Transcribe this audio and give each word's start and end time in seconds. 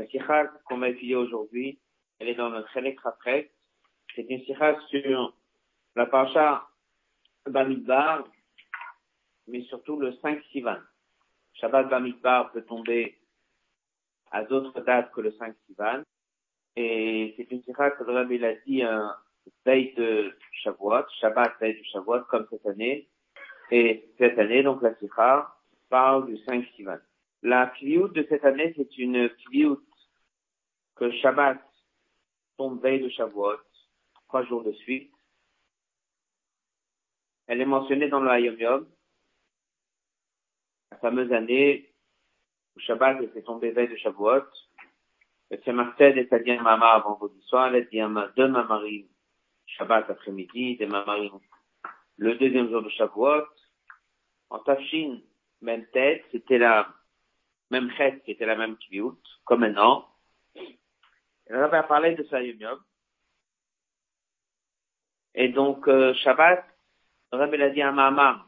La 0.00 0.06
sikha 0.06 0.46
qu'on 0.64 0.78
va 0.78 0.88
étudier 0.88 1.14
aujourd'hui, 1.14 1.78
elle 2.18 2.28
est 2.28 2.34
dans 2.34 2.48
notre 2.48 2.70
Rafrek. 2.72 3.52
C'est 4.16 4.22
une 4.30 4.40
sikha 4.46 4.80
sur 4.88 5.36
la 5.94 6.06
parasha 6.06 6.66
Bamidbar, 7.46 8.26
mais 9.46 9.60
surtout 9.64 10.00
le 10.00 10.14
5 10.22 10.42
Sivan. 10.52 10.78
Shabbat 11.52 11.90
Bamidbar 11.90 12.50
peut 12.50 12.62
tomber 12.62 13.18
à 14.30 14.42
d'autres 14.42 14.80
dates 14.80 15.12
que 15.12 15.20
le 15.20 15.32
5 15.32 15.54
Sivan. 15.66 16.02
Et 16.76 17.34
c'est 17.36 17.50
une 17.50 17.62
sikha 17.62 17.90
que 17.90 18.04
le 18.04 18.14
Rabbi 18.14 18.42
a 18.42 18.54
dit 18.66 18.82
un 18.82 19.14
veille 19.66 19.92
de 19.98 20.34
Shavuot, 20.62 21.10
Shabbat 21.20 21.60
veille 21.60 21.78
de 21.78 21.84
Shavuot, 21.84 22.22
comme 22.30 22.46
cette 22.48 22.64
année. 22.64 23.06
Et 23.70 24.08
cette 24.16 24.38
année, 24.38 24.62
donc 24.62 24.80
la 24.80 24.94
sikha 24.94 25.54
parle 25.90 26.24
du 26.24 26.38
5 26.38 26.64
Sivan. 26.74 26.96
La 27.42 27.66
kliout 27.66 28.08
de 28.08 28.24
cette 28.30 28.46
année, 28.46 28.72
c'est 28.78 28.96
une 28.96 29.28
kliout 29.28 29.82
que 31.00 31.10
Shabbat 31.12 31.58
tombe 32.58 32.82
veille 32.82 33.00
de 33.00 33.08
Shavuot, 33.08 33.56
trois 34.28 34.44
jours 34.44 34.62
de 34.62 34.72
suite. 34.72 35.10
Elle 37.46 37.62
est 37.62 37.66
mentionnée 37.66 38.08
dans 38.08 38.20
le 38.20 38.28
Hayom 38.30 38.60
Yom, 38.60 38.86
la 40.90 40.98
fameuse 40.98 41.32
année 41.32 41.90
où 42.76 42.80
Shabbat 42.80 43.22
était 43.22 43.42
tombé 43.42 43.70
veille 43.70 43.88
de 43.88 43.96
Shavuot. 43.96 44.44
Le 45.50 45.56
Tzemachted 45.56 46.18
est 46.18 46.32
à 46.34 46.38
dire 46.38 46.62
Mamar 46.62 47.02
vendredi 47.02 47.40
soir, 47.46 47.74
elle 47.74 47.88
dit 47.88 48.00
deux 48.36 48.48
Mamarim 48.48 49.06
Shabbat 49.64 50.10
après-midi, 50.10 50.76
des 50.76 50.86
Mamarim 50.86 51.40
le 52.18 52.34
deuxième 52.34 52.68
jour 52.70 52.82
de 52.82 52.90
Shavuot. 52.90 53.46
En 54.50 54.58
Tafshin, 54.58 55.20
même 55.62 55.86
tête, 55.94 56.26
c'était 56.30 56.58
la 56.58 56.94
même 57.70 57.90
chèque 57.92 58.22
qui 58.24 58.32
était 58.32 58.44
la 58.44 58.56
même 58.56 58.76
kiviout, 58.76 59.18
comme 59.46 59.60
maintenant. 59.60 60.06
Et 60.06 60.09
on 61.52 61.68
va 61.68 61.82
parler 61.82 62.14
de 62.14 62.24
Yom 62.60 62.78
Et 65.34 65.48
donc, 65.48 65.86
euh, 65.88 66.14
Shabbat, 66.14 66.64
Rabbi 67.32 67.56
l'a 67.56 67.70
dit 67.70 67.82
à 67.82 67.92
Mahama, 67.92 68.46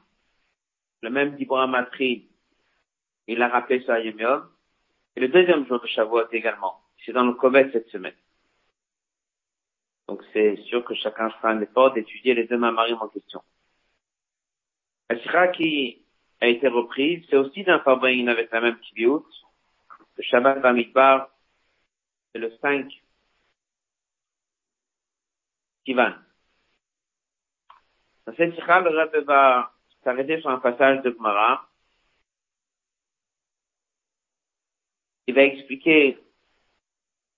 le 1.03 1.11
même 1.11 1.37
Dibra 1.37 1.67
Matri, 1.67 2.31
il 3.27 3.43
a 3.43 3.49
rappelé 3.49 3.85
Yom. 3.87 4.49
Et 5.17 5.21
le 5.21 5.29
deuxième 5.29 5.67
jour 5.67 5.81
de 5.81 5.87
Shavuot 5.87 6.31
également. 6.33 6.81
C'est 7.05 7.13
dans 7.13 7.25
le 7.25 7.35
Kovet 7.35 7.71
cette 7.73 7.89
semaine. 7.89 8.15
Donc 10.09 10.23
c'est 10.33 10.57
sûr 10.65 10.85
que 10.85 10.95
chacun 10.95 11.31
fera 11.31 11.51
un 11.51 11.61
effort 11.61 11.93
d'étudier 11.93 12.35
les 12.35 12.47
deux 12.47 12.57
mamarim 12.57 12.99
en 13.01 13.09
question. 13.09 13.43
La 15.11 15.19
Shira 15.19 15.49
qui 15.49 16.05
a 16.41 16.49
été 16.49 16.69
reprise, 16.69 17.25
c'est 17.29 17.37
aussi 17.37 17.65
d'un 17.65 17.81
Farbain 17.81 18.27
avec 18.29 18.51
la 18.51 18.61
même 18.61 18.79
kibiout. 18.81 19.27
Le 20.17 20.23
Shabbat 20.23 20.61
Bamidbar, 20.61 21.29
c'est 22.33 22.41
le 22.41 22.51
5 22.61 23.02
Kivan. 25.85 26.15
Dans 28.27 28.35
cette 28.35 28.55
Shira, 28.55 28.81
le 28.81 28.91
Rebbe 28.91 29.25
va 29.27 29.73
s'arrêter 30.05 30.41
sur 30.41 30.51
un 30.51 30.59
passage 30.59 31.03
de 31.03 31.11
Gemara. 31.11 31.69
Il 35.27 35.35
va 35.35 35.43
expliquer 35.43 36.19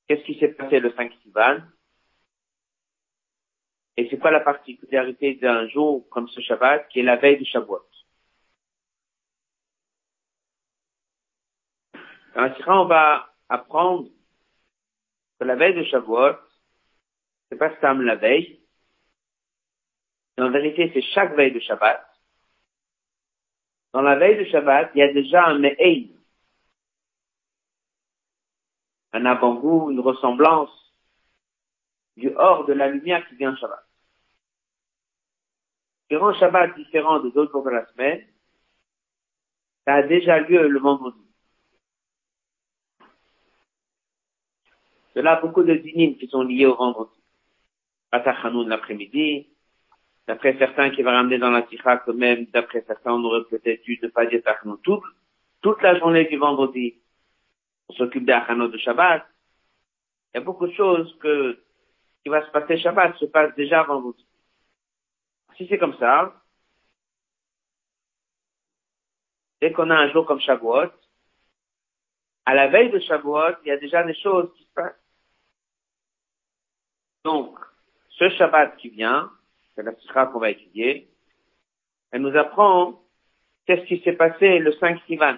qu'est-ce 0.06 0.24
qui 0.24 0.38
s'est 0.38 0.48
passé 0.48 0.80
le 0.80 0.92
5 0.92 1.12
Sivan 1.22 1.62
et 3.96 4.08
c'est 4.10 4.18
quoi 4.18 4.30
la 4.30 4.40
particularité 4.40 5.34
d'un 5.34 5.68
jour 5.68 6.08
comme 6.10 6.28
ce 6.28 6.40
Shabbat 6.40 6.88
qui 6.88 7.00
est 7.00 7.04
la 7.04 7.16
veille 7.16 7.38
du 7.38 7.44
Shabbat. 7.44 7.82
Dans 12.34 12.40
la 12.40 12.54
Sira, 12.56 12.82
on 12.82 12.86
va 12.86 13.32
apprendre 13.48 14.08
que 15.38 15.44
la 15.44 15.54
veille 15.54 15.74
de 15.74 15.84
Shavuot, 15.84 16.36
c'est 17.54 17.58
pas 17.58 17.80
Sam 17.80 18.02
la 18.02 18.16
veille, 18.16 18.60
en 20.38 20.50
vérité, 20.50 20.90
c'est 20.92 21.02
chaque 21.02 21.36
veille 21.36 21.52
de 21.52 21.60
Shabbat. 21.60 22.04
Dans 23.92 24.02
la 24.02 24.16
veille 24.16 24.38
de 24.38 24.50
Shabbat, 24.50 24.90
il 24.94 24.98
y 24.98 25.02
a 25.02 25.12
déjà 25.12 25.46
un 25.46 25.60
Me'ein, 25.60 26.08
un 29.12 29.24
avant-goût, 29.24 29.92
une 29.92 30.00
ressemblance 30.00 30.92
du 32.16 32.34
hors 32.34 32.64
de 32.66 32.72
la 32.72 32.88
lumière 32.88 33.26
qui 33.28 33.36
vient 33.36 33.54
Shabbat. 33.54 33.84
Rend 36.10 36.34
Shabbat 36.34 36.76
différent 36.76 37.20
des 37.20 37.36
autres 37.36 37.52
jours 37.52 37.64
de 37.64 37.70
la 37.70 37.86
semaine, 37.86 38.24
ça 39.84 39.94
a 39.94 40.02
déjà 40.02 40.40
lieu 40.40 40.66
le 40.68 40.80
vendredi. 40.80 41.18
Cela 45.14 45.38
a 45.38 45.40
beaucoup 45.40 45.62
de 45.62 45.74
dynimes 45.74 46.16
qui 46.16 46.26
sont 46.28 46.42
liés 46.42 46.66
au 46.66 46.74
vendredi. 46.74 47.23
Atachanoun 48.14 48.68
l'après-midi, 48.68 49.48
d'après 50.26 50.56
certains 50.58 50.90
qui 50.90 51.02
va 51.02 51.12
ramener 51.12 51.38
dans 51.38 51.50
la 51.50 51.66
sikha 51.66 52.02
même, 52.14 52.46
d'après 52.46 52.84
certains, 52.86 53.12
on 53.12 53.24
aurait 53.24 53.44
peut-être 53.50 53.82
dû 53.82 53.98
ne 54.02 54.08
pas 54.08 54.26
dire 54.26 54.42
Tachanoun 54.42 54.78
tout, 54.82 55.02
toute 55.62 55.82
la 55.82 55.98
journée 55.98 56.24
du 56.26 56.36
vendredi. 56.36 57.00
On 57.88 57.94
s'occupe 57.94 58.24
des 58.24 58.32
de 58.32 58.78
Shabbat. 58.78 59.26
Il 60.32 60.38
y 60.38 60.40
a 60.40 60.44
beaucoup 60.44 60.66
de 60.66 60.72
choses 60.72 61.16
que, 61.20 61.58
qui 62.22 62.28
va 62.28 62.44
se 62.46 62.50
passer 62.50 62.78
Shabbat 62.78 63.16
se 63.16 63.26
passe 63.26 63.54
déjà 63.56 63.82
vendredi. 63.82 64.24
Si 65.56 65.66
c'est 65.68 65.78
comme 65.78 65.96
ça, 65.98 66.34
dès 69.60 69.72
qu'on 69.72 69.90
a 69.90 69.96
un 69.96 70.10
jour 70.12 70.26
comme 70.26 70.40
Shavuot, 70.40 70.90
à 72.46 72.54
la 72.54 72.68
veille 72.68 72.90
de 72.90 72.98
Shavuot, 73.00 73.56
il 73.64 73.68
y 73.68 73.72
a 73.72 73.76
déjà 73.76 74.02
des 74.04 74.14
choses 74.14 74.52
qui 74.56 74.64
se 74.64 74.72
passent. 74.74 75.00
Donc, 77.24 77.58
ce 78.30 78.36
Shabbat 78.36 78.76
qui 78.76 78.90
vient, 78.90 79.30
c'est 79.74 79.82
la 79.82 79.94
Sikha 79.96 80.26
qu'on 80.26 80.38
va 80.38 80.50
étudier, 80.50 81.08
elle 82.10 82.22
nous 82.22 82.36
apprend 82.36 83.02
qu'est-ce 83.66 83.84
qui 83.86 84.00
s'est 84.02 84.12
passé 84.12 84.58
le 84.58 84.72
5 84.72 85.02
Sivan. 85.06 85.36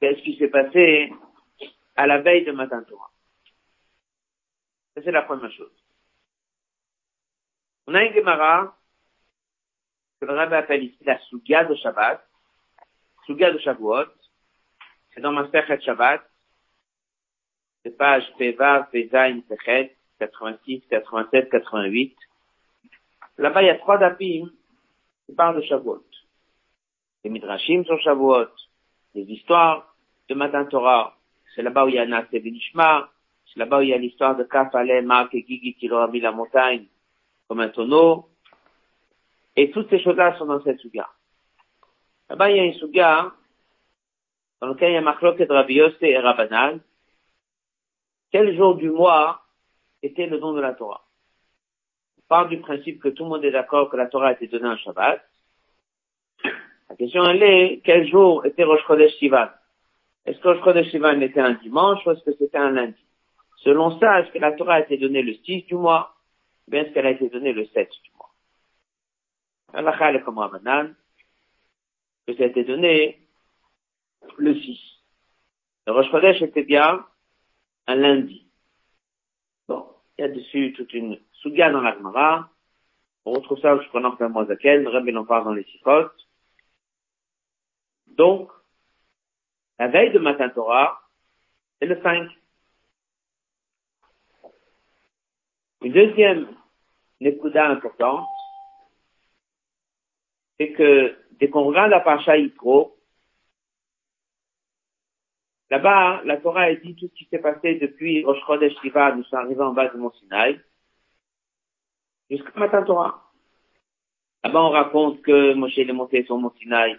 Qu'est-ce 0.00 0.22
qui 0.22 0.36
s'est 0.36 0.48
passé 0.48 1.12
à 1.96 2.06
la 2.06 2.20
veille 2.20 2.44
de 2.44 2.52
Matin 2.52 2.82
Torah. 2.82 3.10
C'est 4.96 5.10
la 5.10 5.22
première 5.22 5.50
chose. 5.52 5.72
On 7.86 7.94
a 7.94 8.02
une 8.04 8.14
Gemara 8.14 8.76
que 10.20 10.26
le 10.26 10.34
Rabbi 10.34 10.54
appelle 10.54 10.84
ici 10.84 11.02
la 11.04 11.18
Sugia 11.20 11.64
de 11.64 11.74
Shabbat, 11.74 12.24
Sugia 13.26 13.50
de 13.50 13.58
Shavuot. 13.58 14.06
C'est 15.12 15.20
dans 15.20 15.32
ma 15.32 15.48
Shabbat, 15.50 16.22
c'est 17.82 17.96
page 17.96 18.24
Peva, 18.38 18.88
Pezain, 18.90 19.40
Sechet, 19.48 19.96
86, 20.18 20.82
87, 20.90 21.50
88. 21.50 22.16
Là-bas, 23.38 23.62
il 23.62 23.66
y 23.66 23.70
a 23.70 23.78
trois 23.78 23.98
dapim 23.98 24.50
qui 25.26 25.34
parlent 25.34 25.56
de 25.56 25.62
Shavuot. 25.62 26.04
Les 27.24 27.30
Midrashim 27.30 27.84
sur 27.84 28.00
Shavuot, 28.00 28.48
les 29.14 29.22
histoires 29.22 29.94
de 30.28 30.34
Matin 30.34 30.64
Torah. 30.66 31.16
C'est 31.54 31.62
là-bas 31.62 31.84
où 31.84 31.88
il 31.88 31.94
y 31.94 31.98
a 31.98 32.06
Nasé 32.06 32.40
Benishma. 32.40 33.10
C'est 33.46 33.58
là-bas 33.58 33.78
où 33.78 33.82
il 33.82 33.88
y 33.88 33.94
a 33.94 33.98
l'histoire 33.98 34.36
de 34.36 34.44
Kafale, 34.44 35.04
Mark 35.04 35.34
et 35.34 35.44
Gigi 35.46 35.74
qui 35.74 35.88
leur 35.88 36.02
a 36.02 36.08
mis 36.08 36.20
la 36.20 36.32
montagne 36.32 36.86
comme 37.48 37.60
un 37.60 37.68
tonneau. 37.68 38.28
Et 39.56 39.70
toutes 39.70 39.90
ces 39.90 40.02
choses-là 40.02 40.36
sont 40.38 40.46
dans 40.46 40.62
cette 40.62 40.80
suga. 40.80 41.08
Là-bas, 42.28 42.50
il 42.50 42.56
y 42.56 42.60
a 42.60 42.64
une 42.64 42.74
suga 42.74 43.32
dans 44.60 44.68
laquelle 44.68 44.90
il 44.90 44.94
y 44.94 44.96
a 44.96 45.00
Machlok 45.00 45.40
et 45.40 45.44
Rabbi 45.44 45.80
et 46.00 46.18
Rabbanal 46.18 46.80
quel 48.34 48.56
jour 48.56 48.74
du 48.74 48.90
mois 48.90 49.43
était 50.04 50.26
le 50.26 50.38
don 50.38 50.52
de 50.52 50.60
la 50.60 50.74
Torah 50.74 51.04
On 52.18 52.22
parle 52.28 52.48
du 52.48 52.58
principe 52.60 53.00
que 53.00 53.08
tout 53.08 53.24
le 53.24 53.30
monde 53.30 53.44
est 53.44 53.50
d'accord 53.50 53.90
que 53.90 53.96
la 53.96 54.06
Torah 54.06 54.28
a 54.28 54.32
été 54.32 54.46
donnée 54.46 54.68
un 54.68 54.76
Shabbat. 54.76 55.22
La 56.90 56.96
question 56.96 57.24
elle 57.24 57.42
est, 57.42 57.80
quel 57.84 58.08
jour 58.08 58.44
était 58.44 58.64
Rosh 58.64 58.84
Chodesh 58.86 59.14
Sivan? 59.18 59.48
Est-ce 60.26 60.38
que 60.40 60.48
Rosh 60.48 60.62
Chodesh 60.64 60.90
Sivan 60.90 61.20
était 61.20 61.40
un 61.40 61.54
dimanche 61.54 62.04
ou 62.06 62.10
est-ce 62.10 62.24
que 62.24 62.36
c'était 62.38 62.58
un 62.58 62.70
lundi? 62.70 63.00
Selon 63.58 63.98
ça, 63.98 64.20
est-ce 64.20 64.30
que 64.30 64.38
la 64.38 64.52
Torah 64.52 64.74
a 64.74 64.80
été 64.80 64.98
donnée 64.98 65.22
le 65.22 65.34
6 65.34 65.64
du 65.64 65.74
mois 65.74 66.14
ou 66.66 66.70
bien 66.70 66.82
est-ce 66.82 66.92
qu'elle 66.92 67.06
a 67.06 67.10
été 67.10 67.28
donnée 67.28 67.52
le 67.52 67.66
7 67.66 67.88
du 68.04 68.10
mois? 68.16 68.30
Allah 69.72 70.12
est 70.12 70.20
comme 70.20 70.38
Ramadan, 70.38 70.90
que 72.26 72.36
ça 72.36 72.44
a 72.44 72.46
été 72.46 72.64
donné 72.64 73.18
le 74.36 74.54
6. 74.54 74.78
Le 75.86 75.92
Rosh 75.92 76.10
Chodesh 76.10 76.42
était 76.42 76.62
bien 76.62 77.04
un 77.86 77.94
lundi. 77.96 78.43
Il 80.16 80.22
y 80.22 80.24
a 80.24 80.28
dessus 80.28 80.72
toute 80.74 80.92
une 80.92 81.18
souga 81.32 81.70
dans 81.70 81.80
l'Agmara. 81.80 82.48
On 83.24 83.32
retrouve 83.32 83.58
ça 83.60 83.74
au 83.74 83.82
Shkonoch 83.82 84.20
Mozakel, 84.20 84.82
le 84.82 84.90
Rebbe 84.90 85.16
en 85.16 85.24
parle 85.24 85.44
dans 85.44 85.52
les 85.52 85.64
Sikhot. 85.64 86.10
Donc, 88.06 88.50
la 89.78 89.88
veille 89.88 90.12
de 90.12 90.18
Matin 90.18 90.48
Torah, 90.50 91.00
c'est 91.78 91.86
le 91.86 92.00
5. 92.00 92.30
Une 95.82 95.92
deuxième 95.92 96.48
Nekuda 97.20 97.66
importante, 97.68 98.26
c'est 100.58 100.72
que 100.72 101.16
dès 101.32 101.50
qu'on 101.50 101.64
regarde 101.64 101.90
la 101.90 102.00
Pacha 102.00 102.36
Yitro, 102.36 102.93
Là-bas, 105.70 106.22
la 106.24 106.36
Torah 106.36 106.62
a 106.62 106.74
dit 106.74 106.94
tout 106.94 107.08
ce 107.08 107.14
qui 107.14 107.24
s'est 107.30 107.38
passé 107.38 107.76
depuis 107.76 108.24
Rosh 108.24 108.38
Chodesh 108.46 108.74
Shiva, 108.80 109.14
nous 109.14 109.24
sommes 109.24 109.40
arrivés 109.40 109.62
en 109.62 109.72
bas 109.72 109.88
du 109.88 109.96
Mont 109.96 110.12
Sinaï, 110.12 110.60
jusqu'à 112.30 112.58
Matin 112.58 112.82
Torah. 112.82 113.32
Là-bas, 114.44 114.62
on 114.62 114.70
raconte 114.70 115.22
que 115.22 115.54
Moshe 115.54 115.78
est 115.78 115.90
monté 115.92 116.24
sur 116.24 116.36
Mont 116.36 116.52
Sinaï. 116.60 116.98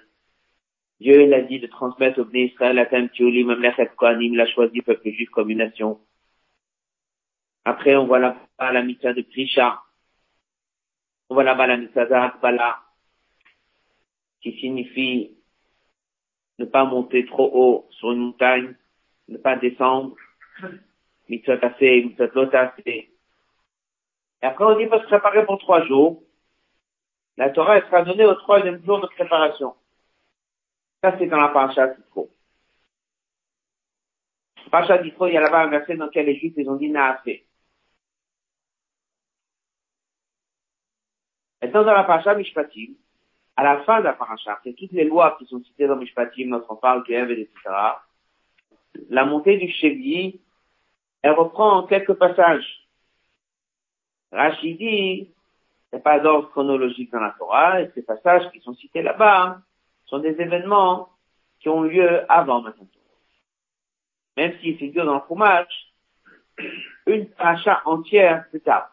Dieu, 1.00 1.22
il 1.22 1.34
a 1.34 1.42
dit 1.42 1.60
de 1.60 1.68
transmettre 1.68 2.20
au 2.20 2.26
Bnei 2.26 2.46
Israël 2.46 2.76
la 2.76 3.08
Tioli, 3.10 3.44
même 3.44 3.62
la 3.62 3.72
Kohanim, 3.86 4.34
il 4.34 4.42
a 4.42 4.48
choisi 4.48 4.82
peuple 4.82 5.12
juif 5.12 5.30
comme 5.30 5.50
une 5.50 5.60
nation. 5.60 6.00
Après, 7.66 7.96
on 7.96 8.08
voit 8.08 8.20
là-bas 8.20 8.72
la 8.72 8.82
mitzvah 8.82 9.14
de 9.14 9.22
Prisha. 9.22 9.82
On 11.30 11.36
voit 11.36 11.44
là-bas 11.44 11.68
la 11.68 11.78
mitzvah 11.78 12.06
d'Akbala, 12.06 12.80
qui 14.42 14.54
signifie 14.60 15.38
ne 16.60 16.66
pas 16.66 16.86
monter 16.86 17.26
trop 17.26 17.50
haut 17.54 17.88
sur 17.92 18.12
une 18.12 18.20
montagne, 18.20 18.76
ne 19.28 19.38
pas 19.38 19.56
descendre, 19.58 20.16
mitzvah 21.30 21.58
tassé, 21.58 22.04
mitzvah 22.04 22.28
lotassé. 22.34 23.12
Et 24.42 24.46
après, 24.46 24.66
on 24.66 24.78
dit, 24.78 24.88
faut 24.88 25.00
se 25.00 25.06
préparer 25.06 25.46
pour 25.46 25.58
trois 25.60 25.86
jours. 25.86 26.22
La 27.38 27.50
Torah, 27.50 27.78
elle 27.78 27.86
sera 27.86 28.04
donnée 28.04 28.26
au 28.26 28.36
troisième 28.36 28.84
jour 28.86 29.02
de 29.02 29.08
préparation. 29.08 29.76
Ça, 31.04 31.16
c'est 31.18 31.28
dans 31.28 31.40
la 31.40 31.50
paracha 31.50 31.88
d'Itro. 31.88 32.32
Paracha 34.72 34.98
d'Itro, 35.00 35.28
il 35.28 35.34
y 35.34 35.38
a 35.38 35.42
là-bas 35.42 35.64
un 35.64 35.70
verset 35.70 35.96
dans 35.96 36.06
lequel 36.06 36.28
les 36.28 36.38
Juifs, 36.38 36.54
ils 36.58 36.70
ont 36.70 36.76
dit 36.76 36.90
Naafé. 36.90 37.46
Maintenant, 41.62 41.84
dans 41.84 41.94
la 41.94 42.04
paracha 42.04 42.36
Mishpatim, 42.36 42.94
à 43.56 43.64
la 43.64 43.84
fin 43.84 44.00
de 44.00 44.06
la 44.06 44.14
paracha, 44.14 44.60
c'est 44.64 44.74
toutes 44.74 44.92
les 44.92 45.06
lois 45.06 45.36
qui 45.40 45.46
sont 45.46 45.64
citées 45.64 45.88
dans 45.88 45.96
Mishpatim, 45.96 46.50
notre 46.50 46.72
on 46.72 46.76
parle, 46.76 47.04
etc., 47.10 47.50
la 49.10 49.26
montée 49.26 49.58
du 49.58 49.72
Chevi, 49.72 50.40
elle 51.22 51.32
reprend 51.32 51.84
quelques 51.84 52.14
passages. 52.14 52.88
Rachid 54.32 54.78
dit, 54.78 55.34
c'est 55.92 56.04
pas 56.04 56.20
d'ordre 56.20 56.50
chronologique 56.50 57.12
dans 57.12 57.20
la 57.20 57.32
Torah, 57.38 57.82
et 57.82 57.92
ces 57.96 58.02
passages 58.04 58.52
qui 58.52 58.60
sont 58.60 58.74
cités 58.76 59.02
là-bas 59.02 59.62
sont 60.06 60.20
des 60.20 60.40
événements 60.42 61.10
qui 61.60 61.70
ont 61.70 61.82
lieu 61.82 62.30
avant 62.32 62.62
maintenant. 62.62 62.88
Même 64.38 64.60
s'ils 64.60 64.78
figurent 64.78 65.06
dans 65.06 65.16
le 65.16 65.22
fromage, 65.22 65.94
une 67.06 67.30
paracha 67.30 67.82
entière 67.86 68.50
plus 68.50 68.62
tard. 68.62 68.92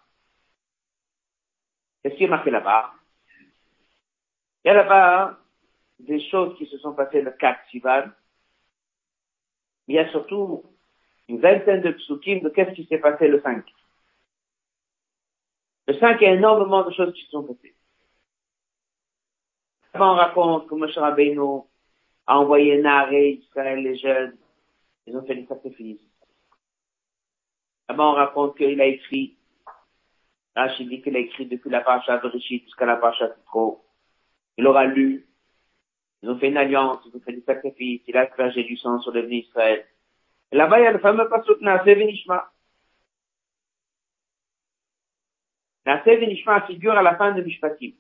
Qu'est-ce 2.03 2.15
qui 2.17 2.25
est 2.25 2.29
marqué 2.29 2.51
là-bas? 2.51 2.93
Il 4.65 4.69
y 4.69 4.71
a 4.71 4.75
là-bas 4.75 5.39
des 5.99 6.21
choses 6.29 6.57
qui 6.57 6.67
se 6.67 6.79
sont 6.79 6.95
passées 6.95 7.23
le 7.23 7.33
4 7.33 7.61
Sivan. 7.71 8.05
Il 9.89 9.97
y 9.97 9.99
a 9.99 10.11
surtout 10.11 10.65
une 11.29 11.41
vingtaine 11.41 11.83
de 11.83 11.93
psukim 11.93 12.41
de 12.41 12.49
qu'est-ce 12.49 12.73
qui 12.73 12.87
s'est 12.87 12.99
passé 12.99 13.29
le 13.29 13.41
5. 13.41 13.65
Le 15.89 15.95
5, 15.95 16.21
il 16.21 16.25
y 16.25 16.27
a 16.27 16.35
énormément 16.35 16.85
de 16.85 16.93
choses 16.93 17.13
qui 17.15 17.25
se 17.25 17.31
sont 17.31 17.45
passées. 17.45 17.75
On 19.95 20.15
raconte 20.15 20.69
que 20.69 20.75
Moshe 20.75 20.97
Rabbeinu 20.97 21.63
a 22.27 22.39
envoyé 22.39 22.81
Naré, 22.81 23.33
Israël, 23.33 23.83
les 23.83 23.99
jeunes. 23.99 24.37
Ils 25.07 25.17
ont 25.17 25.27
fait 25.27 25.35
des 25.35 25.47
sacrifices. 25.47 26.01
Avant, 27.89 28.13
on 28.13 28.15
raconte 28.15 28.57
qu'il 28.57 28.81
a 28.81 28.87
écrit 28.87 29.37
Rachid 30.55 30.89
dit 30.89 31.01
qu'il 31.03 31.17
a 31.17 31.21
écrit 31.21 31.47
depuis 31.47 31.71
la 31.71 31.81
paracha 31.81 32.19
de 32.19 32.29
Rishit 32.29 32.65
jusqu'à 32.65 32.87
la 32.87 32.97
paracha 32.97 33.29
de. 33.29 33.35
Il 34.59 34.67
aura 34.67 34.85
lu. 34.87 35.27
Ils 36.23 36.31
ont 36.31 36.39
fait 36.39 36.49
une 36.49 36.57
alliance, 36.57 36.99
ils 37.07 37.17
ont 37.17 37.21
fait 37.21 37.33
des 37.33 37.43
sacrifices, 37.43 38.03
il 38.07 38.17
a 38.17 38.23
aspergé 38.23 38.65
du 38.65 38.77
sang 38.77 39.01
sur 39.01 39.13
le 39.13 39.23
d'Israël. 39.27 39.87
Et 40.53 40.57
là-bas, 40.57 40.81
il 40.81 40.85
y 40.85 40.87
a 40.87 40.93
le 40.93 40.99
fameux 40.99 41.29
pasuk 41.29 41.61
Naaseh 41.61 41.95
Venishma. 41.95 42.53
Naaseh 45.87 46.17
Venishma 46.17 46.63
figure 46.67 46.93
à 46.93 47.03
la 47.03 47.17
fin 47.17 47.33
de 47.33 47.43
Mishpatim. 47.43 47.93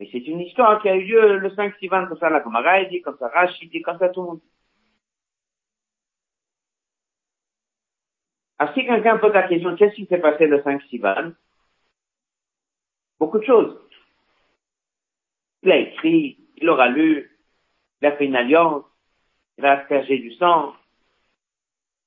Mais 0.00 0.08
c'est 0.10 0.26
une 0.26 0.40
histoire 0.40 0.80
qui 0.82 0.88
a 0.88 0.96
eu 0.96 1.04
lieu 1.04 1.38
le 1.38 1.50
5 1.54 1.76
Sivan, 1.76 2.06
comme 2.06 2.18
ça 2.18 2.30
la 2.30 2.42
Gemara 2.42 2.84
dit, 2.84 3.00
comme 3.02 3.16
ça 3.18 3.28
Rachid 3.28 3.70
dit, 3.70 3.82
comme 3.82 3.98
ça 3.98 4.08
tout 4.08 4.22
le 4.22 4.26
monde. 4.28 4.40
Alors, 8.58 8.74
si 8.74 8.84
quelqu'un 8.86 9.18
pose 9.18 9.32
la 9.32 9.48
question, 9.48 9.76
qu'est-ce 9.76 9.94
qui 9.94 10.06
s'est 10.06 10.18
passé 10.18 10.46
le 10.46 10.62
5 10.62 10.82
Sivan 10.84 11.32
Beaucoup 13.18 13.38
de 13.38 13.44
choses. 13.44 13.83
Il 15.64 15.72
a 15.72 15.78
écrit, 15.78 16.38
il 16.56 16.68
aura 16.68 16.88
lu, 16.88 17.30
il 18.00 18.06
a 18.06 18.12
fait 18.12 18.26
une 18.26 18.36
alliance, 18.36 18.84
il 19.56 19.64
a 19.64 19.80
aspergé 19.80 20.18
du 20.18 20.32
sang. 20.34 20.74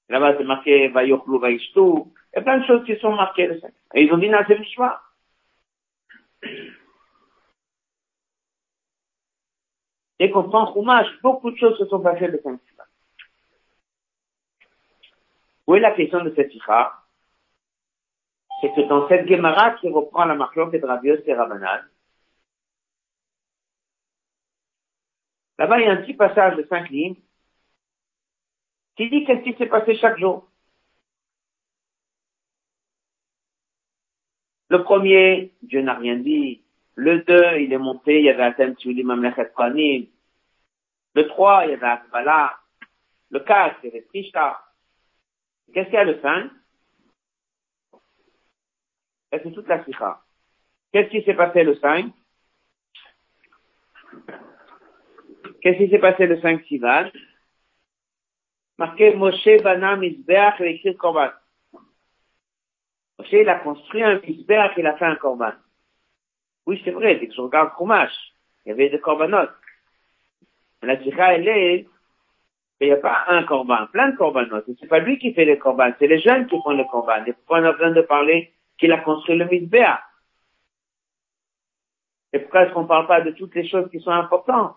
Là-bas, 0.09 0.37
c'est 0.37 0.43
marqué 0.43 0.87
Vayochlu 0.89 1.39
Vaishtu. 1.39 1.79
Il 1.79 2.35
y 2.35 2.39
a 2.39 2.41
plein 2.41 2.59
de 2.59 2.65
choses 2.65 2.85
qui 2.85 2.95
sont 2.97 3.13
marquées 3.13 3.47
le 3.47 3.59
5. 3.59 3.73
Et 3.95 4.03
ils 4.03 4.13
ont 4.13 4.17
dit 4.17 4.29
Nasem 4.29 4.59
Nishma. 4.59 5.01
Dès 10.19 10.29
qu'on 10.29 10.43
prend 10.49 10.73
Chumash, 10.73 11.07
beaucoup 11.21 11.51
de 11.51 11.57
choses 11.57 11.77
se 11.77 11.85
sont 11.87 11.99
passées 11.99 12.29
5 12.29 12.59
Sivan. 12.67 12.83
Où 15.65 15.75
est 15.75 15.79
la 15.79 15.91
question 15.91 16.23
de 16.23 16.33
cette 16.35 16.51
sikha 16.51 16.93
C'est 18.61 18.73
que 18.73 18.87
dans 18.87 19.07
cette 19.09 19.27
Gemara 19.27 19.71
qui 19.71 19.89
reprend 19.89 20.25
la 20.25 20.35
marque 20.35 20.55
de 20.55 20.85
Rabios 20.85 21.17
et 21.25 21.33
Rabanan, 21.33 21.81
là-bas 25.57 25.79
il 25.79 25.85
y 25.85 25.89
a 25.89 25.93
un 25.93 25.97
petit 25.97 26.13
passage 26.13 26.55
de 26.57 26.63
cinq 26.63 26.89
lignes 26.89 27.15
qui 28.95 29.09
dit 29.09 29.25
qu'est-ce 29.25 29.43
qui 29.43 29.53
s'est 29.57 29.67
passé 29.67 29.95
chaque 29.97 30.17
jour. 30.17 30.49
Le 34.69 34.83
premier, 34.83 35.53
Dieu 35.61 35.81
n'a 35.81 35.93
rien 35.93 36.17
dit. 36.17 36.61
Le 36.95 37.21
deux, 37.21 37.59
il 37.59 37.71
est 37.71 37.77
monté, 37.77 38.19
il 38.19 38.25
y 38.25 38.29
avait 38.29 38.43
Atem 38.43 38.75
Tchuli 38.75 39.03
Mamlechet 39.03 39.51
Kwanim. 39.55 40.07
Le 41.13 41.27
trois, 41.27 41.65
il 41.65 41.71
y 41.71 41.73
avait 41.73 41.85
Akbala. 41.85 42.57
Le 43.29 43.39
quatre, 43.41 43.77
il 43.83 43.87
y 43.87 43.89
avait 43.89 44.01
Trisha. 44.03 44.59
Qu'est-ce 45.73 45.85
qu'il 45.85 45.95
y 45.95 45.97
a 45.97 46.03
le 46.03 46.19
5 46.21 46.51
C'est 49.31 49.53
toute 49.53 49.67
la 49.67 49.83
sikha? 49.83 50.21
Qu'est-ce 50.91 51.09
qui 51.09 51.21
s'est 51.23 51.33
passé 51.33 51.63
le 51.63 51.75
5 51.75 52.11
Qu'est-ce 55.61 55.77
qui 55.77 55.89
s'est 55.89 55.99
passé 55.99 56.25
le 56.27 56.39
5 56.39 56.63
Sivan 56.65 57.09
Marqué 58.77 59.15
Moshe 59.15 59.61
Bana 59.63 59.95
Mizbeach 59.95 60.61
et 60.61 60.75
écrit 60.75 60.95
Korban. 60.95 61.29
Moshe, 63.17 63.31
il 63.31 63.49
a 63.49 63.59
construit 63.59 64.03
un 64.03 64.19
Mizbeach, 64.19 64.73
il 64.77 64.85
a 64.85 64.95
fait 64.97 65.05
un 65.05 65.15
Korban. 65.15 65.53
Oui, 66.65 66.81
c'est 66.83 66.91
vrai, 66.91 67.15
dès 67.15 67.27
que 67.27 67.33
je 67.33 67.41
regarde 67.41 67.71
Chumash, 67.77 68.13
il 68.65 68.69
y 68.69 68.71
avait 68.71 68.89
des 68.89 68.99
Korbanot. 68.99 69.49
La 70.83 71.01
sikha, 71.01 71.33
elle 71.33 71.47
est 71.47 71.87
il 72.79 72.87
n'y 72.87 72.93
a 72.93 72.97
pas 72.97 73.25
un 73.27 73.43
corban, 73.43 73.87
plein 73.87 74.09
de 74.09 74.17
corbanotes. 74.17 74.65
C'est 74.79 74.87
pas 74.87 74.99
lui 74.99 75.17
qui 75.17 75.33
fait 75.33 75.45
les 75.45 75.57
corbans, 75.57 75.91
c'est 75.97 76.07
les 76.07 76.19
jeunes 76.19 76.45
qui 76.47 76.61
font 76.61 76.71
les 76.71 76.85
corbans. 76.85 77.25
Et 77.25 77.33
pourquoi 77.33 77.61
on 77.61 77.63
a 77.63 77.71
besoin 77.71 77.91
de 77.91 78.01
parler 78.01 78.53
qu'il 78.77 78.91
a 78.91 78.99
construit 78.99 79.35
le 79.35 79.45
misbéa 79.45 79.99
Et 82.33 82.39
pourquoi 82.39 82.63
est-ce 82.63 82.73
qu'on 82.73 82.83
ne 82.83 82.87
parle 82.87 83.07
pas 83.07 83.21
de 83.21 83.31
toutes 83.31 83.55
les 83.55 83.67
choses 83.67 83.89
qui 83.89 83.99
sont 83.99 84.11
importantes 84.11 84.75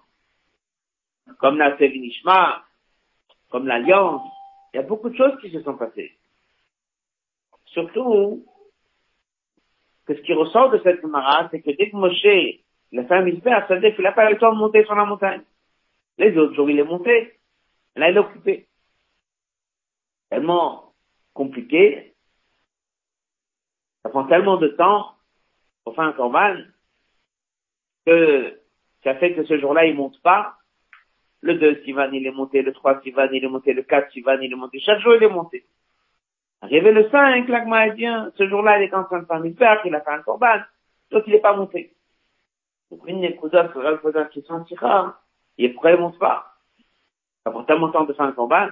Comme 1.38 1.58
la 1.58 1.76
Sevinishma, 1.78 2.64
comme 3.50 3.66
l'Alliance. 3.66 4.22
Il 4.72 4.76
y 4.76 4.80
a 4.80 4.84
beaucoup 4.84 5.10
de 5.10 5.16
choses 5.16 5.38
qui 5.40 5.50
se 5.50 5.62
sont 5.62 5.76
passées. 5.76 6.16
Surtout, 7.66 8.44
que 10.06 10.14
ce 10.16 10.20
qui 10.22 10.32
ressort 10.32 10.70
de 10.70 10.80
cette 10.82 11.00
camarade, 11.00 11.48
c'est 11.50 11.60
que 11.60 11.70
dès 11.70 11.90
que 11.90 11.96
Moshe, 11.96 12.22
fait 12.22 12.64
un 12.92 13.22
misbéa, 13.22 13.66
ça 13.68 13.74
veut 13.74 13.80
dire 13.80 13.94
qu'il 13.94 14.04
n'a 14.04 14.12
pas 14.12 14.28
eu 14.28 14.34
le 14.34 14.40
temps 14.40 14.52
de 14.52 14.58
monter 14.58 14.84
sur 14.84 14.94
la 14.94 15.04
montagne. 15.04 15.42
Les 16.18 16.36
autres 16.36 16.54
jours, 16.54 16.68
il 16.70 16.78
est 16.78 16.84
monté. 16.84 17.38
Là, 17.96 18.08
elle 18.08 18.16
est 18.16 18.20
occupée. 18.20 18.66
Tellement 20.28 20.92
compliqué. 21.32 22.14
Ça 24.02 24.10
prend 24.10 24.24
tellement 24.24 24.56
de 24.56 24.68
temps 24.68 25.14
pour 25.84 25.94
faire 25.94 26.04
un 26.04 26.12
corban 26.12 26.56
que 28.06 28.60
ça 29.04 29.14
fait 29.16 29.34
que 29.34 29.44
ce 29.44 29.58
jour-là, 29.58 29.86
il 29.86 29.94
monte 29.94 30.20
pas. 30.22 30.56
Le 31.42 31.54
2 31.54 31.82
Sivan, 31.85 32.11
il 32.12 32.26
est 32.26 32.32
monté. 32.32 32.62
Le 32.62 32.73
3 32.73 33.00
Sivan, 33.02 33.28
il 33.32 33.44
est 33.44 33.49
monté. 33.49 33.73
Le 33.73 33.82
4 33.82 34.12
Sivan, 34.12 34.38
il 34.40 34.52
est 34.52 34.56
monté. 34.56 34.80
Chaque 34.80 35.00
jour, 35.00 35.14
il 35.14 35.23
est 35.23 35.28
monté. 35.28 35.64
Arrivé 36.61 36.92
le 36.92 37.09
5, 37.09 37.49
l'agma 37.49 37.87
est 37.87 37.92
bien. 37.92 38.30
Ce 38.37 38.49
jour-là, 38.49 38.80
il 38.80 38.85
est 38.85 38.94
en 38.94 39.04
train 39.04 39.20
de 39.20 39.26
faire 39.26 39.42
une 39.42 39.54
perte. 39.54 39.80
Il 39.85 39.94
a 39.94 40.00
fait 40.00 40.11
un 40.11 40.23
corban. 40.23 40.61
Donc, 41.11 41.25
il 41.26 41.32
n'est 41.32 41.40
pas 41.40 41.56
monté. 41.56 41.94
Donc, 42.90 43.00
une 43.06 43.20
des 43.23 43.37
cousins, 43.37 43.68
qui 44.30 44.42
sont 44.42 44.64
il 45.56 45.66
est 45.66 45.75
prêt, 45.75 45.94
il 45.94 46.00
monte 46.00 46.18
pas. 46.18 46.54
Ça 47.44 47.50
prend 47.50 47.64
tellement 47.64 47.88
de 47.88 47.92
temps 47.92 48.04
de 48.04 48.12
faire 48.12 48.26
un 48.26 48.32
combat. 48.32 48.70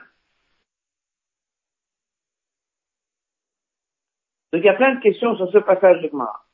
Donc 4.53 4.63
il 4.63 4.65
y 4.65 4.71
a 4.71 4.75
plein 4.75 4.95
de 4.95 5.01
questions 5.01 5.37
sur 5.37 5.51
ce 5.53 5.59
passage 5.59 6.01
de 6.01 6.09
Gemara. 6.09 6.48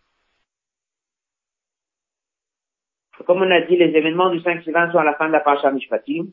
Comme 3.27 3.43
on 3.43 3.51
a 3.51 3.61
dit, 3.63 3.77
les 3.77 3.97
événements 3.97 4.31
du 4.31 4.41
5 4.41 4.63
Sivan 4.65 4.91
sont 4.91 4.99
à 4.99 5.05
la 5.05 5.15
fin 5.15 5.29
de 5.29 5.33
la 5.33 5.41
Pacha 5.41 5.71
Mishpatim. 5.71 6.27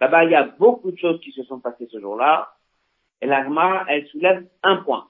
Là-bas, 0.00 0.24
il 0.24 0.30
y 0.30 0.34
a 0.34 0.44
beaucoup 0.44 0.90
de 0.90 0.98
choses 0.98 1.20
qui 1.20 1.32
se 1.32 1.42
sont 1.44 1.60
passées 1.60 1.88
ce 1.90 2.00
jour-là. 2.00 2.52
Et 3.20 3.26
la 3.26 3.44
Gemara, 3.44 3.84
elle 3.88 4.06
soulève 4.08 4.46
un 4.62 4.76
point. 4.78 5.08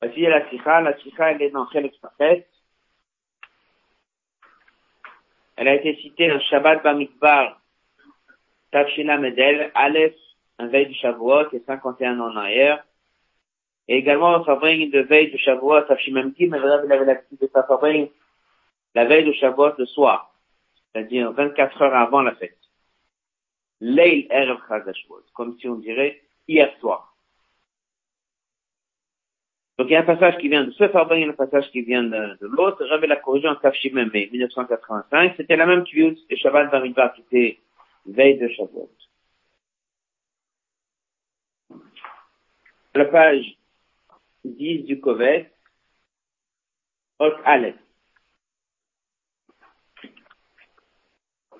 Voici 0.00 0.20
la 0.22 0.48
Sikha. 0.48 0.80
La 0.80 0.98
Sikha, 0.98 1.32
elle 1.32 1.42
est 1.42 1.50
dans 1.50 1.68
Chelek. 1.70 1.94
Elle 5.56 5.68
a 5.68 5.74
été 5.74 5.94
citée 5.96 6.28
dans 6.28 6.40
Shabbat 6.40 6.82
Bamikbar, 6.82 7.60
Tafshina 8.70 9.18
Medel, 9.18 9.70
Aleph, 9.74 10.16
un 10.58 10.66
veille 10.66 10.86
du 10.86 10.94
Shavuot, 10.94 11.52
et 11.52 11.62
51 11.66 12.18
ans 12.18 12.32
en 12.32 12.36
arrière. 12.36 12.84
Et 13.88 13.96
également, 13.96 14.36
on 14.36 14.44
fabrique 14.44 14.92
de 14.92 15.00
veille 15.00 15.30
du 15.30 15.38
Shavuot, 15.38 15.82
Tafshimamki, 15.82 16.46
mais 16.46 16.58
là, 16.58 16.82
il 16.84 16.92
avait 16.92 17.04
l'habitude 17.04 17.38
de 17.40 17.46
fabriquer 17.48 18.12
la 18.94 19.04
veille 19.06 19.24
du 19.24 19.34
Shavuot 19.34 19.74
le 19.78 19.86
soir. 19.86 20.32
C'est-à-dire 20.92 21.32
24 21.32 21.82
heures 21.82 21.94
avant 21.94 22.22
la 22.22 22.34
fête. 22.34 22.58
Leil 23.80 24.28
Erev 24.30 24.58
Chazashvot, 24.68 25.24
comme 25.34 25.58
si 25.58 25.68
on 25.68 25.74
dirait 25.74 26.22
hier 26.46 26.72
soir. 26.80 27.12
Donc 29.78 29.88
il 29.88 29.94
y 29.94 29.96
a 29.96 30.00
un 30.00 30.04
passage 30.04 30.36
qui 30.38 30.48
vient 30.48 30.62
de 30.62 30.70
ce 30.70 30.88
Farban, 30.88 31.16
il 31.16 31.22
y 31.22 31.24
a 31.24 31.30
un 31.30 31.32
passage 31.32 31.68
qui 31.72 31.80
vient 31.80 32.04
de, 32.04 32.38
de 32.40 32.46
l'autre. 32.46 32.84
Rabbi 32.84 33.08
l'a 33.08 33.16
corrigé 33.16 33.48
en 33.48 33.56
Tafshimem 33.56 34.10
1985. 34.12 35.34
C'était 35.36 35.56
la 35.56 35.66
même 35.66 35.82
Kviut 35.82 36.16
et 36.30 36.36
Shabbat 36.36 36.70
Bamidbar 36.70 37.14
qui 37.14 37.22
était 37.22 37.58
veille 38.06 38.38
de 38.38 38.48
Shavuot. 38.48 38.90
La 42.94 43.06
page 43.06 43.56
10 44.44 44.84
du 44.84 45.00
Kovet, 45.00 45.50
Ot 47.18 47.34
Aleph. 47.44 47.76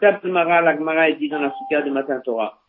Tape 0.01 0.25
Mara, 0.25 0.61
la 0.63 0.77
Gemara 0.77 1.11
est 1.11 1.15
dit 1.15 1.29
dans 1.29 1.41
la 1.41 1.53
Souka 1.53 1.81
de 1.83 1.91
Matin 1.91 2.19
Torah. 2.21 2.61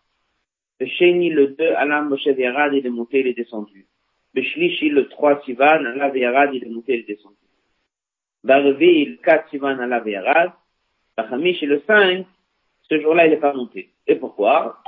Le 0.79 0.85
Sheni, 0.85 1.31
le 1.31 1.47
2, 1.47 1.73
Alam 1.73 2.09
Moshe 2.09 2.27
Verad, 2.27 2.73
il 2.75 2.85
est 2.85 2.89
monté, 2.91 3.21
il 3.21 3.27
est 3.27 3.33
descendu. 3.33 3.87
Le 4.35 4.43
Shlishi, 4.43 4.89
le 4.89 5.07
3, 5.09 5.41
Sivan, 5.41 5.83
Alam 5.85 6.11
Verad, 6.11 6.53
il 6.53 6.63
est 6.63 6.69
monté, 6.69 6.93
il 6.93 6.99
est 6.99 7.15
descendu. 7.15 7.35
Barvi, 8.43 9.05
le 9.05 9.15
4, 9.17 9.49
Sivan, 9.49 9.79
Alam 9.79 10.03
Verad. 10.03 10.51
Bachamish, 11.17 11.61
le 11.63 11.81
5, 11.87 12.27
ce 12.83 13.01
jour-là, 13.01 13.25
il 13.25 13.31
n'est 13.31 13.37
pas 13.37 13.53
monté. 13.53 13.89
Et 14.05 14.15
pourquoi? 14.15 14.79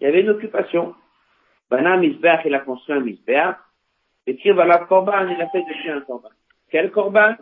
Il 0.00 0.04
y 0.04 0.06
avait 0.06 0.20
une 0.20 0.30
occupation. 0.30 0.94
Bana 1.68 1.96
Misbeach, 1.96 2.42
il 2.44 2.54
a 2.54 2.60
construit 2.60 2.94
un 2.94 3.00
Misbeach. 3.00 3.56
Le 4.30 4.36
tir 4.36 4.60
à 4.60 4.64
la 4.64 4.78
corban, 4.78 5.26
il 5.26 5.42
a 5.42 5.48
fait 5.48 5.62
de 5.62 5.90
un 5.90 6.02
corban. 6.02 6.28
Quel 6.70 6.92
corban? 6.92 7.34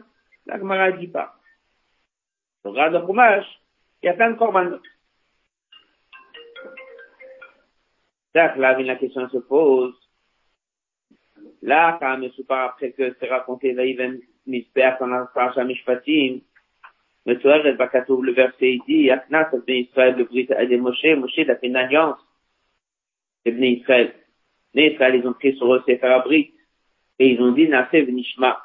La 0.46 0.58
Gemara 0.58 0.90
ne 0.90 0.96
dit 0.96 1.08
pas. 1.08 1.34
On 2.64 2.70
regarde 2.70 2.94
le 2.94 3.02
fromage, 3.02 3.44
il 4.02 4.06
y 4.06 4.08
a 4.08 4.14
plein 4.14 4.30
de 4.30 4.38
corbanes. 4.38 4.70
Donc 4.70 4.82
là, 8.34 8.56
la 8.56 8.96
question 8.96 9.28
se 9.28 9.36
pose. 9.36 9.94
Là, 11.60 11.98
quand 12.00 12.16
même, 12.16 12.30
je 12.34 12.42
pas 12.42 12.64
après 12.64 12.92
que 12.92 13.14
c'est 13.20 13.28
raconté, 13.28 13.74
Vaïven 13.74 14.20
Misper, 14.46 14.92
dans 14.98 15.08
la 15.08 15.26
Parasha 15.26 15.64
Mishpatim, 15.64 16.40
Metuaret 17.26 17.74
Bakatov, 17.74 18.24
le 18.24 18.32
verset, 18.32 18.76
il 18.76 18.82
dit, 18.86 19.10
Aknas, 19.10 19.50
Ibn 19.52 19.72
Israël, 19.72 20.16
le 20.16 20.24
Brit, 20.24 20.50
Adé 20.56 20.78
Moshe, 20.78 21.04
Moshe, 21.18 21.36
il 21.36 21.50
a 21.50 21.56
fait 21.56 21.66
une 21.66 21.76
alliance. 21.76 22.18
Ibn 23.44 23.62
Israël. 23.62 24.14
Les 24.72 24.92
Israël, 24.92 25.16
ils 25.16 25.28
ont 25.28 25.34
pris 25.34 25.54
sur 25.54 25.74
eux 25.74 25.82
ces 25.84 25.96
Brit 25.96 26.54
et 27.18 27.28
ils 27.30 27.40
ont 27.40 27.52
dit, 27.52 27.68
Naseh 27.68 28.02
v'nishma. 28.02 28.58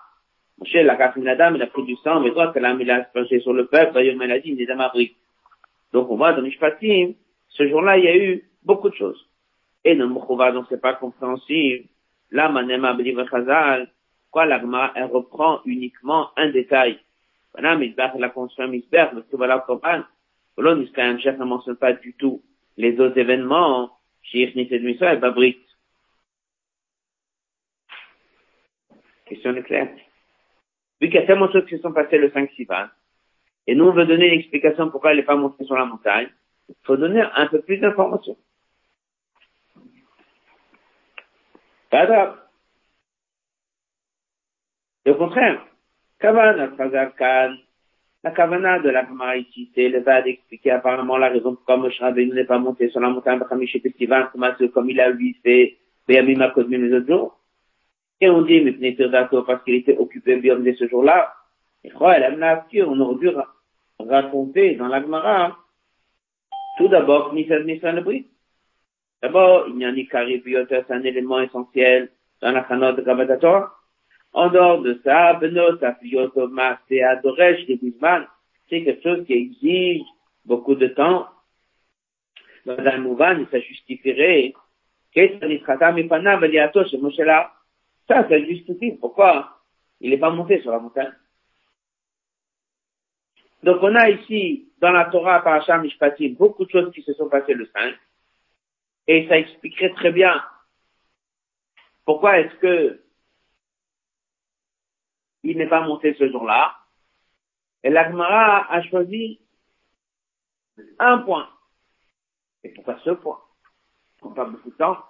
Moshe, 0.59 0.73
la 0.73 0.95
casse 0.95 1.15
une 1.15 1.33
dame, 1.35 1.55
il 1.55 1.61
a 1.61 1.67
pris 1.67 1.83
du 1.83 1.95
sang, 1.97 2.19
mais 2.19 2.31
toi, 2.31 2.51
que 2.53 2.59
l'âme, 2.59 2.79
il 2.81 2.91
a 2.91 2.97
aspergé 2.97 3.39
sur 3.39 3.53
le 3.53 3.65
peuple, 3.65 3.93
d'ailleurs, 3.93 4.15
il 4.21 4.31
a 4.31 4.39
dit, 4.39 4.53
Nedam 4.53 4.81
Abrit. 4.81 5.15
Donc, 5.91 6.09
on 6.09 6.15
voit 6.15 6.33
dans 6.33 6.41
Mishpatim, 6.41 7.13
ce 7.49 7.67
jour-là, 7.67 7.97
il 7.97 8.03
y 8.03 8.07
a 8.07 8.17
eu 8.17 8.43
beaucoup 8.63 8.89
de 8.89 8.95
choses. 8.95 9.27
Et 9.83 9.95
dans 9.95 10.07
Mouchouva, 10.07 10.51
donc 10.51 10.65
c'est 10.69 10.81
pas 10.81 10.93
compréhensible. 10.93 11.85
Là, 12.31 12.49
Manema 12.49 12.97
Chazal, 13.29 13.91
quoi, 14.31 14.45
l'agma, 14.45 14.91
elle 14.95 15.05
reprend 15.05 15.59
uniquement 15.65 16.29
un 16.37 16.49
détail? 16.49 16.99
Voilà, 17.53 17.75
Misbach, 17.75 18.13
la 18.17 18.29
construction 18.29 18.67
Misbach, 18.67 19.13
le 19.13 19.23
Tuvala 19.23 19.59
Korban. 19.59 20.03
L'on, 20.57 20.75
Niskayan 20.75 21.19
Chef 21.19 21.37
ne 21.37 21.45
mentionne 21.45 21.75
pas 21.75 21.93
du 21.93 22.13
tout 22.13 22.41
les 22.77 22.99
autres 22.99 23.17
événements, 23.17 23.91
chez 24.23 24.51
Nisset 24.55 24.79
Misa 24.79 25.13
et 25.13 25.17
Babrit. 25.17 25.57
Question 29.25 29.55
est 29.55 29.63
claire. 29.63 29.89
Vu 31.01 31.07
qu'il 31.07 31.15
y 31.15 31.23
a 31.23 31.25
tellement 31.25 31.47
de 31.47 31.53
choses 31.53 31.65
qui 31.65 31.75
se 31.75 31.81
sont 31.81 31.93
passées 31.93 32.17
le 32.17 32.31
5 32.31 32.51
Sivan, 32.51 32.87
et 33.67 33.75
nous 33.75 33.85
on 33.85 33.91
veut 33.91 34.05
donner 34.05 34.27
une 34.27 34.39
explication 34.39 34.89
pourquoi 34.89 35.11
elle 35.11 35.17
n'est 35.17 35.23
pas 35.23 35.35
montée 35.35 35.63
sur 35.65 35.75
la 35.75 35.85
montagne, 35.85 36.29
il 36.69 36.75
faut 36.83 36.97
donner 36.97 37.21
un 37.21 37.47
peu 37.47 37.61
plus 37.61 37.77
d'informations. 37.77 38.37
Pas 41.89 42.05
grave. 42.05 42.39
Au 45.05 45.15
contraire, 45.15 45.65
Kavana 46.19 46.69
Khan, 47.17 47.55
la 48.23 48.31
Kavana 48.31 48.79
de 48.79 48.89
la 48.89 49.05
Gemara 49.05 49.35
ici, 49.37 49.69
c'est 49.75 49.89
le 49.89 49.99
va 49.99 50.21
d'expliquer 50.21 50.71
apparemment 50.71 51.17
la 51.17 51.29
raison 51.29 51.55
pourquoi 51.55 51.77
Moshe 51.77 51.99
Rabbeinu 51.99 52.33
n'est 52.33 52.45
pas 52.45 52.57
monté 52.57 52.89
sur 52.89 53.01
la 53.01 53.09
montagne 53.09 53.39
comme 53.39 54.89
il 54.89 55.01
a 55.01 55.09
lui 55.09 55.33
fait 55.43 55.77
Béamim 56.07 56.39
Akodmim 56.41 56.85
les 56.85 56.93
autres 56.95 57.07
jours. 57.07 57.42
Et 58.21 58.29
on 58.29 58.41
dit, 58.43 58.61
mais 58.61 58.93
parce 58.93 59.63
qu'il 59.63 59.75
était 59.75 59.97
occupé 59.97 60.37
bien 60.37 60.55
de 60.55 60.73
ce 60.73 60.87
jour-là. 60.87 61.33
On 61.83 61.99
aurait 61.99 63.19
dû 63.19 63.29
raconter 63.99 64.75
dans 64.75 64.87
la 64.87 65.01
Gemara, 65.01 65.57
tout 66.77 66.87
d'abord. 66.87 67.35
D'abord, 69.21 69.65
il 69.67 69.75
n'y 69.75 69.85
a 69.85 69.91
ni 69.91 70.07
c'est 70.11 70.91
un 70.91 71.03
élément 71.03 71.41
essentiel 71.41 72.09
dans 72.41 72.51
la 72.51 72.67
Chanot 72.67 72.93
de 72.93 73.01
Kabbalah 73.01 73.71
en 74.33 74.49
dehors 74.49 74.81
de 74.81 74.99
ça, 75.03 75.33
Benot, 75.35 75.83
Afiyotoma, 75.83 76.79
c'est 76.89 77.03
Adoresh, 77.03 77.67
c'est 77.67 78.83
quelque 78.83 79.03
chose 79.03 79.25
qui 79.25 79.33
exige 79.33 80.01
beaucoup 80.45 80.73
de 80.75 80.87
temps. 80.87 81.27
Dans 82.65 82.77
un 82.79 82.97
mouvement, 82.97 83.35
ça 83.51 83.59
justifierait 83.59 84.53
ça, 88.07 88.27
ça 88.27 88.39
justifie 88.39 88.93
pourquoi 88.93 89.61
il 89.99 90.09
n'est 90.09 90.17
pas 90.17 90.29
monté 90.29 90.61
sur 90.61 90.71
la 90.71 90.79
montagne. 90.79 91.13
Donc 93.63 93.77
on 93.81 93.95
a 93.95 94.09
ici, 94.09 94.71
dans 94.79 94.91
la 94.91 95.05
Torah, 95.05 95.41
Parashah 95.41 95.77
Mishpatim, 95.77 96.35
beaucoup 96.37 96.65
de 96.65 96.71
choses 96.71 96.93
qui 96.93 97.01
se 97.01 97.13
sont 97.13 97.29
passées 97.29 97.53
le 97.53 97.65
5, 97.67 97.95
et 99.07 99.27
ça 99.27 99.37
expliquerait 99.37 99.93
très 99.93 100.11
bien 100.11 100.43
pourquoi 102.05 102.39
est-ce 102.39 102.55
que 102.55 103.03
il 105.43 105.57
n'est 105.57 105.67
pas 105.67 105.85
monté 105.85 106.13
ce 106.15 106.29
jour-là. 106.29 106.75
Et 107.83 107.89
l'Agmara 107.89 108.71
a 108.71 108.81
choisi 108.83 109.41
un 110.99 111.19
point. 111.19 111.49
Et 112.63 112.69
pourquoi 112.69 112.97
ce 113.03 113.11
point? 113.11 113.41
On 114.21 114.33
pas 114.33 114.45
beaucoup 114.45 114.71
de 114.71 114.75
temps 114.75 115.03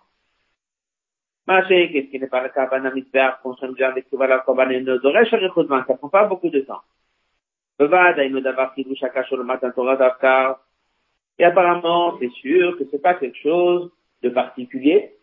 qu'est-ce 1.47 2.09
qu'il 2.09 2.21
n'est 2.21 2.27
pas 2.27 2.41
le 2.41 2.49
cas, 2.49 2.67
Banamidber, 2.67 3.31
consomme 3.41 3.73
déjà 3.73 3.89
avec 3.89 4.09
Kouvala 4.09 4.39
Koban 4.39 4.69
et 4.69 4.81
Nozore, 4.81 5.25
Sharikhudman, 5.25 5.83
ça 5.87 5.95
prend 5.95 6.09
pas 6.09 6.25
beaucoup 6.25 6.49
de 6.49 6.61
temps. 6.61 6.81
Bevad, 7.79 8.19
Aïnodavar, 8.19 8.73
Kiboucha, 8.75 9.09
Kachol, 9.09 9.43
Matan, 9.43 9.71
Torah, 9.71 9.95
Davkar. 9.95 10.59
Et 11.39 11.43
apparemment, 11.43 12.17
c'est 12.19 12.31
sûr 12.31 12.77
que 12.77 12.83
c'est 12.91 13.01
pas 13.01 13.15
quelque 13.15 13.37
chose 13.37 13.91
de 14.21 14.29
particulier. 14.29 15.15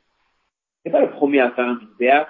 C'est 0.83 0.91
pas 0.91 1.01
le 1.01 1.11
premier 1.11 1.41
à 1.41 1.51
faire 1.53 1.69
un 1.69 1.77
Midber. 1.77 2.25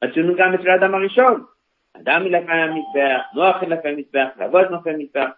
Atsunuga, 0.00 0.52
c'est 0.52 0.64
l'Adam 0.64 0.94
Arishon. 0.94 1.46
Adam, 1.94 2.24
il 2.26 2.34
a 2.34 2.42
fait 2.42 2.52
un 2.52 2.74
Midber. 2.74 3.18
Noach, 3.34 3.62
il 3.62 3.72
a 3.72 3.78
fait 3.78 3.90
un 3.90 3.96
Midber. 3.96 4.28
La 4.38 4.48
voix, 4.48 4.66
il 4.68 4.74
a 4.74 4.80
fait 4.82 4.90
un 4.90 4.96
Midber. 4.96 5.28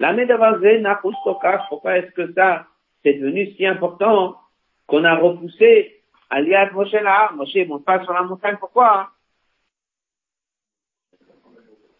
L'année 0.00 0.26
d'avoir 0.26 0.58
Zé, 0.60 0.80
Nachus, 0.80 1.14
Pourquoi 1.68 1.98
est-ce 1.98 2.10
que 2.12 2.32
ça, 2.32 2.66
c'est 3.02 3.14
devenu 3.14 3.52
si 3.54 3.64
important? 3.66 4.36
Qu'on 4.86 5.04
a 5.04 5.16
repoussé 5.16 6.02
Aliad 6.30 6.72
Moshe 6.72 6.92
là, 6.92 7.30
Moshe 7.32 7.54
ne 7.54 7.64
monte 7.66 7.84
pas 7.84 8.02
sur 8.02 8.12
la 8.12 8.22
montagne, 8.22 8.56
pourquoi? 8.58 9.10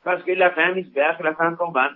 Parce 0.03 0.23
qu'il 0.25 0.43
a 0.43 0.51
fait 0.51 0.63
un 0.63 0.75
misbère, 0.75 1.17
il 1.21 1.27
a 1.27 1.35
fait 1.35 1.43
un 1.43 1.55
corban. 1.55 1.91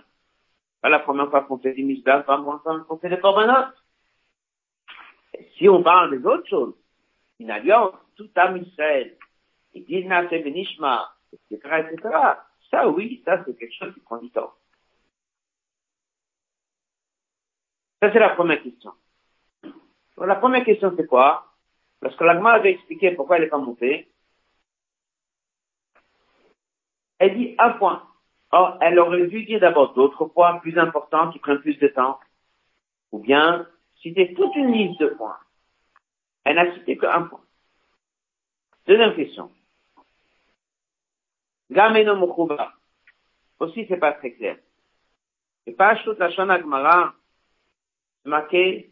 Pas 0.81 0.89
la 0.89 0.99
première 0.99 1.29
fois 1.29 1.43
qu'on 1.43 1.59
fait 1.59 1.73
des 1.73 1.83
misbères, 1.83 2.25
pas 2.25 2.37
la 2.37 2.43
fois 2.43 2.85
qu'on 2.87 2.97
fait 2.97 3.09
des 3.09 3.19
corbanotes. 3.19 3.75
Si 5.57 5.67
on 5.67 5.83
parle 5.83 6.17
des 6.17 6.25
autres 6.25 6.47
choses, 6.47 6.75
une 7.39 7.51
alliance, 7.51 7.93
tout 8.15 8.29
à 8.35 8.51
Israël, 8.57 9.17
disent 9.75 10.05
Naseh 10.05 10.39
Benishma, 10.39 11.13
etc., 11.31 11.85
etc. 11.91 12.09
Ça, 12.71 12.87
oui, 12.87 13.21
ça, 13.25 13.43
c'est 13.45 13.57
quelque 13.57 13.73
chose 13.73 13.93
qui 13.93 13.99
prend 14.01 14.17
du 14.17 14.29
temps. 14.31 14.53
Ça, 18.01 18.11
c'est 18.11 18.19
la 18.19 18.29
première 18.29 18.61
question. 18.61 18.93
Donc, 20.19 20.27
la 20.27 20.35
première 20.35 20.65
question, 20.65 20.93
c'est 20.97 21.07
quoi? 21.07 21.45
Parce 22.01 22.13
que 22.17 22.25
l'agma 22.25 22.51
avait 22.51 22.71
expliqué 22.71 23.11
pourquoi 23.11 23.37
elle 23.37 23.43
n'est 23.43 23.49
pas 23.49 23.57
montée. 23.57 24.11
Elle 27.19 27.37
dit 27.37 27.55
un 27.57 27.69
point. 27.71 28.05
Or, 28.51 28.77
elle 28.81 28.99
aurait 28.99 29.27
dû 29.27 29.45
dire 29.45 29.61
d'abord 29.61 29.93
d'autres 29.93 30.25
points 30.25 30.59
plus 30.59 30.77
importants 30.77 31.31
qui 31.31 31.39
prennent 31.39 31.61
plus 31.61 31.77
de 31.79 31.87
temps. 31.87 32.19
Ou 33.13 33.19
bien, 33.19 33.65
citer 34.01 34.33
toute 34.33 34.53
une 34.57 34.73
liste 34.73 34.99
de 34.99 35.07
points. 35.07 35.39
Elle 36.43 36.57
n'a 36.57 36.73
cité 36.73 36.97
qu'un 36.97 37.23
point. 37.23 37.41
Deuxième 38.87 39.15
question. 39.15 39.49
Gameno 41.69 42.17
Mukhuba. 42.17 42.73
Aussi, 43.59 43.85
c'est 43.87 43.97
pas 43.97 44.11
très 44.11 44.33
clair. 44.33 44.57
Et 45.65 45.71
pas 45.71 45.93
la 45.93 46.31
Shana 46.31 46.59
Gemara, 46.59 47.13
marqué, 48.25 48.91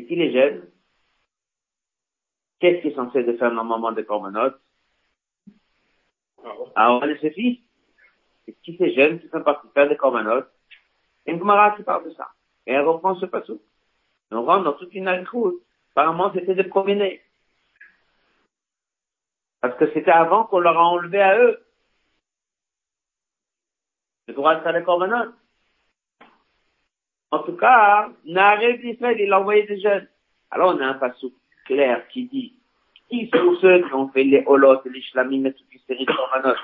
C'est 0.00 0.06
qui 0.06 0.16
les 0.16 0.32
jeunes? 0.32 0.66
Qu'est-ce 2.58 2.80
qui 2.80 2.88
est 2.88 2.94
censé 2.94 3.22
de 3.22 3.36
faire 3.36 3.52
normalement 3.52 3.92
de 3.92 4.00
Korbanot? 4.00 4.54
Aaron 6.74 7.06
et 7.06 7.18
ses 7.18 7.32
fils. 7.32 7.60
C'est 8.46 8.56
qui 8.62 8.78
ces 8.78 8.94
jeunes 8.94 9.20
qui 9.20 9.28
sont 9.28 9.42
partis 9.42 9.68
faire 9.74 9.90
des 9.90 9.98
Korbanot? 9.98 10.44
Une 11.26 11.38
Gemara 11.38 11.76
qui 11.76 11.82
parle 11.82 12.06
de 12.06 12.14
ça. 12.14 12.30
Et 12.66 12.72
elle 12.72 12.86
reprend 12.86 13.14
ce 13.16 13.26
passage. 13.26 13.58
On 14.30 14.42
rentre 14.42 14.64
dans 14.64 14.72
toute 14.72 14.94
une 14.94 15.06
route. 15.30 15.62
Apparemment, 15.90 16.32
c'était 16.32 16.54
des 16.54 16.64
promenés. 16.64 17.20
Parce 19.60 19.76
que 19.76 19.92
c'était 19.92 20.12
avant 20.12 20.44
qu'on 20.44 20.60
leur 20.60 20.78
a 20.78 20.84
enlevé 20.84 21.20
à 21.20 21.38
eux 21.38 21.62
le 24.28 24.32
droit 24.32 24.54
de 24.54 24.62
faire 24.62 24.72
les 24.72 24.82
corbanotes. 24.82 25.34
En 27.30 27.40
tout 27.40 27.56
cas, 27.56 28.10
Naré 28.24 28.78
d'Israël, 28.78 29.20
il 29.20 29.32
a 29.32 29.40
envoyé 29.40 29.64
des 29.64 29.80
jeunes. 29.80 30.08
Alors, 30.50 30.74
on 30.74 30.80
a 30.80 30.86
un 30.86 30.94
passage 30.94 31.30
clair 31.64 32.06
qui 32.08 32.26
dit, 32.26 32.54
qui 33.08 33.30
sont 33.32 33.56
ceux 33.60 33.86
qui 33.86 33.94
ont 33.94 34.08
fait 34.08 34.24
les 34.24 34.42
holotes, 34.46 34.84
les 34.86 35.02
shlamim 35.02 35.44
et 35.44 35.52
toute 35.52 35.72
une 35.72 35.80
série 35.80 36.06
de 36.06 36.12
corbanotes 36.12 36.58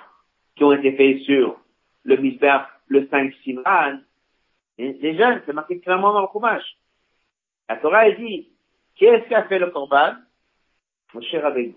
qui 0.57 0.65
ont 0.65 0.73
été 0.73 0.97
faits 0.97 1.23
sur 1.23 1.61
le 2.05 2.17
misber, 2.17 2.59
le 2.89 3.07
5 3.09 3.33
Siman, 3.45 4.03
les 4.79 5.17
jeunes, 5.17 5.43
c'est 5.47 5.53
marqué 5.53 5.81
clairement 5.81 6.13
dans 6.13 6.23
le 6.23 6.27
courage. 6.27 6.77
La 7.69 7.77
Torah, 7.77 8.09
elle 8.09 8.17
dit, 8.17 8.49
qui 8.97 9.05
est-ce 9.05 9.27
qui 9.29 9.35
a 9.35 9.45
fait 9.45 9.59
le 9.59 9.71
corban 9.71 10.15
Moshe 11.15 11.35
Rabbeinu. 11.35 11.75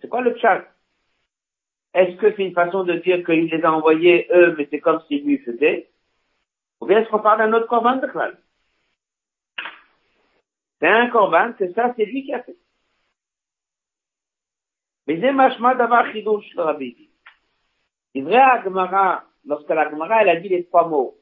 C'est 0.00 0.08
quoi 0.08 0.22
le 0.22 0.36
chat? 0.38 0.64
Est-ce 1.96 2.16
que 2.16 2.30
c'est 2.36 2.44
une 2.44 2.52
façon 2.52 2.84
de 2.84 2.92
dire 2.96 3.24
qu'il 3.24 3.46
les 3.46 3.64
a 3.64 3.72
envoyés 3.72 4.28
eux, 4.30 4.54
mais 4.58 4.68
c'est 4.70 4.80
comme 4.80 5.00
s'il 5.08 5.24
lui 5.24 5.38
faisait 5.38 5.88
Ou 6.82 6.86
bien 6.86 7.00
est-ce 7.00 7.08
qu'on 7.08 7.20
parle 7.20 7.38
d'un 7.38 7.54
autre 7.54 7.68
corban 7.68 7.96
de 7.96 8.06
Klal 8.06 8.36
C'est 10.78 10.88
un 10.88 11.08
corban, 11.08 11.54
c'est 11.56 11.72
ça, 11.72 11.94
c'est 11.96 12.04
lui 12.04 12.22
qui 12.24 12.34
a 12.34 12.42
fait. 12.42 12.58
Mais 15.06 15.18
c'est 15.22 15.32
machma 15.32 15.74
d'avoir 15.74 16.12
chidouche, 16.12 16.54
le 16.54 16.64
rabbi 16.64 17.08
vrai 18.16 18.36
à 18.36 18.62
Gemara, 18.62 19.24
lorsque 19.46 19.70
la 19.70 19.88
Gemara, 19.88 20.20
elle 20.20 20.28
a 20.28 20.36
dit 20.36 20.50
les 20.50 20.66
trois 20.66 20.86
mots, 20.86 21.16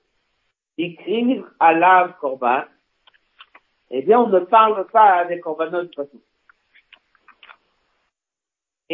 écrire 0.77 1.45
à 1.61 1.73
l'âme 1.73 2.15
corban, 2.21 2.65
eh 3.91 4.03
bien, 4.03 4.19
on 4.19 4.29
ne 4.29 4.41
parle 4.41 4.89
pas 4.89 5.25
des 5.27 5.39
corbanotes 5.39 5.91
de 5.91 5.95
façon. 5.95 6.21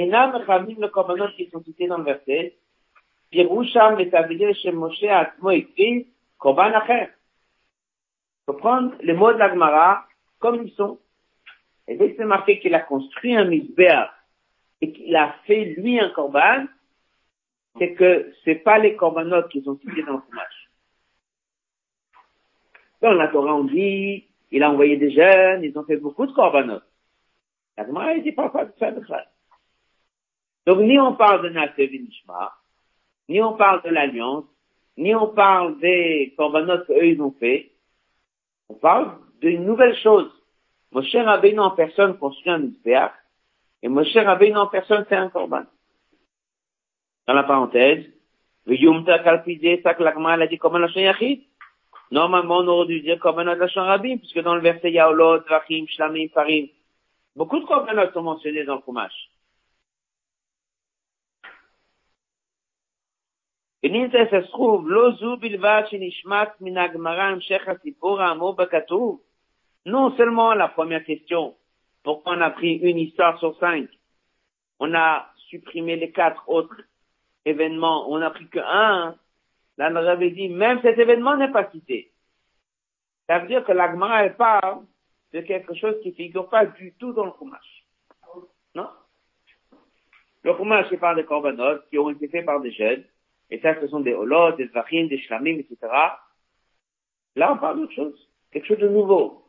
Et 0.00 0.06
nam 0.06 0.34
ramim 0.46 0.80
le 0.80 0.88
corbanotes 0.88 1.36
qui 1.36 1.50
sont 1.50 1.62
cités 1.62 1.86
dans 1.86 1.98
le 1.98 2.04
verset, 2.04 2.56
Piroucham 3.30 4.00
et 4.00 4.08
Tavidé 4.08 4.54
chez 4.54 4.72
Moshe 4.72 5.02
Atmo 5.02 5.50
écrit, 5.50 6.08
korban 6.38 6.72
acher. 6.72 7.10
Faut 8.46 8.54
prendre 8.54 8.94
les 9.02 9.12
mots 9.12 9.34
de 9.34 9.36
la 9.36 9.50
Gemara 9.50 10.06
comme 10.38 10.62
ils 10.64 10.72
sont. 10.72 10.98
Et 11.86 11.98
dès 11.98 12.12
que 12.12 12.16
c'est 12.16 12.24
marqué 12.24 12.60
qu'il 12.60 12.74
a 12.74 12.80
construit 12.80 13.36
un 13.36 13.44
misber 13.44 14.06
et 14.80 14.90
qu'il 14.90 15.14
a 15.14 15.34
fait 15.44 15.66
lui 15.76 16.00
un 16.00 16.08
korban, 16.08 16.64
c'est 17.78 17.92
que 17.92 18.32
c'est 18.42 18.54
pas 18.54 18.78
les 18.78 18.96
corbanotes 18.96 19.50
qui 19.50 19.60
sont 19.60 19.78
cités 19.80 20.02
dans 20.02 20.14
le 20.14 20.22
fromage. 20.22 20.70
Dans 23.02 23.12
la 23.12 23.28
Torah, 23.28 23.54
on 23.54 23.64
dit, 23.64 24.24
il 24.50 24.62
a 24.62 24.70
envoyé 24.70 24.96
des 24.96 25.10
jeunes, 25.10 25.62
ils 25.62 25.78
ont 25.78 25.84
fait 25.84 25.98
beaucoup 25.98 26.24
de 26.24 26.32
korbanot. 26.32 26.80
La 27.76 27.86
Gemara, 27.86 28.14
il 28.14 28.22
dit 28.22 28.32
pas 28.32 28.50
ça 28.78 28.92
de 28.92 29.04
ça. 29.04 29.26
Donc, 30.66 30.80
ni 30.80 30.98
on 30.98 31.14
parle 31.14 31.42
de 31.42 31.48
Nasser 31.48 31.88
Nishma, 31.88 32.52
ni 33.28 33.42
on 33.42 33.54
parle 33.54 33.82
de 33.82 33.90
l'alliance, 33.90 34.44
ni 34.96 35.14
on 35.14 35.28
parle 35.28 35.78
des 35.80 36.34
korbanot 36.36 36.84
qu'eux, 36.84 37.06
ils 37.06 37.22
ont 37.22 37.34
fait. 37.38 37.72
On 38.68 38.74
parle 38.74 39.16
d'une 39.40 39.64
nouvelle 39.64 39.96
chose. 39.96 40.30
Moshe 40.92 41.14
Rabbeinu 41.14 41.60
en 41.60 41.70
personne 41.70 42.18
construit 42.18 42.52
un 42.52 42.58
misbéach, 42.58 43.12
et 43.82 43.88
Moshe 43.88 44.14
Rabbeinu 44.14 44.56
en 44.56 44.66
personne 44.66 45.04
fait 45.06 45.16
un 45.16 45.28
korban. 45.28 45.64
Dans 47.26 47.34
la 47.34 47.44
parenthèse, 47.44 48.04
le 48.66 48.76
Yumta 48.76 49.20
Kalpidé, 49.20 49.80
la 49.84 50.12
Gemara 50.14 50.34
a 50.34 50.46
dit 50.46 50.58
comme 50.58 50.76
un 50.76 50.86
yachid. 50.86 51.42
Normalement, 52.10 52.58
on 52.58 52.66
aurait 52.66 52.86
dû 52.88 53.00
dire 53.00 53.20
Korbanot 53.20 53.54
Lachon 53.54 53.82
Rabim, 53.82 54.18
puisque 54.18 54.40
dans 54.40 54.56
le 54.56 54.60
verset, 54.60 54.88
il 54.88 54.94
y 54.94 54.98
a 54.98 55.08
Olot, 55.08 55.42
Vachim, 55.48 55.86
Shlamim, 55.86 56.28
Farim. 56.34 56.66
Beaucoup 57.36 57.60
de 57.60 57.64
Korbanot 57.64 58.10
sont 58.12 58.22
mentionnés 58.22 58.64
dans 58.64 58.76
le 58.76 58.82
Chumash. 58.84 59.29
ונמצא 63.83 64.17
se 64.31 64.47
trouve, 64.51 64.83
לא 64.85 65.11
זו 65.19 65.37
בלבד 65.37 65.81
שנשמט 65.85 66.61
מן 66.61 66.77
הגמרא 66.77 67.23
המשך 67.23 67.67
הסיפור 67.67 68.21
האמור 68.21 68.55
בכתוב. 68.55 69.21
Non 69.87 70.17
seulement 70.17 70.53
la 70.55 70.67
première 70.67 71.03
question, 71.03 71.55
pourquoi 72.03 72.33
on 72.33 72.41
a 72.41 72.49
pris 72.49 72.73
une 72.73 72.97
histoire 72.97 73.37
sur 73.39 73.55
cinq, 73.59 73.87
on 74.79 74.93
a 74.95 75.27
supprimé 75.49 75.95
les 75.95 76.11
quatre 76.11 76.49
autres 76.49 76.81
événements, 77.45 78.09
on 78.09 78.19
a 78.21 78.31
pris 78.31 78.47
que 78.47 78.59
un, 78.59 79.15
Là, 79.77 79.87
avait 79.87 80.31
dit, 80.31 80.47
même 80.49 80.81
cet 80.81 80.97
événement 80.97 81.35
n'est 81.35 81.51
pas 81.51 81.69
cité. 81.71 82.11
Ça 83.27 83.39
veut 83.39 83.47
dire 83.47 83.65
que 83.65 83.71
l'Agmara, 83.71 84.25
elle 84.25 84.35
parle 84.35 84.85
de 85.33 85.41
quelque 85.41 85.73
chose 85.73 85.95
qui 86.01 86.09
ne 86.09 86.13
figure 86.13 86.47
pas 86.47 86.65
du 86.65 86.93
tout 86.93 87.11
dans 87.11 87.25
le 87.25 87.31
Chumash. 87.37 87.85
Non? 88.73 88.87
Le 90.43 90.55
Chumash, 90.55 90.87
il 90.91 90.99
parle 90.99 91.17
des 91.17 91.25
korbanot 91.25 91.79
qui 91.89 91.97
ont 91.97 92.09
été 92.09 92.27
faits 92.29 92.45
par 92.45 92.61
des 92.61 92.71
jeunes. 92.71 93.03
et 93.50 93.58
ça, 93.60 93.80
ce 93.80 93.88
sont 93.88 94.00
des 94.00 94.14
holot, 94.14 94.52
des 94.52 94.68
zvachim, 94.68 95.08
des 95.08 95.18
shlamim, 95.18 95.58
etc. 95.58 95.76
Là, 97.36 97.52
on 97.52 97.58
parle 97.58 97.80
d'autre 97.80 97.92
chose. 97.92 98.28
Quelque 98.50 98.66
chose 98.66 98.78
de 98.78 98.88
nouveau. 98.88 99.44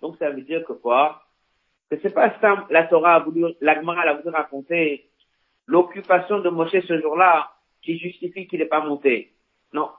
Donc 0.00 0.16
ça 0.18 0.30
veut 0.30 0.42
dire 0.42 0.64
que 0.64 0.72
quoi? 0.72 1.22
Que 1.90 1.98
c'est 2.00 2.14
pas 2.14 2.38
ça, 2.40 2.66
la 2.70 2.84
Torah 2.84 3.16
a 3.16 3.18
voulu, 3.20 3.54
l'Agmara 3.60 4.02
a 4.02 4.14
voulu 4.14 4.30
raconter 4.34 5.10
l'occupation 5.66 6.40
de 6.40 6.48
Moshe 6.48 6.80
ce 6.86 7.00
jour-là 7.00 7.52
qui 7.82 7.98
justifie 7.98 8.46
qu'il 8.46 8.60
n'est 8.60 8.66
pas 8.66 8.80
monté. 8.80 9.34
Non. 9.72 9.90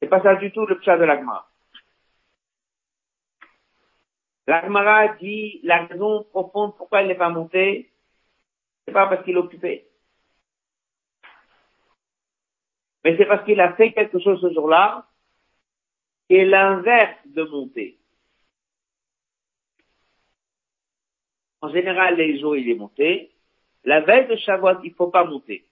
C'est 0.00 0.08
pas 0.08 0.22
ça 0.22 0.36
du 0.36 0.52
tout 0.52 0.66
le 0.66 0.80
chat 0.82 0.96
de 0.98 1.04
l'Agmara. 1.04 1.48
L'Agmara 4.48 5.08
dit 5.16 5.60
la 5.62 5.84
raison 5.84 6.24
profonde 6.24 6.74
pourquoi 6.78 7.02
il 7.02 7.08
n'est 7.08 7.14
pas 7.14 7.28
monté, 7.28 7.92
c'est 8.86 8.94
pas 8.94 9.06
parce 9.06 9.22
qu'il 9.22 9.34
est 9.34 9.38
occupé. 9.38 9.86
Mais 13.04 13.14
c'est 13.18 13.26
parce 13.26 13.44
qu'il 13.44 13.60
a 13.60 13.74
fait 13.74 13.92
quelque 13.92 14.18
chose 14.18 14.40
ce 14.40 14.50
jour-là 14.54 15.06
qui 16.26 16.36
est 16.36 16.46
l'inverse 16.46 17.18
de 17.26 17.42
monter. 17.42 17.98
En 21.60 21.68
général, 21.68 22.16
les 22.16 22.40
jours, 22.40 22.56
il 22.56 22.70
est 22.70 22.74
monté. 22.74 23.30
La 23.84 24.00
veille 24.00 24.28
de 24.28 24.36
Shavuot, 24.36 24.80
il 24.82 24.94
faut 24.94 25.10
pas 25.10 25.24
monter. 25.24 25.66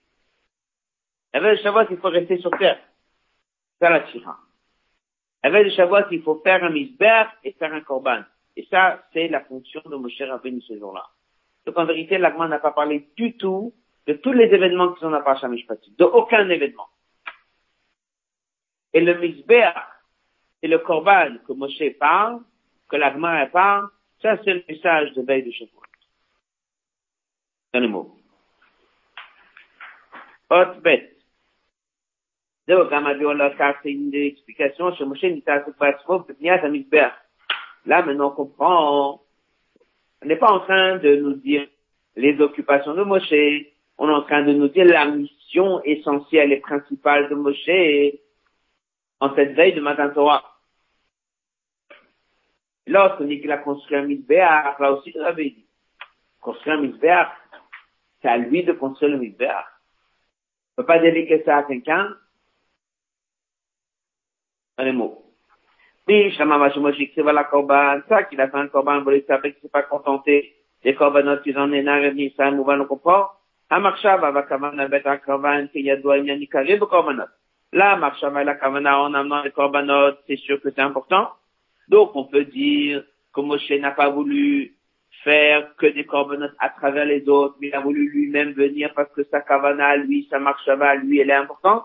La 1.33 1.39
veille 1.39 1.57
de 1.57 1.63
Shavuot, 1.63 1.87
il 1.89 1.97
faut 1.97 2.09
rester 2.09 2.37
sur 2.37 2.51
terre. 2.51 2.79
Faire 3.79 3.89
la 3.89 4.01
tira. 4.01 4.37
La 5.43 5.49
veille 5.49 5.65
de 5.65 5.75
Shavuot, 5.75 6.11
il 6.11 6.21
faut 6.21 6.39
faire 6.43 6.63
un 6.63 6.69
misber 6.69 7.23
et 7.43 7.53
faire 7.53 7.73
un 7.73 7.81
korban. 7.81 8.21
Et 8.56 8.66
ça, 8.70 9.02
c'est 9.12 9.28
la 9.28 9.40
fonction 9.40 9.80
de 9.86 9.96
Moshe 9.96 10.20
Rabbeinu 10.20 10.60
ce 10.62 10.78
jour-là. 10.78 11.04
Donc 11.64 11.78
en 11.78 11.84
vérité, 11.84 12.18
l'Agman 12.18 12.50
n'a 12.50 12.58
pas 12.58 12.72
parlé 12.72 13.08
du 13.16 13.36
tout 13.36 13.72
de 14.06 14.14
tous 14.14 14.32
les 14.32 14.46
événements 14.46 14.92
qui 14.92 15.00
sont 15.00 15.10
dans 15.10 15.18
la 15.18 15.22
Parashat 15.22 15.48
Mishpatim. 15.48 15.92
De 15.96 16.04
aucun 16.04 16.48
événement. 16.48 16.88
Et 18.92 19.00
le 19.00 19.14
misbéach, 19.18 19.74
c'est 20.60 20.68
le 20.68 20.78
korban 20.78 21.38
que 21.46 21.52
Moshe 21.52 21.98
parle, 21.98 22.40
que 22.88 22.96
l'agma 22.96 23.46
parle, 23.46 23.88
ça 24.20 24.36
c'est 24.44 24.54
le 24.54 24.64
message 24.68 25.12
de 25.14 25.22
veille 25.22 25.44
de 25.44 25.50
Shavuot. 25.50 25.82
Dans 27.72 27.80
les 27.80 27.88
mots. 27.88 28.16
Hot 30.50 30.80
bet. 30.82 31.08
זהו, 32.66 32.90
גם 32.90 33.06
הביאו 33.06 33.32
לכך 33.32 33.84
une 33.84 34.14
explication 34.14 34.92
chez 34.94 35.04
Moshe 35.04 35.24
ניתן 35.24 35.58
בעצמו 35.78 36.18
בבניית 36.18 36.64
המזבח. 36.64 37.12
Là, 37.87 38.03
maintenant, 38.03 38.27
on 38.27 38.35
comprend, 38.35 39.21
on 40.21 40.25
n'est 40.25 40.35
pas 40.35 40.51
en 40.51 40.59
train 40.59 40.97
de 40.97 41.15
nous 41.15 41.35
dire 41.35 41.65
les 42.17 42.39
occupations 42.41 42.93
de 42.93 43.03
Moshe, 43.03 43.31
on 43.97 44.09
est 44.09 44.13
en 44.13 44.23
train 44.23 44.43
de 44.43 44.51
nous 44.51 44.67
dire 44.67 44.83
la 44.83 45.05
mission 45.05 45.81
essentielle 45.83 46.51
et 46.51 46.59
principale 46.59 47.29
de 47.29 47.35
Moshe 47.35 48.17
en 49.21 49.33
cette 49.35 49.53
veille 49.53 49.73
de 49.73 49.79
Matin 49.79 50.09
Torah. 50.09 50.43
Lorsqu'on 52.87 53.23
dit 53.23 53.39
qu'il 53.39 53.51
a 53.51 53.57
construit 53.57 53.95
un 53.95 54.03
misbéach, 54.03 54.77
là 54.79 54.91
aussi, 54.91 55.13
il 55.15 55.21
avait 55.21 55.45
dit, 55.45 55.65
construire 56.41 56.77
un 56.77 56.81
misbéach, 56.81 57.29
c'est 58.21 58.27
à 58.27 58.37
lui 58.37 58.63
de 58.63 58.73
construire 58.73 59.13
le 59.13 59.19
misbéach. 59.19 59.65
On 60.73 60.81
peut 60.81 60.87
pas 60.87 60.99
déléguer 60.99 61.41
ça 61.45 61.57
à 61.57 61.63
quelqu'un. 61.63 62.13
Dans 64.77 64.83
les 64.83 64.91
mots. 64.91 65.23
Oui, 65.23 65.25
Shama 65.25 65.25
Moshe 65.25 65.95
écrit 65.95 65.96
la 66.07 67.43
korban, 67.43 67.99
ça 68.07 68.23
qu'il 68.23 68.39
a 68.39 68.47
fait 68.47 68.57
un 68.57 68.67
korban, 68.67 69.01
volé 69.01 69.25
après 69.29 69.53
qu'il 69.53 69.61
s'est 69.61 69.69
pas 69.69 69.83
contenté 69.83 70.53
des 70.83 70.95
korbanot 70.95 71.41
qu'ils 71.41 71.57
en 71.57 71.71
aient 71.73 71.79
énarent 71.79 72.03
et 72.03 72.13
Nissan, 72.13 72.57
ou 72.59 72.65
on 72.69 72.85
comprend. 72.85 73.27
Amarchav, 73.69 74.23
avakavan, 74.23 74.77
abet, 74.79 75.05
akravan, 75.05 75.67
kiyadoua, 75.67 76.19
imyanikare, 76.19 76.79
korbanot. 76.79 77.27
Là, 77.73 77.97
marchav, 77.97 78.33
la 78.33 78.55
kavana, 78.55 79.01
en 79.01 79.13
amenant 79.13 79.43
les 79.43 79.51
korbanot, 79.51 80.15
c'est 80.25 80.37
sûr 80.37 80.61
que 80.61 80.69
c'est 80.71 80.81
important. 80.81 81.29
Donc, 81.89 82.15
on 82.15 82.23
peut 82.25 82.45
dire 82.45 83.03
que 83.33 83.41
Moshe 83.41 83.69
n'a 83.71 83.91
pas 83.91 84.09
voulu 84.09 84.73
faire 85.23 85.75
que 85.75 85.87
des 85.87 86.05
korbanot 86.05 86.47
à 86.59 86.69
travers 86.69 87.05
les 87.05 87.27
autres, 87.27 87.57
mais 87.59 87.67
il 87.67 87.75
a 87.75 87.81
voulu 87.81 88.09
lui-même 88.09 88.53
venir 88.53 88.93
parce 88.95 89.11
que 89.11 89.23
sa 89.25 89.41
kavana, 89.41 89.97
lui, 89.97 90.27
sa 90.29 90.39
marchava, 90.39 90.95
lui, 90.95 91.19
elle 91.19 91.29
est 91.29 91.33
importante. 91.33 91.83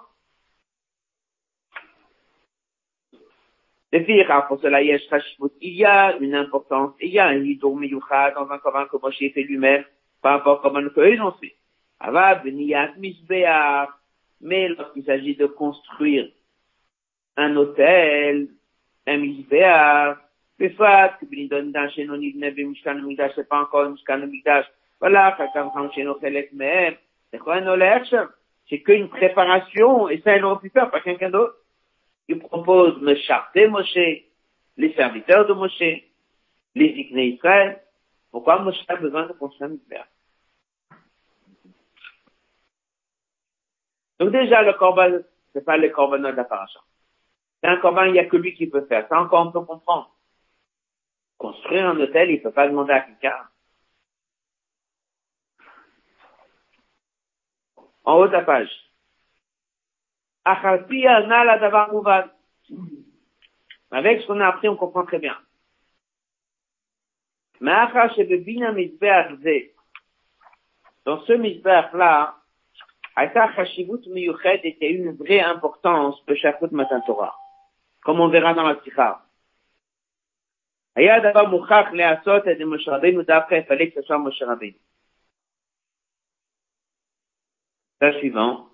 Il 3.94 5.74
y 5.74 5.85
a 5.85 6.16
une 6.18 6.35
importance, 6.35 6.94
il 7.00 7.11
y 7.11 7.18
a 7.18 7.26
un 7.26 7.44
hidour 7.44 7.76
miyucha 7.76 8.31
dans 8.31 8.50
un 8.50 8.57
commun 8.59 8.87
que 8.87 8.96
Moshe 8.96 9.18
fait 9.18 9.42
lui-même, 9.42 9.85
par 10.22 10.38
rapport 10.38 10.61
à 10.61 10.62
comment 10.62 10.88
que 10.88 11.00
les 11.00 11.16
gens 11.16 11.33
fait. 11.33 11.55
Mais 14.40 14.68
lorsqu'il 14.68 15.05
s'agit 15.05 15.37
de 15.37 15.46
construire 15.46 16.28
un 17.37 17.55
hôtel, 17.57 18.48
un 19.07 19.16
mizbeach, 19.18 20.16
le 20.59 20.68
fait 20.70 21.12
que 21.20 21.26
Benidon 21.26 21.70
d'un 21.70 21.88
chenon 21.90 22.20
ibneb 22.20 22.59
et 22.59 22.64
mishkan 22.64 22.94
midash, 23.02 23.33
c'est 23.35 23.48
pas 23.48 23.61
encore 23.61 23.90
mishkan 23.90 24.26
midash. 24.26 24.66
Voilà, 25.00 25.35
chacun 25.37 25.68
prend 25.68 25.90
chenon 25.90 26.16
chelek 26.20 26.52
même. 26.52 26.94
C'est 27.31 27.38
quoi 27.38 27.57
un 27.57 27.66
olech? 27.66 28.14
C'est 28.68 28.81
qu'une 28.81 29.09
préparation, 29.09 30.09
et 30.09 30.20
ça, 30.20 30.37
ils 30.37 30.40
l'ont 30.40 30.57
pu 30.57 30.70
faire 30.70 30.90
par 30.90 31.02
quelqu'un 31.02 31.31
d'autre. 31.31 31.57
Il 32.33 32.38
propose 32.38 33.14
charter 33.27 33.68
Moshe, 33.68 33.95
les 34.79 34.95
serviteurs 34.95 35.47
de 35.47 35.53
Moshe, 35.53 36.03
les 36.75 36.87
Ikné 36.87 37.27
Israël. 37.27 37.83
Pourquoi 38.31 38.59
Moshe 38.61 38.83
a 38.88 38.97
besoin 38.97 39.27
de 39.27 39.35
construire 39.35 39.68
un 39.68 39.75
misbéach 39.75 40.09
Donc 44.18 44.31
déjà, 44.31 44.62
le 44.62 44.73
corban, 44.73 45.18
c'est 45.53 45.62
pas 45.62 45.77
le 45.77 45.90
corban 45.90 46.21
de 46.21 46.29
la 46.29 46.45
paracha. 46.45 46.81
C'est 47.61 47.68
un 47.68 47.77
corban, 47.77 48.05
il 48.05 48.12
n'y 48.12 48.18
a 48.18 48.25
que 48.25 48.38
lui 48.38 48.55
qui 48.55 48.66
peut 48.66 48.87
faire. 48.87 49.07
Ça 49.09 49.21
encore, 49.21 49.49
on 49.49 49.53
peut 49.53 49.66
comprendre. 49.66 50.16
Construire 51.37 51.88
un 51.88 52.01
hôtel, 52.01 52.31
il 52.31 52.38
ne 52.38 52.42
peut 52.42 52.53
pas 52.53 52.66
demander 52.66 52.95
à 52.95 53.01
quelqu'un. 53.01 53.37
En 58.05 58.14
haut 58.14 58.27
de 58.27 58.33
la 58.33 58.42
page. 58.42 58.71
Avec 63.91 64.21
ce 64.21 64.27
qu'on 64.27 64.39
a 64.39 64.47
appris, 64.47 64.69
on 64.69 64.75
comprend 64.77 65.06
très 65.06 65.19
bien. 65.19 65.38
Dans 71.06 71.21
ce 71.25 71.34
misbeh-là, 71.34 72.34
הייתה 73.17 73.45
חשיבות 73.56 74.08
מיוחדת 74.08 74.82
et 74.82 74.89
une 74.89 75.12
vraie 75.17 75.41
importance 75.41 76.15
בשייכות 76.27 76.71
מתן 76.71 76.99
תורה, 77.06 77.30
comme 78.06 78.19
on 78.19 78.30
verra 78.30 78.53
dans 78.53 78.67
la 78.67 78.75
שיחה. 78.84 79.13
היה 80.95 81.32
דבר 81.32 81.45
מוכרח 81.49 81.88
להיעשות 81.93 82.43
על 82.43 82.51
ידי 82.51 82.63
משה 82.63 82.91
רבינו 82.91 83.21
דווקא 83.23 83.56
יפלג 83.56 83.88
את 83.88 84.12
משה 84.25 84.45
רבינו. 84.45 84.77
suivant. 88.01 88.70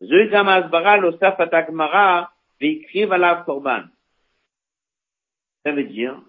זוהי 0.00 0.30
גם 0.32 0.48
ההסברה 0.48 0.96
להוספת 0.96 1.54
הגמרא 1.54 2.22
והקריב 2.60 3.12
עליו 3.12 3.36
קורבן. 3.44 3.82
Ça 5.66 5.72
veut 5.72 5.84
dire, 5.84 6.20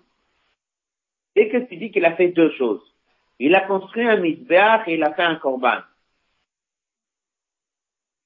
dès 1.35 1.49
que 1.49 1.57
tu 1.67 1.75
dis 1.75 1.91
qu'il 1.91 2.05
a 2.05 2.15
fait 2.15 2.29
deux 2.29 2.51
choses, 2.51 2.95
il 3.37 3.53
a 3.53 3.61
construit 3.67 4.07
un 4.07 4.17
misbéach 4.17 4.87
et 4.87 4.93
il 4.93 5.03
a 5.03 5.13
fait 5.13 5.23
un 5.23 5.35
korban. 5.35 5.81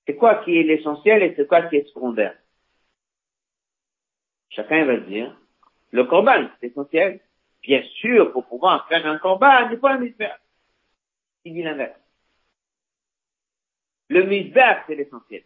C'est 0.06 0.16
quoi 0.16 0.44
qui 0.44 0.58
est 0.58 0.64
l'essentiel 0.64 1.24
et 1.24 1.34
c'est 1.36 1.48
quoi 1.48 1.64
qui 1.64 1.78
est 1.78 1.88
secondaire 1.88 2.38
Chacun 4.50 4.86
va 4.86 4.98
dire, 4.98 5.36
le 5.92 6.04
corban, 6.04 6.48
c'est 6.60 6.68
essentiel. 6.68 7.20
Bien 7.62 7.84
sûr, 8.00 8.32
pour 8.32 8.46
pouvoir 8.46 8.88
faire 8.88 9.06
un 9.06 9.18
corban, 9.18 9.70
il 9.72 9.80
faut 9.80 9.88
un 9.88 9.98
misbéach. 9.98 10.40
Il 11.46 11.54
dit 11.54 11.64
l'inverse. 11.64 12.00
Le 14.15 14.23
misbéach, 14.23 14.85
c'est 14.87 14.95
l'essentiel. 14.95 15.43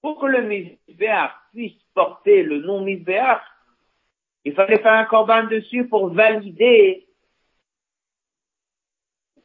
Pour 0.00 0.18
que 0.18 0.24
le 0.24 0.42
misbéach 0.48 1.32
puisse 1.52 1.76
porter 1.92 2.42
le 2.42 2.60
nom 2.60 2.82
misbéach, 2.82 3.42
il 4.46 4.54
fallait 4.54 4.78
faire 4.78 4.94
un 4.94 5.04
corban 5.04 5.44
dessus 5.44 5.86
pour 5.88 6.08
valider 6.08 7.06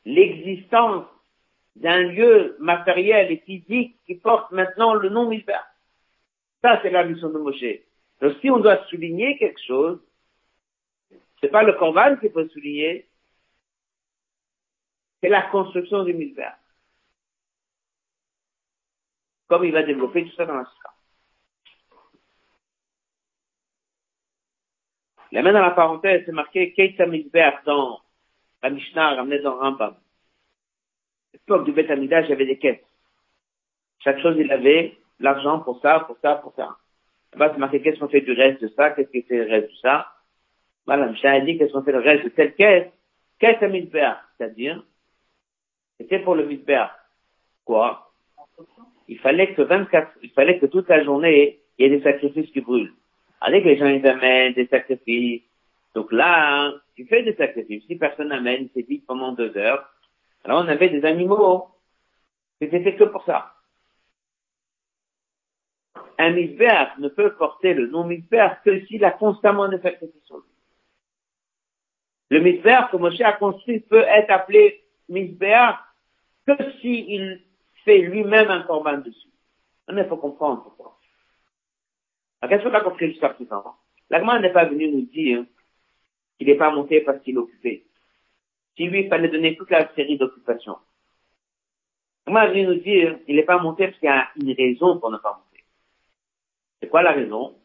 l'existence 0.06 1.06
d'un 1.76 2.04
lieu 2.04 2.56
matériel 2.60 3.34
et 3.34 3.44
physique 3.46 3.98
qui 4.06 4.16
porte 4.16 4.50
maintenant 4.54 4.94
le 4.94 5.10
nom 5.10 5.28
Misbah. 5.28 5.68
Ça, 6.62 6.80
c'est 6.82 6.90
la 6.90 7.04
mission 7.04 7.32
de 7.32 7.38
Moshe. 7.38 7.82
Donc, 8.22 8.38
si 8.40 8.50
on 8.50 8.60
doit 8.60 8.86
souligner 8.86 9.38
quelque 9.38 9.62
chose, 9.68 10.00
c'est 11.42 11.50
pas 11.50 11.64
le 11.64 11.74
Corban 11.74 12.16
qu'il 12.16 12.32
faut 12.32 12.48
souligner, 12.48 13.10
c'est 15.26 15.30
la 15.30 15.42
construction 15.42 16.04
du 16.04 16.14
Misbah. 16.14 16.56
Comme 19.48 19.66
il 19.66 19.72
va 19.72 19.82
développer 19.82 20.24
tout 20.24 20.36
ça 20.36 20.46
dans 20.46 20.54
la 20.54 20.66
Sikha. 20.66 20.94
La 25.32 25.42
main 25.42 25.52
dans 25.52 25.62
la 25.62 25.72
parenthèse, 25.72 26.22
c'est 26.28 26.32
marqué 26.32 26.74
Keita 26.74 27.08
Misbah 27.08 27.60
dans 27.66 28.02
la 28.62 28.70
Mishnah 28.70 29.16
ramenée 29.16 29.40
dans 29.40 29.58
Rambam 29.58 29.96
l'époque 31.34 31.66
du 31.66 31.72
Beth 31.72 31.90
il 31.90 32.08
y 32.08 32.14
avait 32.14 32.46
des 32.46 32.60
caisses. 32.60 32.86
Chaque 34.04 34.20
chose, 34.22 34.36
il 34.38 34.52
avait 34.52 34.96
l'argent 35.20 35.60
pour 35.60 35.82
ça, 35.82 36.02
pour 36.02 36.18
ça, 36.20 36.36
pour 36.36 36.54
ça. 36.54 36.78
Là-bas, 37.34 37.52
c'est 37.54 37.60
marqué 37.60 37.82
qu'est-ce 37.82 38.00
qu'on 38.00 38.10
fait 38.10 38.22
du 38.22 38.32
reste 38.32 38.62
de 38.62 38.68
ça, 38.70 38.92
qu'est-ce 38.92 39.10
qui 39.10 39.24
fait 39.24 39.44
le 39.44 39.50
reste 39.50 39.72
de 39.72 39.78
ça? 39.78 40.08
Voilà, 40.86 41.08
Michel 41.08 41.42
a 41.42 41.42
dit 41.42 41.58
qu'est-ce 41.58 41.74
qu'on 41.74 41.84
fait 41.84 41.92
le 41.92 42.00
reste 42.00 42.26
de 42.26 42.30
telle 42.30 42.54
caisse. 42.54 42.92
À 43.42 43.68
misbéach, 43.68 44.18
c'est-à-dire, 44.38 44.84
c'était 46.00 46.20
pour 46.20 46.36
le 46.36 46.46
misbéach. 46.46 46.92
Quoi? 47.64 48.12
Il 49.08 49.20
fallait 49.20 49.54
que 49.54 49.62
24, 49.62 50.12
il 50.24 50.32
fallait 50.32 50.60
que 50.60 50.66
toute 50.66 50.90
la 50.90 51.04
journée, 51.04 51.60
il 51.78 51.84
y 51.84 51.86
ait 51.88 51.98
des 51.98 52.04
sacrifices 52.04 52.52
qui 52.52 52.62
brûlent. 52.62 52.94
Allez 53.42 53.62
que 53.62 53.68
les 53.68 53.78
gens, 53.78 53.88
ils 53.88 54.06
amènent 54.08 54.54
des 54.54 54.68
sacrifices. 54.68 55.44
Donc 55.94 56.12
là, 56.12 56.74
tu 56.96 57.06
fais 57.06 57.24
des 57.24 57.36
sacrifices. 57.36 57.86
Si 57.88 57.96
personne 57.96 58.30
n'amène, 58.30 58.70
c'est 58.74 58.88
vite 58.88 59.06
pendant 59.06 59.32
deux 59.32 59.56
heures. 59.58 59.90
Alors 60.44 60.64
on 60.64 60.68
avait 60.68 60.90
des 60.90 61.06
animaux, 61.06 61.68
c'était 62.60 62.96
que 62.96 63.04
pour 63.06 63.24
ça. 63.26 63.54
Un 66.18 66.32
misbéach 66.32 66.98
ne 67.00 67.10
peut 67.10 67.34
porter 67.34 67.74
le 67.74 67.88
nom 67.88 68.06
misbéach 68.06 68.62
que 68.64 68.86
s'il 68.86 69.04
a 69.04 69.12
constamment 69.12 69.68
des 69.68 69.80
sacrifices 69.80 70.24
sur 70.26 70.38
lui. 70.38 70.44
Le 72.30 72.40
misbéach 72.40 72.92
que 72.92 72.98
Moshe 72.98 73.22
a 73.22 73.34
construit 73.34 73.80
peut 73.82 74.06
être 74.08 74.30
appelé 74.32 74.85
misbéach 75.10 75.80
que 76.48 76.72
s'il 76.82 77.42
fait 77.84 78.00
lui-même 78.00 78.50
un 78.50 78.64
corban 78.64 78.98
dessus. 78.98 79.30
il 79.90 80.06
faut 80.10 80.18
comprendre 80.18 80.64
pourquoi. 80.64 80.98
Alors, 82.42 82.50
qu'est-ce 82.50 82.68
qu'on 82.68 82.76
a 82.76 82.82
compris 82.82 83.10
jusqu'à 83.12 83.30
présent? 83.30 83.76
L'agma 84.10 84.40
n'est 84.40 84.54
pas 84.54 84.66
venu 84.66 84.90
nous 84.90 85.02
dire 85.02 85.46
qu'il 86.38 86.48
n'est 86.48 86.56
pas 86.56 86.72
monté 86.72 87.02
parce 87.02 87.22
qu'il 87.22 87.36
est 87.36 87.40
occupé 87.40 87.86
si 88.76 88.88
lui, 88.88 89.04
il 89.04 89.10
fallait 89.10 89.30
donner 89.30 89.56
toute 89.56 89.70
la 89.70 89.94
série 89.96 90.18
d'occupations. 90.18 90.78
Moi, 92.28 92.54
je 92.54 92.60
nous 92.60 92.76
dire, 92.76 93.20
il 93.28 93.36
n'est 93.36 93.44
pas 93.44 93.60
monté 93.60 93.88
parce 93.88 94.00
qu'il 94.00 94.10
y 94.10 94.12
a 94.12 94.30
une 94.36 94.52
raison 94.52 95.00
pour 95.00 95.12
ne 95.12 95.18
pas 95.18 95.34
monter. 95.34 95.64
C'est 96.82 96.90
quoi 96.90 97.04
la 97.04 97.12
raison? 97.12 97.56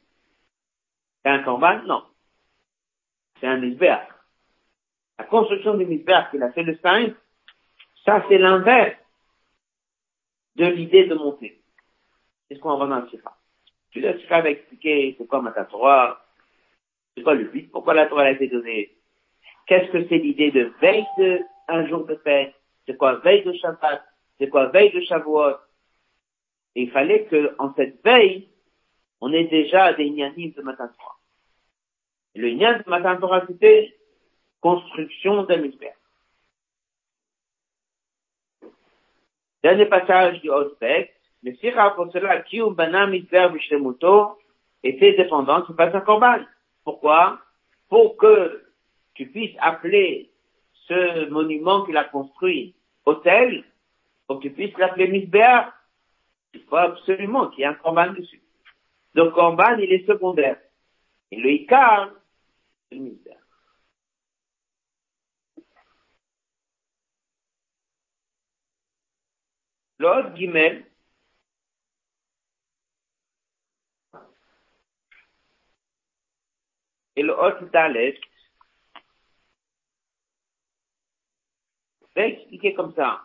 C'est 1.22 1.31
un 1.31 1.42
corban? 1.42 1.83
Non. 1.85 2.05
C'est 3.40 3.46
un 3.46 3.57
misbéach. 3.57 4.07
La 5.18 5.24
construction 5.24 5.76
du 5.76 5.87
misbéach 5.87 6.31
qu'il 6.31 6.42
a 6.42 6.53
fait 6.53 6.62
le 6.62 6.76
saint, 6.76 7.09
ça 8.10 8.24
c'est 8.28 8.38
l'inverse 8.38 8.96
de 10.56 10.66
l'idée 10.66 11.04
de 11.06 11.14
monter. 11.14 11.62
C'est 12.48 12.56
ce 12.56 12.60
qu'on 12.60 12.76
va 12.76 12.86
dans 12.86 12.98
le. 12.98 13.08
Tu 13.92 14.00
le 14.00 14.18
Sikha 14.18 14.40
va 14.40 14.50
expliquer 14.50 15.14
c'est 15.16 15.26
quoi 15.28 15.40
c'est 17.14 17.22
quoi 17.22 17.34
le 17.34 17.44
but, 17.44 17.70
pourquoi 17.70 17.94
la 17.94 18.06
Torah 18.06 18.24
a 18.24 18.30
été 18.32 18.48
donnée, 18.48 18.96
qu'est-ce 19.66 19.92
que 19.92 20.08
c'est 20.08 20.18
l'idée 20.18 20.50
de 20.50 20.72
veille 20.80 21.06
de 21.18 21.40
un 21.68 21.86
jour 21.86 22.04
de 22.06 22.16
fête, 22.16 22.54
c'est 22.86 22.96
quoi 22.96 23.16
veille 23.16 23.44
de 23.44 23.52
Shabbat, 23.52 24.02
c'est 24.38 24.48
quoi 24.48 24.66
veille 24.66 24.92
de 24.92 25.00
Shavuot? 25.02 25.56
Et 26.74 26.82
il 26.82 26.90
fallait 26.90 27.26
que, 27.26 27.54
en 27.58 27.74
cette 27.74 28.02
veille, 28.04 28.48
on 29.20 29.32
ait 29.32 29.44
déjà 29.44 29.92
des 29.92 30.04
inyanim 30.04 30.52
de 30.52 30.62
Matan 30.62 30.88
Torah. 30.88 31.16
Le 32.34 32.48
inyan 32.48 32.78
de 32.78 32.90
Matan 32.90 33.18
Torah, 33.18 33.44
c'était 33.46 33.94
construction 34.60 35.44
d'un 35.44 35.58
misbère. 35.58 35.99
Dernier 39.62 39.86
passage 39.86 40.40
du 40.40 40.50
Osbek, 40.50 41.12
le 41.42 41.54
Sira 41.56 41.94
pour 41.94 42.10
cela, 42.12 42.40
Kiyum 42.42 42.74
Bana 42.74 43.06
Misber 43.06 43.48
Bishlemuto, 43.52 44.38
était 44.82 45.14
dépendant 45.14 45.60
du 45.60 45.74
Basa 45.74 46.00
Korban. 46.00 46.38
Pourquoi? 46.84 47.38
Pour 47.88 48.16
que 48.16 48.64
tu 49.14 49.26
puisses 49.26 49.56
appeler 49.60 50.30
ce 50.88 51.28
monument 51.28 51.84
qu'il 51.84 51.96
a 51.96 52.04
construit 52.04 52.74
hôtel, 53.04 53.64
pour 54.26 54.38
que 54.38 54.44
tu 54.44 54.50
puisses 54.50 54.76
l'appeler 54.78 55.08
Misbéa. 55.08 55.74
Il 56.54 56.62
faut 56.62 56.76
absolument 56.76 57.48
qu'il 57.48 57.60
y 57.60 57.62
ait 57.62 57.66
un 57.66 57.74
Korban 57.74 58.12
dessus. 58.12 58.42
Donc 59.14 59.34
Korban, 59.34 59.76
il 59.78 59.92
est 59.92 60.06
secondaire. 60.06 60.56
Et 61.30 61.36
le 61.36 61.50
Icar, 61.50 62.10
c'est 62.88 62.98
Misbéa. 62.98 63.39
L'autre, 70.00 70.30
guillemets, 70.32 70.82
et 77.16 77.22
le 77.22 77.38
autre 77.38 77.66
dalet, 77.66 78.18
je 82.00 82.14
vais 82.14 82.30
expliquer 82.30 82.72
comme 82.72 82.94
ça. 82.94 83.22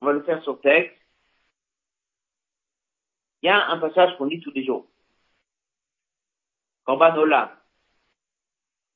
On 0.00 0.06
va 0.06 0.12
le 0.12 0.22
faire 0.22 0.40
sur 0.44 0.60
texte. 0.60 0.96
Il 3.42 3.46
y 3.46 3.48
a 3.48 3.66
un 3.66 3.80
passage 3.80 4.16
qu'on 4.16 4.26
lit 4.26 4.40
tous 4.40 4.52
les 4.52 4.64
jours. 4.64 4.86
Korban 6.84 7.16
Olam. 7.16 7.50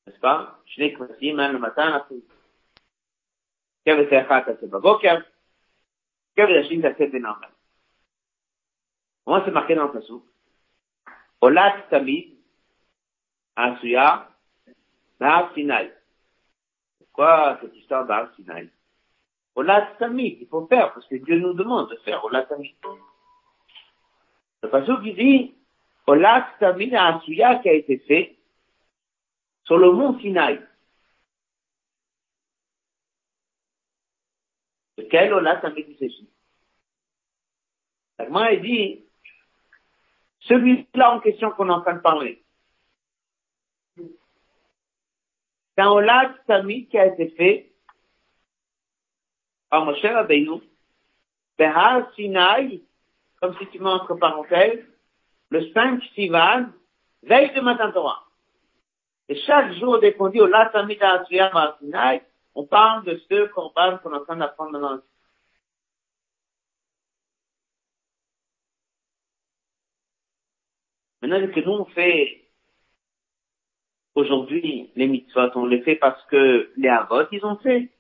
N'est-ce 0.07 0.21
pas? 0.21 0.63
Je 0.67 0.83
l'ai 0.83 0.97
hein, 0.97 1.53
le 1.53 1.59
matin, 1.59 1.95
après. 1.95 2.15
Qu'est-ce 3.85 4.03
que 4.03 4.09
c'est 4.09 4.19
à 4.19 5.32
Kavriachim 6.37 6.83
s'accepte 6.83 7.15
énormément. 7.15 7.53
Comment 9.25 9.45
c'est 9.45 9.51
marqué 9.51 9.75
dans 9.75 9.85
le 9.85 9.93
Passouk 9.93 10.25
Olat 11.41 11.83
Tamid 11.91 12.33
Asuya 13.57 14.29
Bahar 15.21 15.53
Sinai. 15.55 15.93
Pourquoi 16.99 17.59
cette 17.61 17.77
histoire 17.77 18.07
d'Ar 18.07 18.35
Sinai? 18.35 18.69
Olat 19.55 19.95
Tamid, 19.99 20.39
il 20.41 20.49
faut 20.49 20.67
faire, 20.67 20.93
parce 20.93 21.07
que 21.07 21.17
Dieu 21.17 21.39
nous 21.39 21.53
demande 21.53 21.91
de 21.91 21.97
faire 21.97 22.25
Olat 22.25 22.45
Tamid. 22.45 22.75
Le 24.63 24.69
Passouk 24.69 25.01
il 25.05 25.15
dit 25.15 25.55
Olat 26.07 26.49
Tamid 26.59 26.95
Asuya 26.95 27.57
qui 27.57 27.69
a 27.69 27.75
été 27.75 27.99
fait 27.99 28.37
sur 29.65 29.79
le 29.79 29.93
mont 29.93 30.19
Sinai. 30.19 30.61
De 35.13 35.19
quel 35.19 35.35
Olat 35.35 35.61
tamid 35.61 35.85
il 35.89 35.99
s'agit? 35.99 36.29
La 38.19 38.57
dit, 38.57 39.05
celui-là 40.41 41.15
en 41.15 41.21
question 41.21 41.51
qu'on 41.51 41.69
est 41.69 41.73
en 41.73 41.83
train 41.83 41.97
de 41.97 42.01
parler, 42.01 42.43
c'est 43.97 45.83
un 45.83 45.91
Olat 45.91 46.35
Tamid 46.47 46.89
qui 46.89 46.99
a 46.99 47.07
été 47.07 47.29
fait 47.31 47.73
par 49.69 49.85
Moshe 49.85 50.03
Rabbeinu, 50.03 50.61
Behar 51.59 52.13
Sinai, 52.15 52.83
comme 53.41 53.57
si 53.59 53.67
tu 53.69 53.79
mets 53.81 53.91
entre 53.91 54.15
parenthèses, 54.15 54.85
le 55.51 55.73
5 55.73 56.03
Sivan, 56.15 56.67
veille 57.23 57.53
de 57.55 57.61
Matin 57.61 57.91
Torah. 57.91 58.25
Et 59.29 59.37
chaque 59.43 59.73
jour, 59.75 59.99
dès 60.01 60.15
qu'on 60.15 60.29
dit 60.29 60.41
Olat 60.41 60.71
Behar 60.73 61.27
Sinai, 61.27 62.23
on 62.55 62.67
parle 62.67 63.05
de 63.05 63.21
ce 63.29 63.47
corban 63.49 63.99
qu'on 63.99 64.13
est 64.13 64.17
en 64.17 64.25
train 64.25 64.37
d'apprendre 64.37 64.73
maintenant. 64.73 65.03
Maintenant, 71.23 71.53
que 71.53 71.61
nous 71.61 71.73
on 71.73 71.85
fait 71.87 72.51
aujourd'hui 74.15 74.91
les 74.97 75.07
mitzvot, 75.07 75.51
on 75.55 75.67
les 75.67 75.83
fait 75.83 75.97
parce 75.97 76.23
que 76.27 76.73
les 76.77 76.89
avot 76.89 77.23
ils 77.31 77.45
ont 77.45 77.57
fait, 77.59 77.91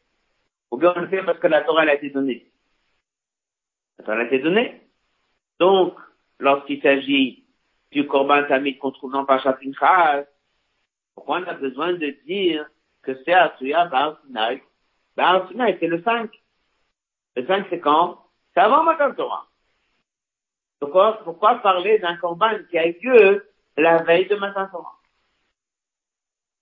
ou 0.71 0.77
bien 0.77 0.93
on 0.97 1.01
le 1.01 1.09
fait 1.09 1.23
parce 1.25 1.39
que 1.39 1.47
la 1.47 1.63
Torah 1.63 1.85
elle 1.85 1.91
a 1.91 1.95
été 1.95 2.11
donnée. 2.11 2.53
La 3.99 4.05
Torah 4.05 4.19
a 4.19 4.25
été 4.25 4.41
donnée. 4.41 4.83
Donc, 5.61 5.97
lorsqu'il 6.41 6.83
s'agit 6.83 7.47
du 7.93 8.07
korban 8.07 8.45
tamid 8.49 8.79
qu'on 8.79 8.91
trouve 8.91 9.13
dans 9.13 9.25
Pachat 9.25 9.59
pourquoi 11.15 11.41
on 11.41 11.45
a 11.45 11.55
besoin 11.55 11.93
de 11.93 12.11
dire 12.27 12.69
que 13.03 13.23
c'est 13.25 13.33
Asuya 13.33 13.87
Bar 13.87 14.19
Sinai? 14.23 14.63
Bar 15.17 15.49
Sinai, 15.49 15.77
c'est 15.81 15.87
le 15.87 16.03
5. 16.03 16.31
Le 17.37 17.47
5, 17.47 17.67
c'est 17.71 17.81
quand? 17.81 18.25
C'est 18.55 18.61
avant 18.61 18.85
Matan 18.85 19.15
Torah. 19.15 19.47
Pourquoi, 20.81 21.23
pourquoi 21.25 21.57
parler 21.57 21.99
d'un 21.99 22.17
corban 22.17 22.59
qui 22.71 22.79
a 22.79 22.87
eu 22.87 22.99
lieu 23.01 23.53
la 23.77 24.03
veille 24.03 24.27
de 24.27 24.37
Matan 24.37 24.69
Torah? 24.69 24.99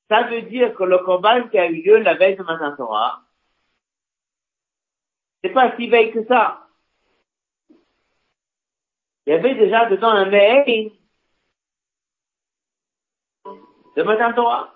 Ça 0.09 0.25
veut 0.25 0.43
dire 0.43 0.75
que 0.75 0.85
le 0.85 0.99
corban 0.99 1.49
qui 1.49 1.59
a 1.59 1.67
eu 1.67 1.83
lieu 1.83 1.99
la 1.99 2.15
veille 2.15 2.37
de 2.37 2.43
Matan 2.43 2.77
Torah, 2.77 3.23
c'est 5.43 5.51
pas 5.51 5.75
si 5.77 5.89
veille 5.89 6.13
que 6.13 6.25
ça. 6.27 6.67
Il 9.27 9.31
y 9.31 9.37
avait 9.37 9.55
déjà 9.55 9.87
dedans 9.87 10.11
un 10.11 10.27
mail 10.27 10.93
de 13.97 14.03
Matan 14.03 14.33
Torah. 14.35 14.75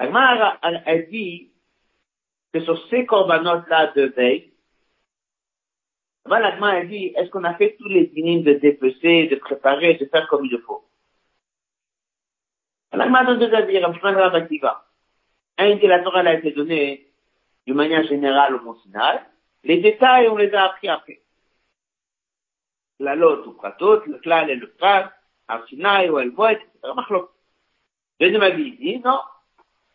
La 0.00 0.58
a, 0.62 0.68
a 0.86 0.98
dit 0.98 1.52
que 2.52 2.60
sur 2.60 2.88
ces 2.88 3.04
corbanotes-là 3.04 3.88
de 3.88 4.04
veille, 4.06 4.50
voilà, 6.24 6.56
a 6.62 6.84
dit, 6.84 7.12
est-ce 7.16 7.28
qu'on 7.30 7.44
a 7.44 7.54
fait 7.54 7.76
tous 7.78 7.88
les 7.88 8.06
dîners 8.06 8.40
de 8.40 8.54
dépecer, 8.54 9.26
de 9.26 9.36
préparer, 9.36 9.94
de 9.94 10.06
faire 10.06 10.26
comme 10.28 10.46
il 10.46 10.52
le 10.52 10.58
faut? 10.58 10.88
L'agma 12.92 13.24
donne 13.24 13.40
deux 13.40 13.52
avis, 13.52 13.76
Un, 15.58 15.78
que 15.78 15.86
la 15.86 16.00
Torah 16.00 16.20
a 16.20 16.34
été 16.34 16.52
donnée 16.52 17.12
d'une 17.66 17.76
manière 17.76 18.04
générale 18.04 18.54
au 18.54 18.60
Mont 18.60 18.76
Sinai. 18.76 19.20
Les 19.64 19.82
détails, 19.82 20.28
on 20.28 20.36
les 20.36 20.52
a 20.54 20.64
appris 20.64 20.88
après. 20.88 21.20
La 23.00 23.14
lot 23.14 23.46
ou 23.46 23.52
pratot, 23.52 24.06
le 24.06 24.18
klal 24.18 24.48
et 24.50 24.56
le 24.56 24.70
prat, 24.72 25.12
al 25.48 25.66
Sinai 25.68 26.08
ou 26.08 26.18
el 26.18 26.28
etc. 26.28 26.68
Deuxième 28.18 28.42
avis, 28.42 28.62
il 28.62 28.78
dit, 28.78 28.98
non. 29.00 29.20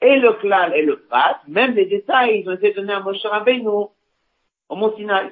Et 0.06 0.20
le 0.20 0.34
klal 0.34 0.76
et 0.76 0.84
le 0.84 1.00
prat, 1.08 1.42
même 1.48 1.74
les 1.74 1.88
détails, 1.88 2.42
ils 2.42 2.50
ont 2.50 2.54
été 2.54 2.74
donnés 2.74 2.94
à 2.94 3.00
Moshe 3.00 3.26
Rabbeinu, 3.26 3.68
au 4.70 4.76
Mont 4.76 4.96
Sinai. 4.96 5.32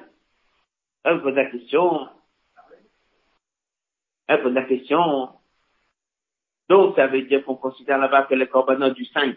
Elle 1.04 1.22
pose 1.22 1.34
la 1.34 1.48
question. 1.48 2.08
Elle 4.26 4.42
pose 4.42 4.52
la 4.52 4.64
question. 4.64 5.28
Donc, 6.68 6.96
ça 6.96 7.06
veut 7.06 7.22
dire 7.22 7.44
qu'on 7.44 7.54
considère 7.54 7.98
là-bas 7.98 8.24
que 8.24 8.34
les 8.34 8.48
corbanotes 8.48 8.94
du 8.94 9.04
5, 9.04 9.36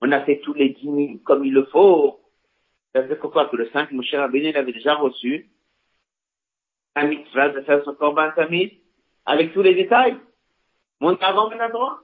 on 0.00 0.10
a 0.10 0.24
fait 0.24 0.40
tous 0.40 0.54
les 0.54 0.70
dîners 0.70 1.20
comme 1.24 1.44
il 1.44 1.52
le 1.52 1.66
faut. 1.66 2.18
Ça 2.92 3.02
veut 3.02 3.08
dire 3.08 3.20
quoi 3.20 3.46
que 3.46 3.56
le 3.56 3.70
5, 3.70 3.92
mon 3.92 4.02
cher 4.02 4.20
Rabbeinu 4.20 4.50
l'avait 4.50 4.72
déjà 4.72 4.94
reçu. 4.94 5.48
Un 6.96 7.06
mitzvah 7.06 7.50
de 7.50 7.60
faire 7.60 7.84
son 7.84 7.94
corban 7.94 8.32
tamid 8.32 8.72
avec 9.26 9.52
tous 9.52 9.62
les 9.62 9.76
détails. 9.76 10.16
Monte 11.00 11.22
avant 11.22 11.50
droit. 11.68 12.00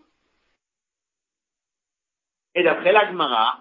Et 2.55 2.63
d'après 2.63 2.93
la 2.93 3.09
Gemara, 3.11 3.61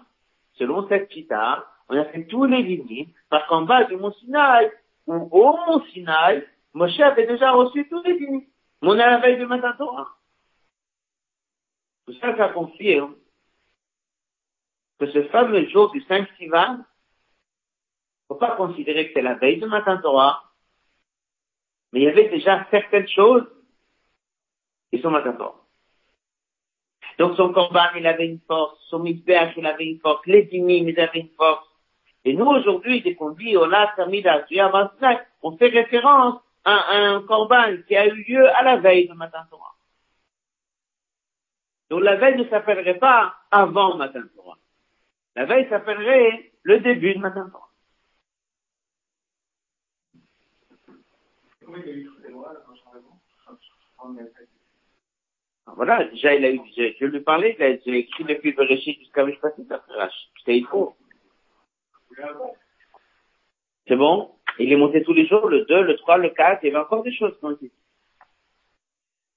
selon 0.54 0.88
cette 0.88 1.10
chita, 1.12 1.66
on 1.88 1.96
a 1.96 2.04
fait 2.06 2.26
tous 2.26 2.44
les 2.44 2.62
dîners 2.62 3.08
parce 3.28 3.46
qu'en 3.48 3.62
bas 3.62 3.84
du 3.84 3.96
Mont 3.96 4.12
Sinaï, 4.12 4.70
où 5.06 5.14
au 5.14 5.56
Mont 5.66 5.84
Sinaï, 5.92 6.46
Moshe 6.74 7.00
avait 7.00 7.26
déjà 7.26 7.52
reçu 7.52 7.88
tous 7.88 8.02
les 8.02 8.18
dîners. 8.18 8.48
On 8.82 8.98
est 8.98 9.02
à 9.02 9.10
la 9.10 9.18
veille 9.18 9.38
du 9.38 9.46
matin 9.46 9.74
Torah. 9.76 10.08
Tout 12.06 12.14
ça, 12.14 12.36
ça 12.36 12.48
confirme 12.48 13.14
que 14.98 15.10
ce 15.10 15.22
fameux 15.28 15.68
jour 15.68 15.90
du 15.90 16.00
5 16.02 16.28
Sivan, 16.36 16.78
faut 18.28 18.38
pas 18.38 18.56
considérer 18.56 19.08
que 19.08 19.14
c'est 19.14 19.22
la 19.22 19.34
veille 19.34 19.60
de 19.60 19.66
Matin 19.66 19.98
Torah, 19.98 20.42
mais 21.92 22.00
il 22.00 22.04
y 22.04 22.08
avait 22.08 22.28
déjà 22.28 22.66
certaines 22.70 23.08
choses 23.08 23.46
qui 24.90 25.00
sont 25.00 25.10
Matin 25.10 25.32
Torah. 25.32 25.61
Donc 27.18 27.36
son 27.36 27.52
corban, 27.52 27.86
il 27.96 28.06
avait 28.06 28.26
une 28.26 28.40
force, 28.46 28.78
son 28.88 29.00
misbeh, 29.00 29.52
il 29.56 29.66
avait 29.66 29.84
une 29.84 30.00
force, 30.00 30.26
les 30.26 30.44
dîmes, 30.44 30.68
ils 30.70 30.98
avaient 30.98 31.20
une 31.20 31.28
force. 31.36 31.66
Et 32.24 32.34
nous, 32.34 32.46
aujourd'hui, 32.46 33.02
dès 33.02 33.14
qu'on 33.14 33.30
dit, 33.30 33.56
Ola 33.56 33.92
Tamida, 33.96 34.46
on 35.42 35.56
fait 35.56 35.68
référence 35.68 36.40
à 36.64 36.92
un 36.92 37.22
corban 37.22 37.76
qui 37.86 37.96
a 37.96 38.06
eu 38.06 38.22
lieu 38.22 38.48
à 38.48 38.62
la 38.62 38.76
veille 38.76 39.08
de 39.08 39.14
Matin 39.14 39.44
Torah. 39.50 39.74
Donc 41.90 42.02
la 42.02 42.16
veille 42.16 42.38
ne 42.38 42.48
s'appellerait 42.48 42.98
pas 42.98 43.34
avant 43.50 43.96
Matin 43.96 44.22
Torah. 44.34 44.56
La 45.34 45.44
veille 45.44 45.68
s'appellerait 45.68 46.52
le 46.62 46.80
début 46.80 47.14
de 47.14 47.18
Matin 47.18 47.50
Torah. 47.50 47.68
Ah, 55.66 55.72
voilà, 55.76 56.04
déjà, 56.04 56.34
il 56.34 56.44
a 56.44 56.50
eu, 56.50 56.60
je, 56.76 57.04
lui 57.04 57.20
parlais, 57.20 57.54
il 57.58 57.62
a, 57.62 57.76
j'ai 57.84 57.98
écrit 57.98 58.24
depuis 58.24 58.52
Bereshit 58.52 58.98
jusqu'à 58.98 59.24
Mishpatim 59.24 59.64
Tafrash. 59.64 60.12
C'était 60.38 60.58
il 60.58 60.66
faut. 60.66 60.96
C'est 63.86 63.96
bon? 63.96 64.30
Il 64.58 64.72
est 64.72 64.76
monté 64.76 65.02
tous 65.02 65.12
les 65.12 65.26
jours, 65.26 65.48
le 65.48 65.64
2, 65.64 65.82
le 65.82 65.96
3, 65.96 66.18
le 66.18 66.30
4, 66.30 66.62
il 66.62 66.66
y 66.66 66.70
avait 66.70 66.84
encore 66.84 67.02
des 67.02 67.14
choses 67.14 67.38
qu'on 67.40 67.52
dit. 67.52 67.72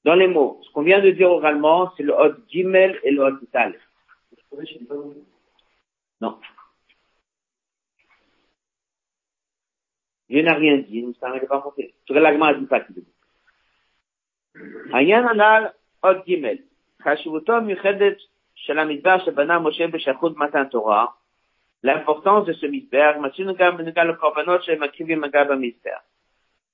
Dans 0.03 0.15
les 0.15 0.27
mots, 0.27 0.61
ce 0.63 0.71
qu'on 0.71 0.83
vient 0.83 1.01
de 1.01 1.11
dire 1.11 1.31
oralement, 1.31 1.91
c'est 1.95 2.03
le 2.03 2.13
hot 2.13 2.35
gimel 2.47 2.99
et 3.03 3.11
le 3.11 3.23
hot 3.23 3.37
tal. 3.51 3.79
Non. 6.21 6.39
Je 10.29 10.37
n'ai 10.37 10.51
rien 10.51 10.77
dit, 10.77 11.01
je 11.01 11.07
ne 11.07 11.13
savais 11.13 11.45
pas 11.45 11.61
compter. 11.61 11.93
En 12.01 12.05
tout 12.05 12.13
l'agma 12.13 12.47
a 12.47 12.53
dit 12.53 12.65
pas 12.65 12.81
qu'il 12.81 13.03
Rien 14.91 15.23
עוד 16.04 16.16
ג' 16.28 16.54
חשיבותו 17.02 17.52
המיוחדת 17.56 18.16
של 18.54 18.78
המדבר 18.78 19.18
שבנה 19.24 19.58
משה 19.58 19.86
בשייכות 19.86 20.36
מתן 20.36 20.64
תורה 20.64 21.06
l'importance 21.82 22.44
de 22.44 22.52
ce 22.52 22.66
mystère, 22.66 23.18
le 23.18 24.12
korbanot 24.12 24.60
chez 24.62 24.76
Makivim 24.76 25.16
Magab 25.16 25.50
mystère. 25.58 26.02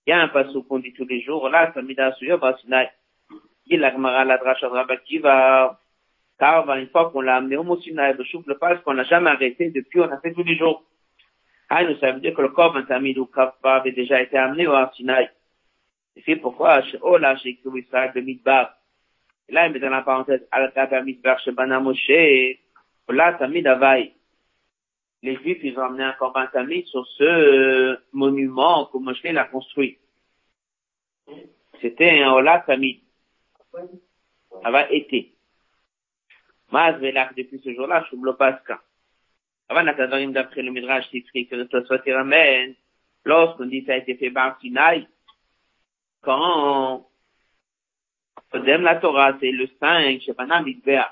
Il 0.07 0.11
y 0.11 0.13
a 0.13 0.21
un 0.21 0.29
passage 0.29 0.55
qu'on 0.69 0.79
dit 0.79 0.93
tous 0.93 1.07
les 1.07 1.21
jours, 1.23 1.49
là, 1.49 1.73
Samida 1.73 2.13
Suyo 2.13 2.39
Basinaï. 2.39 2.91
Il 3.67 3.85
a 3.85 3.91
Gmara 3.91 4.25
la 4.25 4.39
Dracha 4.39 4.69
Rabakiva, 4.69 5.79
car 6.39 6.71
une 6.77 6.89
fois 6.89 7.11
qu'on 7.11 7.23
l'a 7.23 7.37
amené 7.37 7.57
au 7.57 7.65
Mosinaï, 7.65 8.15
le 8.17 8.25
chouf 8.25 8.47
le 8.47 8.57
passe 8.57 8.81
qu'on 8.83 8.95
n'a 8.95 9.03
jamais 9.05 9.31
arrêté, 9.31 9.71
depuis 9.71 10.01
on 10.01 10.11
a 10.11 10.21
fait 10.21 10.33
tous 10.33 10.45
les 10.45 10.57
jours. 10.57 10.85
Ah, 11.69 11.83
nous, 11.83 11.97
ça 11.99 12.13
veut 12.13 12.21
dire 12.21 12.35
que 12.35 12.43
le 12.43 12.51
korban 12.51 12.85
Tamid 12.85 13.19
ou 13.19 13.27
Kafba 13.27 13.77
avait 13.77 13.91
déjà 13.91 14.21
été 14.21 14.39
amené 14.39 14.69
au 14.69 14.75
Sinaï. 14.95 15.29
C'est 16.25 16.37
pourquoi, 16.37 16.83
chez 16.83 16.99
Ola, 17.03 17.37
chez 17.39 17.57
Kru 17.57 17.81
Israël, 17.81 18.13
le 18.15 18.23
Midbar. 18.23 18.77
Là, 19.52 19.68
il 19.68 19.74
met 19.74 19.80
dans 19.80 19.90
la 19.90 20.02
parenthèse, 20.02 20.48
Ola 23.08 23.34
Tamid 23.34 23.68
Avaï 23.68 24.14
les 25.24 25.36
Juifs, 25.38 25.60
ils 25.64 25.78
ont 25.78 25.84
amené 25.84 26.04
un 26.04 26.14
corban 26.14 26.48
tamid 26.52 26.86
sur 26.86 27.06
ce 27.06 27.24
euh, 27.24 27.98
monument 28.12 28.88
que 28.88 28.98
Moshe 28.98 29.24
l'a 29.24 29.46
construit. 29.46 30.00
C'était 31.80 32.22
un 32.22 32.32
Ola 32.32 32.64
tamid. 32.66 33.02
Ça 34.64 34.72
va 34.72 34.90
été. 34.92 35.34
Maz 36.72 37.00
velach 37.00 37.36
depuis 37.36 37.60
ce 37.64 37.74
jour-là, 37.74 38.06
je 38.10 38.16
ne 38.16 38.32
pas 38.32 38.60
Avant 39.70 39.84
Natadarim 39.84 40.32
d'après 40.32 40.62
le 40.62 40.72
Midrash 40.72 41.08
qui 41.10 41.18
écrit 41.18 41.48
que 41.48 41.56
le 41.56 41.68
soit 41.86 42.02
ramène, 42.08 42.76
lorsqu'on 43.24 43.66
dit 43.66 43.84
ça 43.86 43.94
a 43.94 43.98
été 43.98 44.16
fait 44.16 44.32
par 44.32 44.60
Sinaï, 44.60 45.08
quand 46.22 47.08
Kodem 48.52 48.82
la 48.82 48.96
Torah, 48.96 49.38
c'est 49.40 49.52
le 49.52 49.68
5, 49.80 50.22
Shepanam 50.22 50.66
Midbea. 50.66 51.10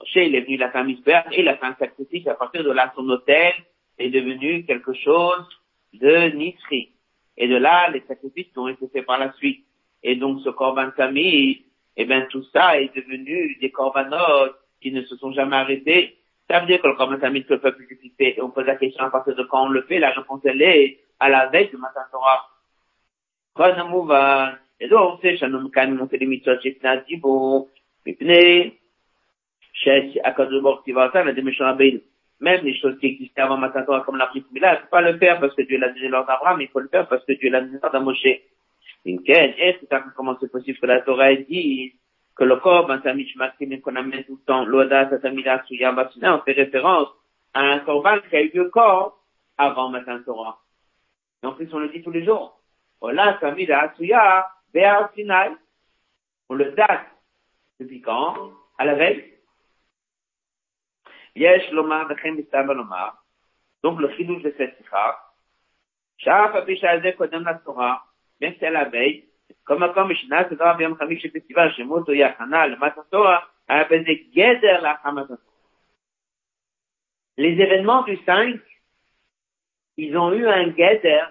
Moshe, 0.00 0.16
il 0.16 0.34
est 0.34 0.40
venu 0.40 0.56
la 0.56 0.82
Misber 0.82 1.20
et 1.32 1.42
la 1.42 1.56
fin 1.56 1.74
sacrifice, 1.78 2.26
à 2.26 2.34
partir 2.34 2.64
de 2.64 2.70
là, 2.70 2.92
son 2.96 3.08
hôtel 3.08 3.52
est 3.98 4.10
devenu 4.10 4.64
quelque 4.64 4.94
chose 4.94 5.46
de 5.92 6.34
nitri. 6.34 6.90
Et 7.36 7.48
de 7.48 7.56
là, 7.56 7.90
les 7.90 8.02
sacrifices 8.08 8.56
ont 8.56 8.68
été 8.68 8.88
faits 8.88 9.06
par 9.06 9.18
la 9.18 9.32
suite. 9.34 9.64
Et 10.02 10.16
donc, 10.16 10.40
ce 10.40 10.48
corban 10.50 10.90
Tamid, 10.96 11.58
eh 11.96 12.04
bien, 12.06 12.26
tout 12.30 12.44
ça 12.52 12.80
est 12.80 12.94
devenu 12.96 13.56
des 13.60 13.70
corbanotes 13.70 14.56
qui 14.80 14.90
ne 14.90 15.02
se 15.02 15.16
sont 15.16 15.32
jamais 15.32 15.56
arrêtés. 15.56 16.16
Ça 16.48 16.60
veut 16.60 16.66
dire 16.66 16.80
que 16.80 16.88
le 16.88 16.96
corban 16.96 17.18
Tamid 17.18 17.46
que 17.46 17.54
le 17.54 17.60
peuple 17.60 17.84
fait, 18.18 18.38
et 18.38 18.42
on 18.42 18.50
pose 18.50 18.66
la 18.66 18.76
question 18.76 19.04
à 19.04 19.10
partir 19.10 19.36
de 19.36 19.42
quand 19.44 19.66
on 19.66 19.68
le 19.68 19.82
fait, 19.82 19.98
la 19.98 20.10
réponse 20.10 20.40
elle 20.44 20.62
est 20.62 20.98
à 21.20 21.28
la 21.28 21.46
veille 21.48 21.68
du 21.68 21.76
matin 21.76 22.00
Torah. 22.10 22.48
Et 24.80 24.88
donc, 24.88 25.14
on 25.14 25.18
sait, 25.20 25.36
Shannon 25.36 25.68
Kan, 25.68 25.96
on 26.00 26.08
fait 26.08 26.18
des 26.18 26.26
mitzvot, 26.26 26.58
chez 26.60 26.78
Dibo, 27.06 27.68
Mipne, 28.06 28.72
même 32.40 32.64
les 32.64 32.74
choses 32.78 32.98
qui 32.98 33.06
existaient 33.06 33.42
avant 33.42 33.58
Matan 33.58 33.84
Torah, 33.84 34.00
comme 34.00 34.16
la 34.16 34.26
prière 34.26 34.46
là, 34.54 34.74
il 34.74 34.82
faut 34.82 34.90
pas 34.90 35.02
le 35.02 35.18
faire 35.18 35.38
parce 35.40 35.54
que 35.54 35.62
Dieu 35.62 35.78
l'a 35.78 35.90
donné 35.90 36.08
l'ordre 36.08 36.28
d'Abraham, 36.28 36.60
il 36.60 36.68
faut 36.68 36.80
le 36.80 36.88
faire 36.88 37.06
parce 37.06 37.24
que 37.24 37.32
Dieu 37.32 37.50
l'a 37.50 37.60
donné 37.60 37.78
l'ordre 37.80 37.96
à 37.96 38.00
Moshe. 38.00 38.24
Est-ce 39.04 39.84
que 39.84 40.14
comment 40.16 40.36
c'est 40.40 40.50
possible 40.50 40.78
que 40.78 40.86
la 40.86 41.00
Torah 41.02 41.34
dit 41.34 41.94
que 42.36 42.44
le 42.44 42.56
corps, 42.56 42.86
ben, 42.86 43.00
qu'on 43.00 43.96
amène 43.96 44.24
tout 44.24 44.38
le 44.40 44.46
temps, 44.46 44.64
l'Oda, 44.64 45.06
Tatamida, 45.06 45.62
Suya, 45.66 45.92
Basina, 45.92 46.36
on 46.36 46.40
fait 46.40 46.52
référence 46.52 47.08
à 47.52 47.60
un 47.60 47.78
corban 47.80 48.18
qui 48.28 48.36
a 48.36 48.42
eu 48.42 48.50
le 48.54 48.70
corps 48.70 49.18
avant 49.58 49.90
Matan 49.90 50.22
Torah. 50.24 50.58
Et 51.42 51.46
en 51.46 51.52
plus, 51.52 51.68
on 51.72 51.78
le 51.78 51.88
dit 51.88 52.02
tous 52.02 52.10
les 52.10 52.24
jours. 52.24 52.58
Ola, 53.02 53.38
Tamida, 53.40 53.92
Suya, 53.96 54.46
vers 54.72 55.10
Sinaï. 55.14 55.56
On 56.48 56.54
le 56.54 56.72
date 56.72 57.06
depuis 57.78 58.00
quand? 58.00 58.52
À 58.78 58.84
la 58.84 58.94
veille? 58.94 59.34
Yesh 61.36 61.70
lomar 61.70 62.08
v'chem 62.08 62.36
b'stam 62.36 62.72
lomar. 62.72 63.24
Donc 63.82 64.00
le 64.00 64.10
chidouche 64.16 64.42
de 64.42 64.54
cette 64.56 64.76
sikha. 64.76 65.18
Shaf 66.18 66.54
apisha 66.54 66.90
azeh 66.90 67.14
kodem 67.14 67.44
la 67.44 67.54
Torah, 67.54 68.04
bien 68.38 68.52
c'est 68.58 68.66
à 68.66 68.70
la 68.70 68.84
veille, 68.84 69.28
comme 69.64 69.90
comme 69.94 70.08
Mishnah, 70.08 70.48
c'est 70.48 70.56
dans 70.56 70.78
Yom 70.78 70.98
Chamish 70.98 71.30
Festival, 71.30 71.72
Shemoto 71.72 72.12
Yachana, 72.12 72.66
le 72.66 72.76
matin 72.76 73.04
Torah, 73.10 73.48
à 73.68 73.78
la 73.78 73.84
peine 73.86 74.04
de 74.04 74.12
Geder 74.34 74.78
la 74.82 74.92
Hamazon. 75.04 75.38
Les 77.38 77.52
événements 77.52 78.02
du 78.02 78.16
5, 78.24 78.60
ils 79.96 80.16
ont 80.18 80.32
eu 80.32 80.46
un 80.46 80.66
Geder, 80.74 81.24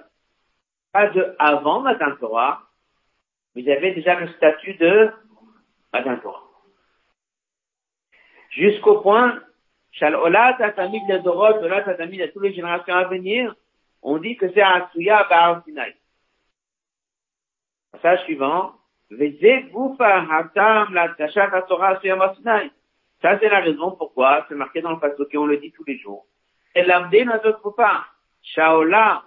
pas 0.92 1.08
de 1.10 1.36
avant 1.38 1.82
matin 1.82 2.16
Torah, 2.20 2.64
ils 3.56 3.70
avaient 3.72 3.94
déjà 3.94 4.20
le 4.20 4.28
statut 4.34 4.76
de 4.76 5.12
Matan 5.92 6.18
Torah. 6.18 6.44
Jusqu'au 8.52 9.02
point 9.02 9.42
Shalola 9.92 10.56
Tatamid 10.58 11.08
de 11.08 11.18
Dorot, 11.20 11.64
Ola 11.64 11.82
Tatamid 11.84 12.22
de 12.22 12.28
toutes 12.28 12.44
les 12.44 12.54
générations 12.54 12.94
à 12.96 13.06
venir, 13.06 13.56
on 14.02 14.18
dit 14.18 14.38
que 14.38 14.52
c'est 14.54 14.62
Asuya 14.62 15.26
Baal 15.30 15.62
Sinai. 15.66 15.96
Passage 17.92 18.24
suivant. 18.24 18.76
Ça, 23.22 23.38
c'est 23.40 23.50
la 23.50 23.60
raison 23.60 23.92
pourquoi 23.92 24.46
c'est 24.48 24.56
marqué 24.56 24.82
dans 24.82 24.92
le 24.92 25.00
passage 25.00 25.26
on 25.34 25.48
le 25.48 25.58
dit 25.58 25.72
tous 25.72 25.84
les 25.86 25.98
jours. 25.98 26.28
Et 26.76 26.84
l'amdé 26.84 27.26
notre 27.26 27.72
pas. 27.72 28.06
Shaola, 28.44 29.24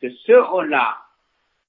que 0.00 0.10
ce 0.10 0.32
Ola, 0.32 0.96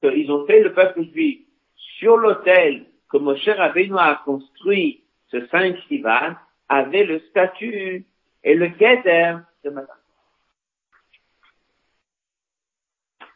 qu'ils 0.09 0.31
ont 0.31 0.45
fait 0.45 0.61
le 0.61 0.73
peuple 0.73 1.03
juif 1.13 1.39
sur 1.75 2.17
l'autel 2.17 2.85
que 3.09 3.17
Moshe 3.17 3.47
Rabbeinu 3.47 3.97
a 3.97 4.21
construit 4.25 5.03
ce 5.27 5.45
5 5.47 5.77
Sivan, 5.87 6.35
avait 6.69 7.05
le 7.05 7.19
statut 7.29 8.05
et 8.43 8.55
le 8.55 8.67
guéder 8.67 9.37
de 9.63 9.69
madame. 9.69 9.97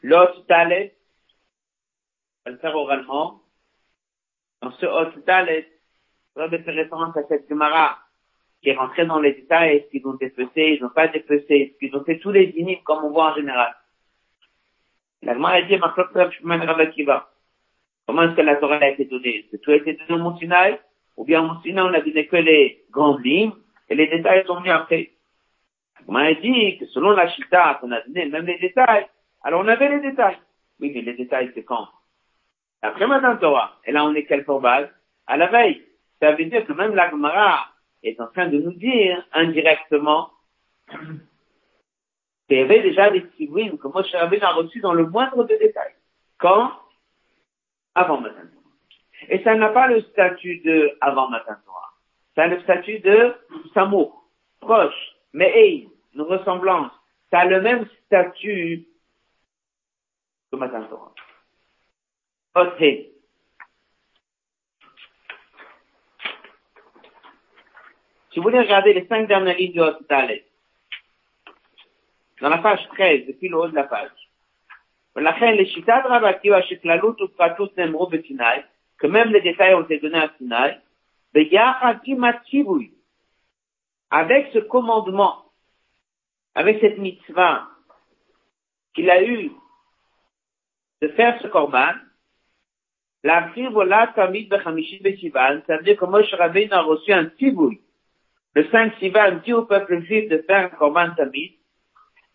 L'autre 0.04 0.46
talet, 0.48 0.96
va 2.46 2.52
le 2.52 2.58
faire 2.58 2.76
oralement, 2.76 3.42
dans 4.62 4.72
ce 4.72 4.86
autre 4.86 5.20
talet, 5.26 5.68
on 6.36 6.42
va 6.42 6.50
faire 6.50 6.76
référence 6.76 7.16
à 7.18 7.24
cette 7.28 7.50
Gemara 7.50 8.00
qui 8.62 8.70
est 8.70 8.76
rentrée 8.76 9.06
dans 9.06 9.20
les 9.20 9.34
détails, 9.34 9.78
est-ce 9.78 9.90
qu'ils 9.90 10.08
ont 10.08 10.16
dépecé, 10.16 10.78
ils 10.78 10.82
n'ont 10.82 10.90
pas 10.90 11.08
dépecé, 11.08 11.56
est-ce 11.56 11.78
qu'ils 11.78 11.96
ont 11.96 12.04
fait 12.04 12.20
tous 12.20 12.32
les 12.32 12.48
dynimes 12.48 12.82
comme 12.84 13.04
on 13.06 13.12
voit 13.12 13.32
en 13.32 13.36
général. 13.36 13.76
La 15.22 15.34
Gemara 15.34 15.54
a 15.54 15.62
dit, 15.64 15.78
Comment 18.06 18.24
est-ce 18.24 18.36
que 18.36 18.42
la 18.42 18.56
Torah 18.56 18.78
a 18.78 18.88
été 18.90 19.06
donnée? 19.06 19.40
Est-ce 19.40 19.52
que 19.52 19.58
tout 19.58 19.72
a 19.72 19.76
été 19.76 19.94
donné 19.94 20.14
au 20.14 20.24
Mont 20.24 20.38
Sinaï? 20.38 20.80
ou 21.18 21.26
bien 21.26 21.60
sinon 21.64 21.88
on 21.88 21.94
a 21.94 22.00
donné 22.00 22.28
que 22.28 22.36
les 22.38 22.86
grandes 22.92 23.26
lignes, 23.26 23.52
et 23.90 23.96
les 23.96 24.08
détails 24.08 24.46
sont 24.46 24.60
venus 24.60 24.72
après. 24.72 25.12
On 26.08 26.14
m'a 26.14 26.34
dit 26.34 26.78
que 26.78 26.86
selon 26.88 27.12
la 27.12 27.28
chita 27.30 27.80
qu'on 27.82 27.92
a 27.92 28.02
donné, 28.02 28.28
même 28.28 28.46
les 28.46 28.60
détails, 28.60 29.08
alors 29.44 29.62
on 29.62 29.68
avait 29.68 29.90
les 29.90 30.00
détails. 30.00 30.38
Oui, 30.80 30.92
mais 30.94 31.02
les 31.02 31.14
détails, 31.14 31.52
c'est 31.56 31.64
quand? 31.64 31.88
Après 32.82 33.08
Madame 33.08 33.40
Torah. 33.40 33.80
Et 33.86 33.92
là, 33.92 34.06
on 34.06 34.14
est 34.14 34.26
quelque 34.26 34.60
base? 34.62 34.90
À 35.26 35.38
la 35.38 35.48
veille. 35.48 35.84
Ça 36.22 36.32
veut 36.34 36.46
dire 36.46 36.66
que 36.66 36.74
même 36.74 36.94
la 36.96 37.10
Gemara 37.10 37.68
est 38.04 38.20
en 38.22 38.28
train 38.28 38.48
de 38.48 38.60
nous 38.60 38.74
dire 38.74 39.26
indirectement 39.34 40.30
y 42.50 42.62
avait 42.62 42.82
déjà 42.82 43.10
des 43.10 43.22
tzivouim 43.36 43.78
que 43.78 43.88
Moshe 43.88 44.14
Rabbeinu 44.14 44.44
a 44.44 44.54
reçus 44.54 44.80
dans 44.80 44.94
le 44.94 45.06
moindre 45.08 45.44
des 45.44 45.58
détails. 45.58 45.96
Quand 46.38 46.72
Avant 47.94 48.22
Torah. 48.22 48.32
Et 49.30 49.44
ça 49.44 49.56
n'a 49.56 49.70
pas 49.70 49.88
le 49.88 50.02
statut 50.02 50.60
de 50.60 50.92
avant 51.02 51.30
Matan 51.30 51.56
Torah. 51.66 51.94
Ça 52.36 52.44
a 52.44 52.48
le 52.48 52.62
statut 52.62 53.00
de 53.00 53.34
Samour, 53.74 54.24
proche, 54.62 55.16
mais 55.34 55.88
une 56.14 56.22
ressemblance. 56.22 56.92
Ça 57.32 57.40
a 57.40 57.46
le 57.46 57.62
même 57.62 57.86
statut 58.06 58.88
que 60.52 60.56
Matan 60.56 60.84
Torah. 60.84 61.14
Si 68.32 68.40
vous 68.40 68.44
voulez 68.44 68.60
regarder 68.60 68.94
les 68.94 69.08
cinq 69.08 69.28
dernières 69.28 69.58
lignes 69.58 69.74
du 69.74 69.80
dans 72.41 72.49
la 72.49 72.59
page 72.59 72.89
13, 72.89 73.27
depuis 73.27 73.49
le 73.49 73.57
haut 73.57 73.69
de 73.69 73.75
la 73.75 73.85
page, 73.85 74.29
ולכן 75.17 75.55
לשיטת 75.57 76.03
רב 76.05 76.25
עקיבא 76.25 76.61
שכללות 76.63 77.21
ופרטות 77.21 77.79
נאמרו 77.79 78.07
בסיני, 78.07 78.63
que 78.99 79.07
même 79.07 79.33
les 79.33 79.41
détails 79.41 79.75
ont 79.75 79.83
été 79.83 79.99
donnés 79.99 80.19
à 80.19 80.29
Sinaï, 80.39 80.79
ביחד 81.35 81.95
עם 82.05 82.25
הציווי, 82.25 82.91
avec 84.11 84.51
ce 84.53 84.59
commandement, 84.59 85.37
avec 86.55 86.81
cette 86.81 86.99
mitzvah 86.99 87.67
qu'il 88.95 89.11
a 89.11 89.23
eu 89.23 89.51
de 91.01 91.09
faire 91.09 91.41
ce 91.41 91.49
korban, 91.49 91.95
להקריב 93.25 93.77
עולה 93.77 94.05
תמיד 94.15 94.49
בחמישית 94.55 95.03
בסיוון, 95.03 95.61
ça 95.67 95.77
veut 95.77 95.85
dire 95.85 95.97
que 95.97 96.05
Moshe 96.05 96.35
Rabbeinu 96.35 96.73
a 96.73 96.83
reçu 96.83 97.13
un 97.13 97.27
tzivouy. 97.27 97.81
Le 98.55 98.69
5 98.71 98.95
Sivan 98.99 99.41
dit 99.45 99.53
au 99.53 99.65
peuple 99.65 100.03
juif 100.03 100.29
de 100.29 100.39
faire 100.39 100.67
un 100.67 100.77
korban 100.77 101.15
tamid, 101.17 101.53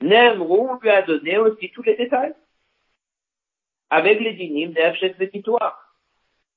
Nemrou 0.02 0.78
lui 0.80 0.90
a 0.90 1.02
donné 1.02 1.38
aussi 1.38 1.70
tous 1.70 1.82
les 1.82 1.96
détails. 1.96 2.34
Avec 3.90 4.20
les 4.20 4.34
dynimes 4.34 4.72
d'Efchet 4.72 5.14
Vetitoire. 5.18 5.96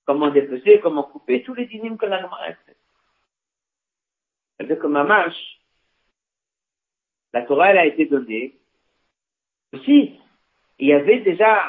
Comment 0.05 0.29
dépecer, 0.29 0.79
comment 0.81 1.03
couper 1.03 1.43
tous 1.43 1.53
les 1.53 1.65
dynimes 1.65 1.97
que 1.97 2.05
l'agma 2.05 2.37
a 2.41 2.53
fait. 2.53 2.77
C'est-à-dire 4.57 4.87
Mamash, 4.87 5.35
la 7.33 7.41
Torah, 7.41 7.71
elle 7.71 7.77
a 7.79 7.85
été 7.85 8.05
donnée. 8.05 8.57
Aussi, 9.73 10.17
il 10.79 10.87
y 10.87 10.93
avait 10.93 11.19
déjà 11.19 11.61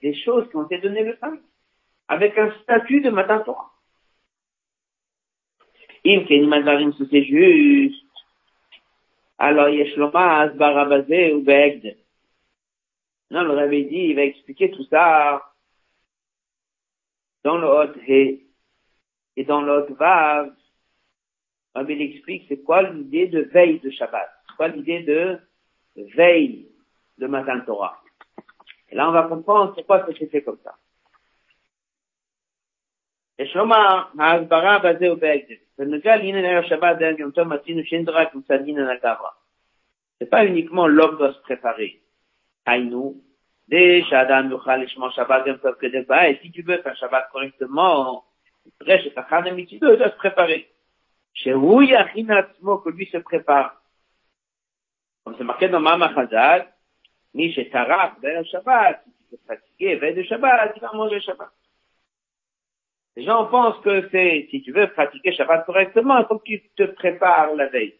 des 0.00 0.14
choses 0.14 0.48
qui 0.48 0.56
ont 0.56 0.64
été 0.64 0.78
données 0.78 1.04
le 1.04 1.16
5, 1.20 1.40
avec 2.08 2.38
un 2.38 2.50
statut 2.62 3.00
de 3.00 3.10
matin 3.10 3.40
Torah. 3.40 3.70
Im 6.06 6.24
Keniman 6.24 6.62
Varim, 6.62 6.94
c'est 6.94 7.24
juste 7.24 8.09
alors 9.40 9.70
Yesh 9.70 9.96
Loma 9.96 10.40
Asbarabazé 10.40 11.32
ou 11.32 11.42
Begd. 11.42 11.96
Non, 13.30 13.42
le 13.42 13.54
Rabbi 13.54 13.86
dit, 13.86 14.10
il 14.10 14.16
va 14.16 14.22
expliquer 14.22 14.70
tout 14.70 14.84
ça 14.84 15.42
dans 17.42 17.56
le 17.56 17.66
Hot 17.66 17.98
He 18.06 18.42
et 19.36 19.44
dans 19.44 19.62
le 19.62 19.72
Hot 19.72 19.96
il 21.88 22.02
explique 22.02 22.44
c'est 22.48 22.62
quoi 22.62 22.82
l'idée 22.82 23.28
de 23.28 23.40
veille 23.40 23.80
de 23.80 23.90
Shabbat, 23.90 24.28
c'est 24.46 24.56
quoi 24.56 24.68
l'idée 24.68 25.02
de 25.04 25.38
veille 25.96 26.68
de 27.16 27.26
Matan 27.26 27.60
Torah. 27.64 28.02
Et 28.90 28.94
là, 28.96 29.08
on 29.08 29.12
va 29.12 29.22
comprendre 29.22 29.74
pourquoi 29.74 30.04
ça 30.04 30.12
s'est 30.18 30.26
fait 30.26 30.42
comme 30.42 30.58
ça. 30.64 30.76
Shoma 33.46 34.10
Ha'asbara 34.18 34.82
C'est 40.18 40.30
pas 40.30 40.44
uniquement 40.44 40.86
l'homme 40.86 41.16
doit 41.16 41.32
se 41.32 41.38
préparer. 41.40 42.00
Aïnou. 42.66 43.22
Et 43.72 44.04
si 46.42 46.50
tu 46.50 46.62
veux 46.62 46.78
faire 46.82 46.96
Shabbat 46.96 47.30
correctement, 47.30 48.24
tu 48.64 49.78
dois 49.78 50.10
se 50.10 50.16
préparer. 50.16 50.68
Chez 51.32 51.52
Yachinatzmo, 51.52 52.78
que 52.78 52.90
lui 52.90 53.06
se 53.06 53.18
prépare. 53.18 53.80
Comme 55.24 55.36
c'est 55.38 55.44
marqué 55.44 55.68
dans 55.68 55.80
Mama 55.80 56.12
Chazal, 56.14 56.66
ni 57.32 57.52
chez 57.52 57.70
Taraf, 57.70 58.20
ben 58.20 58.44
Shabbat, 58.44 59.04
si 59.30 59.38
tu 59.78 59.96
veux 59.96 60.22
Shabbat, 60.24 60.74
tu 60.74 60.80
vas 60.80 60.92
manger 60.92 61.20
Shabbat. 61.20 61.50
Les 63.16 63.24
gens 63.24 63.46
pensent 63.46 63.80
que 63.82 64.08
c'est, 64.10 64.48
si 64.50 64.62
tu 64.62 64.72
veux 64.72 64.90
pratiquer 64.92 65.32
Shabbat 65.32 65.66
correctement, 65.66 66.18
il 66.18 66.26
faut 66.26 66.38
que 66.38 66.44
tu 66.44 66.62
te 66.76 66.84
prépares 66.84 67.54
la 67.54 67.66
veille. 67.68 67.94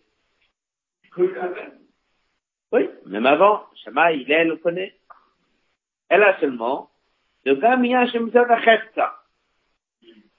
Oui, 2.73 2.89
même 3.07 3.27
avant, 3.27 3.67
Shema, 3.85 4.13
il 4.13 4.31
est, 4.31 4.45
le 4.45 4.57
connaît. 4.57 4.95
Elle 6.09 6.23
a 6.23 6.39
seulement, 6.39 6.91
de 7.45 7.55
Gamia 7.55 8.07
Shemzad 8.07 8.51
Achefta. 8.51 9.17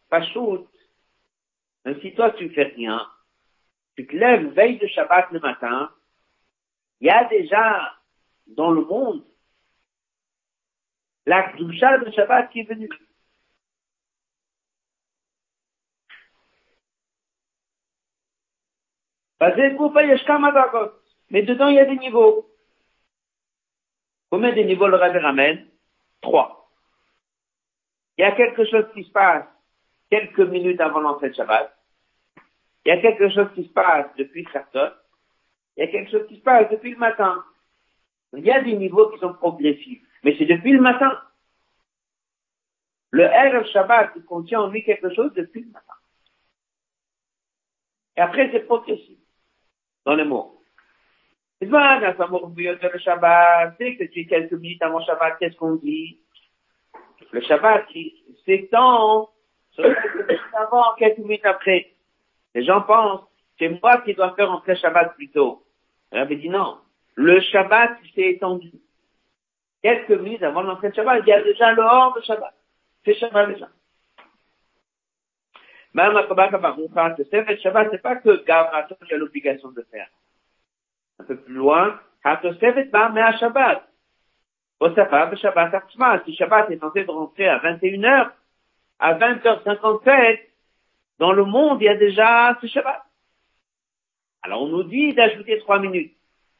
Pachout, 0.09 0.67
même 1.85 1.99
si 2.01 2.13
toi 2.13 2.31
tu 2.31 2.49
fais 2.49 2.63
rien, 2.63 3.05
tu 3.95 4.07
te 4.07 4.15
lèves 4.15 4.53
veille 4.53 4.77
de 4.77 4.87
Shabbat 4.87 5.31
le 5.31 5.39
matin, 5.39 5.91
il 6.99 7.07
y 7.07 7.09
a 7.09 7.25
déjà 7.25 7.97
dans 8.47 8.71
le 8.71 8.81
monde 8.81 9.23
la 11.25 11.53
doucha 11.53 11.97
de 11.99 12.11
Shabbat 12.11 12.51
qui 12.51 12.61
est 12.61 12.69
venue. 12.69 12.89
Mais 21.31 21.41
dedans, 21.41 21.67
il 21.69 21.75
y 21.75 21.79
a 21.79 21.85
des 21.85 21.97
niveaux. 21.97 22.47
Combien 24.29 24.53
de 24.53 24.61
niveaux 24.61 24.87
le 24.87 24.97
Rabbi 24.97 25.17
ramène? 25.17 25.67
Trois. 26.21 26.69
Il 28.17 28.21
y 28.21 28.23
a 28.23 28.33
quelque 28.33 28.63
chose 28.65 28.85
qui 28.93 29.03
se 29.03 29.11
passe 29.11 29.45
quelques 30.11 30.41
minutes 30.41 30.79
avant 30.79 30.99
l'entrée 30.99 31.29
de 31.29 31.35
Shabbat. 31.35 31.75
Il 32.85 32.89
y 32.89 32.91
a 32.91 33.01
quelque 33.01 33.29
chose 33.29 33.47
qui 33.55 33.63
se 33.63 33.73
passe 33.73 34.07
depuis 34.15 34.43
Khartot. 34.45 34.93
Il 35.75 35.85
y 35.85 35.87
a 35.87 35.91
quelque 35.91 36.11
chose 36.11 36.27
qui 36.27 36.37
se 36.37 36.43
passe 36.43 36.69
depuis 36.69 36.91
le 36.91 36.97
matin. 36.97 37.43
Il 38.33 38.45
y 38.45 38.51
a 38.51 38.61
des 38.61 38.73
niveaux 38.73 39.09
qui 39.09 39.19
sont 39.19 39.33
progressifs. 39.33 40.03
Mais 40.23 40.35
c'est 40.37 40.45
depuis 40.45 40.73
le 40.73 40.81
matin. 40.81 41.19
Le 43.09 43.23
Erev 43.23 43.65
Shabbat 43.71 44.23
contient 44.27 44.61
en 44.61 44.67
lui 44.67 44.83
quelque 44.83 45.11
chose 45.15 45.33
depuis 45.33 45.61
le 45.61 45.71
matin. 45.71 45.93
Et 48.17 48.21
après, 48.21 48.51
c'est 48.51 48.67
progressif 48.67 49.17
dans 50.05 50.15
les 50.15 50.23
mots. 50.23 50.59
C'est 51.59 51.69
pas 51.69 51.99
dans 51.99 52.89
le 52.93 52.99
Shabbat, 52.99 53.75
c'est 53.77 53.95
que 53.95 54.03
tu 54.05 54.21
es 54.21 54.25
quelques 54.25 54.53
minutes 54.53 54.81
avant 54.81 55.03
Shabbat, 55.05 55.37
qu'est-ce 55.39 55.55
qu'on 55.55 55.75
dit? 55.75 56.19
Le 57.31 57.41
Shabbat 57.41 57.85
s'étend 58.45 59.29
quelques 59.75 60.27
minutes 60.27 60.41
avant, 60.53 60.95
quelques 60.97 61.19
minutes 61.19 61.45
après. 61.45 61.93
Les 62.55 62.65
gens 62.65 62.81
pensent, 62.81 63.21
c'est 63.59 63.69
moi 63.69 64.01
qui 64.01 64.13
dois 64.15 64.33
faire 64.35 64.51
entrer 64.51 64.75
Shabbat 64.75 65.15
plus 65.15 65.29
tôt. 65.29 65.63
avait 66.11 66.35
dit 66.35 66.49
non. 66.49 66.77
Le 67.15 67.39
Shabbat 67.39 67.97
s'est 68.15 68.31
étendu. 68.31 68.71
Quelques 69.83 70.11
minutes 70.11 70.43
avant 70.43 70.63
l'entrée 70.63 70.89
de 70.89 70.95
Shabbat, 70.95 71.21
il 71.25 71.29
y 71.29 71.33
a 71.33 71.43
déjà 71.43 71.71
le 71.73 71.83
hors 71.83 72.15
de 72.15 72.21
Shabbat. 72.21 72.53
C'est 73.05 73.13
Shabbat 73.13 73.49
déjà. 73.53 73.69
Même 75.93 76.13
que 76.13 77.23
Sefer 77.25 77.57
Shabbat, 77.57 77.89
c'est 77.91 78.01
pas 78.01 78.15
que 78.15 78.43
Gavraton 78.45 78.95
a 79.09 79.15
l'obligation 79.15 79.71
de 79.71 79.81
faire. 79.91 80.07
Un 81.19 81.23
peu 81.25 81.37
plus 81.37 81.53
loin, 81.53 81.99
Hatosefet 82.23 82.85
Ba'amea 82.85 83.37
Shabbat. 83.37 83.87
Osafar 84.79 85.35
Shabbat. 85.37 86.25
Si 86.25 86.35
Shabbat 86.35 86.71
est 86.71 86.79
censé 86.79 87.03
rentrer 87.03 87.47
à 87.47 87.59
21h, 87.59 88.31
à 88.99 89.13
20h57, 89.15 90.39
dans 91.19 91.33
le 91.33 91.45
monde, 91.45 91.81
il 91.81 91.85
y 91.85 91.89
a 91.89 91.95
déjà 91.95 92.57
ce 92.61 92.67
Shabbat. 92.67 93.03
Alors 94.43 94.63
on 94.63 94.67
nous 94.67 94.83
dit 94.83 95.13
d'ajouter 95.13 95.59
trois 95.59 95.79
minutes. 95.79 96.15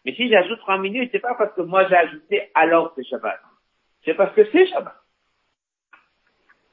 Mais 0.05 0.13
si 0.13 0.29
j'ajoute 0.29 0.59
trois 0.59 0.77
minutes, 0.77 1.09
c'est 1.11 1.19
pas 1.19 1.35
parce 1.35 1.53
que 1.53 1.61
moi 1.61 1.87
j'ai 1.87 1.95
ajouté 1.95 2.51
alors 2.53 2.93
ce 2.95 3.01
Shabbat. 3.03 3.39
C'est 4.03 4.13
parce 4.13 4.33
que 4.35 4.45
c'est 4.51 4.67
Shabbat. 4.67 4.95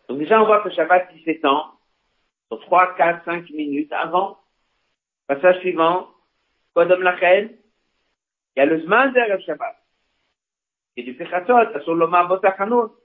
Donc 0.08 0.18
déjà 0.18 0.42
on 0.42 0.46
voit 0.46 0.60
que 0.60 0.70
Shabbat 0.70 1.08
il 1.14 1.22
s'étend 1.22 1.77
sur 2.48 2.60
3, 2.60 2.94
4, 2.96 3.24
5 3.24 3.50
minutes 3.50 3.92
avant. 3.92 4.38
Passage 5.26 5.58
suivant, 5.60 6.08
Kodom 6.74 7.02
Lachel, 7.02 7.58
il 8.56 8.60
y 8.60 8.62
a 8.62 8.66
le 8.66 8.80
Zman 8.80 9.12
Shabbat. 9.46 9.76
Et 10.96 11.02
du 11.02 11.14
Pechatot, 11.14 11.80
sur 11.84 11.94
l'Omar 11.94 12.26
Botachanot. 12.28 12.96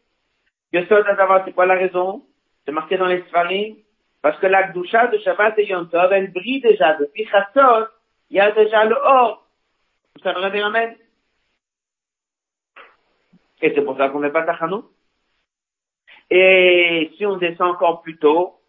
Yosod 0.72 1.06
d'abord, 1.06 1.42
c'est 1.46 1.54
quoi 1.54 1.66
la 1.66 1.76
raison? 1.76 2.26
C'est 2.66 2.72
marqué 2.72 2.98
dans 2.98 3.06
les 3.06 3.22
Sfarim. 3.24 3.76
Parce 4.22 4.40
que 4.40 4.48
la 4.48 4.72
Gdusha 4.72 5.08
de 5.08 5.18
Shabbat 5.20 5.60
et 5.60 5.68
Yom 5.68 5.90
Tov, 5.90 6.12
elle 6.14 6.32
brille 6.32 6.62
déjà. 6.62 6.96
Depuis 6.96 7.26
Chatzot, 7.26 7.88
il 8.30 8.38
y 8.38 8.40
a 8.40 8.52
déjà 8.52 8.86
le 8.86 8.96
or. 8.96 9.46
Ça 10.24 10.32
le 10.32 10.62
ramène. 10.62 10.96
Et 13.62 13.74
c'est 13.76 13.82
pour 13.82 13.98
ça 13.98 14.10
qu'on 14.10 14.22
n'est 14.22 14.32
pas 14.32 14.44
Tachanot. 14.44 14.90
Et 16.30 17.12
si 17.18 17.26
on 17.26 17.38
descend 17.38 17.76
encore 17.76 18.02
plus 18.02 18.18
tôt, 18.18 18.60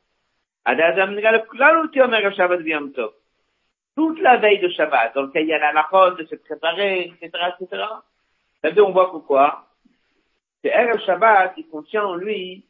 toute 3.95 4.21
la 4.21 4.39
veille 4.39 4.59
de 4.59 4.69
Shabbat, 4.69 5.15
dans 5.15 5.23
lequel 5.23 5.45
il 5.45 5.49
y 5.49 5.55
a 5.55 5.59
la 5.59 5.73
lachon 5.73 6.17
de 6.17 6.25
se 6.25 6.35
préparer, 6.35 7.13
etc., 7.21 7.31
etc. 7.61 7.85
C'est-à-dire, 8.61 8.87
on 8.87 8.93
voit 8.93 9.11
pourquoi. 9.11 9.67
C'est 10.63 10.71
Erev 10.71 11.01
Shabbat, 11.05 11.55
il 11.57 11.69
contient 11.69 12.05
en 12.05 12.15
lui 12.15 12.65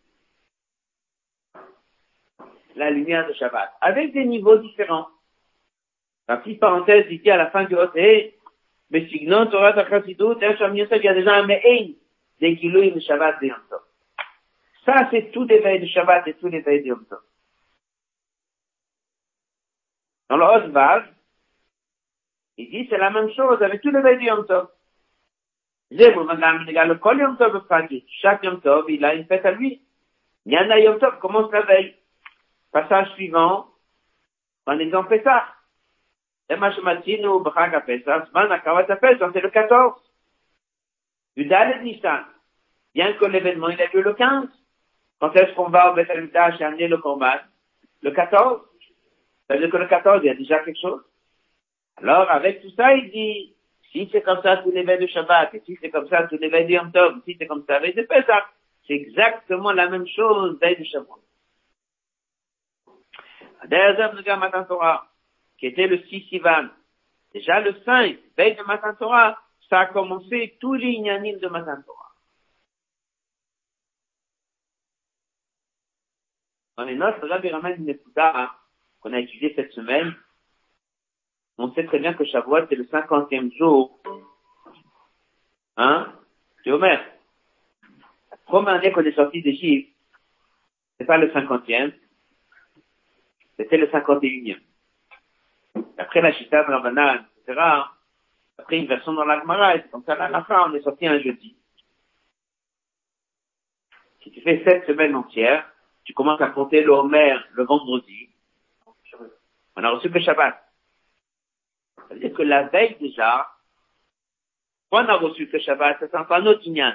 la 2.77 2.91
lumière 2.91 3.27
de 3.29 3.33
Shabbat, 3.35 3.73
avec 3.81 4.13
des 4.13 4.25
niveaux 4.25 4.59
différents. 4.59 5.07
La 6.27 6.39
petite 6.39 6.61
parenthèse 6.61 7.07
ici 7.11 7.31
à 7.31 7.37
la 7.37 7.51
fin 7.51 7.65
du 7.65 7.77
Hoté, 7.77 8.37
mais 8.91 9.07
sinon, 9.09 9.47
Torah 9.47 9.73
Tachasidut, 9.73 10.37
il 10.41 11.05
y 11.05 11.09
a 11.09 11.15
déjà 11.15 11.35
un 11.37 11.47
Me'ein, 11.47 11.93
des 12.41 12.57
kilos 12.57 12.93
de 12.93 13.01
Shabbat 13.01 13.41
de 13.41 13.47
Yom 13.47 13.61
Tov. 13.71 13.81
Ça, 14.85 15.09
c'est 15.11 15.31
tout 15.31 15.45
les 15.45 15.61
veilles 15.61 15.81
de 15.81 15.87
Shabbat 15.87 16.27
et 16.27 16.35
tous 16.35 16.49
les 16.49 16.61
veilles 16.61 16.83
de 16.83 16.89
Yom 16.89 17.05
Tov. 17.09 17.21
Dans 20.29 20.37
le 20.37 20.45
Osvav, 20.45 21.07
il 22.57 22.71
dit 22.71 22.87
c'est 22.89 22.99
la 22.99 23.11
même 23.11 23.31
chose 23.33 23.63
avec 23.63 23.81
tous 23.83 23.91
les 23.91 24.01
veilles 24.01 24.19
de 24.19 24.23
Yom 24.23 24.47
Tov. 24.47 24.69
Le 25.91 26.95
Kol 26.95 27.19
Yom 27.19 27.37
Tov 27.37 27.67
Chaque 28.23 28.43
Yom 28.45 28.61
Tov, 28.61 28.87
il 28.89 29.05
a 29.05 29.15
une 29.15 29.27
fête 29.27 29.45
à 29.45 29.51
lui. 29.51 29.83
Yana 30.47 30.79
Yom 30.81 30.99
Tov 30.99 31.19
commence 31.19 31.53
la 31.53 31.63
veille. 31.63 31.95
Passage 32.73 33.11
suivant, 33.15 33.69
un 34.67 34.79
exemple 34.79 35.11
Pesach. 35.11 35.45
C'est 36.49 36.57
le 39.41 39.51
14. 39.51 39.95
Du 41.37 41.47
Dalet 41.47 41.83
Nissan. 41.83 42.25
Bien 42.95 43.13
que 43.15 43.25
l'événement, 43.25 43.69
il 43.69 43.81
a 43.81 43.87
lieu 43.87 44.03
le 44.03 44.15
15. 44.15 44.49
Quand 45.21 45.35
est-ce 45.37 45.55
qu'on 45.55 45.71
va 45.71 45.91
au 45.91 45.95
Beth 45.95 46.11
et 46.11 46.65
amener 46.65 46.89
le 46.89 46.99
combat? 46.99 47.43
Le 48.03 48.11
14. 48.11 48.61
Ça 49.47 49.55
veut 49.55 49.61
dire 49.61 49.71
que 49.71 49.77
le 49.77 49.89
14, 49.89 50.21
il 50.23 50.27
y 50.27 50.31
a 50.31 50.35
déjà 50.35 50.61
quelque 50.61 50.81
chose. 50.81 51.03
Alors, 51.97 52.31
avec 52.31 52.63
tout 52.63 52.71
ça, 52.71 52.95
il 52.95 53.11
dit, 53.11 53.55
si 53.93 54.09
c'est 54.11 54.23
comme 54.23 54.43
ça 54.43 54.57
tous 54.59 54.71
les 54.71 54.83
veilles 54.83 54.99
de 54.99 55.07
Shabbat, 55.07 55.55
et 55.55 55.63
si 55.67 55.79
c'est 55.81 55.91
comme 55.91 56.09
ça 56.09 56.27
tous 56.27 56.39
les 56.39 56.49
veilles 56.49 56.67
de 56.67 56.73
Yom 56.73 56.91
Tov, 56.93 57.21
si 57.25 57.37
c'est 57.39 57.47
comme 57.47 57.65
ça 57.67 57.79
veille 57.79 57.95
de 57.95 58.03
Pesach, 58.03 58.45
c'est 58.87 58.95
exactement 58.95 59.73
la 59.73 59.89
même 59.89 60.07
chose 60.07 60.59
veille 60.61 60.79
de 60.79 60.85
Shabbat. 60.85 61.19
de 63.67 64.39
Matan 64.39 64.65
Torah, 64.65 65.07
qui 65.59 65.67
était 65.67 65.87
le 65.87 66.03
6 66.03 66.29
Sivan, 66.29 66.69
déjà 67.33 67.61
le 67.61 67.75
5, 67.85 68.19
veille 68.37 68.57
de 68.57 68.63
Matan 68.63 68.95
Torah, 68.95 69.39
ça 69.69 69.81
a 69.81 69.87
commencé 69.87 70.57
tous 70.61 70.75
les 70.75 70.89
ignanim 70.89 71.39
de 71.39 71.49
Matan 71.49 71.83
Torah. 71.87 72.05
Dans 76.77 76.85
les 76.85 76.97
notes, 76.97 77.23
Rabbi 77.23 77.51
ramène 77.51 77.87
une 77.87 77.97
hein, 78.17 78.51
qu'on 79.05 79.13
a 79.13 79.21
étudié 79.21 79.53
cette 79.55 79.73
semaine. 79.73 80.15
On 81.59 81.71
sait 81.75 81.85
très 81.85 81.99
bien 81.99 82.15
que 82.15 82.25
Shavuot, 82.25 82.67
c'est 82.69 82.75
le 82.75 82.87
cinquantième 82.87 83.53
jour. 83.53 84.01
Hein? 85.77 86.13
C'est 86.63 86.73
Omer. 86.73 87.05
La 88.31 88.37
première 88.47 88.75
année 88.75 88.93
qu'on 88.93 89.03
est 89.03 89.15
sorti 89.15 89.43
d'Égypte, 89.43 89.95
c'est 90.99 91.05
pas 91.05 91.19
le 91.19 91.31
cinquantième, 91.33 91.93
c'était 93.59 93.77
le 93.77 93.91
cinquante 93.91 94.25
et 94.25 94.29
unième. 94.29 94.61
Après 95.99 96.23
la 96.23 96.33
Chita, 96.33 96.63
Rabbanan, 96.63 97.27
etc., 97.47 97.61
après 98.57 98.79
une 98.79 98.87
version 98.87 99.13
dans 99.13 99.25
l'Agmara, 99.25 99.77
et 99.77 99.83
comme 99.91 100.05
ça, 100.05 100.15
à 100.15 100.29
la 100.29 100.45
fin, 100.45 100.71
on 100.71 100.75
est 100.75 100.83
sorti 100.83 101.07
un 101.07 101.21
jeudi. 101.21 101.57
Si 104.23 104.31
tu 104.31 104.41
fais 104.41 104.63
sept 104.65 104.87
semaines 104.87 105.15
entières, 105.15 105.69
tu 106.05 106.15
commences 106.15 106.41
à 106.41 106.49
compter 106.49 106.83
le 106.83 106.93
Homer 106.93 107.37
le 107.53 107.65
vendredi, 107.65 108.31
on 109.77 109.85
a 109.85 109.91
reçu 109.91 110.11
que 110.11 110.21
Shabbat. 110.21 110.55
C'est-à-dire 112.09 112.35
que 112.35 112.43
la 112.43 112.65
veille 112.65 112.97
déjà, 113.01 113.49
on 114.91 114.99
a 114.99 115.17
reçu 115.17 115.49
que 115.49 115.59
Shabbat, 115.59 115.99
ça 115.99 116.09
sent 116.09 116.27
pas 116.29 116.41
notre 116.41 116.67
ignan. 116.67 116.95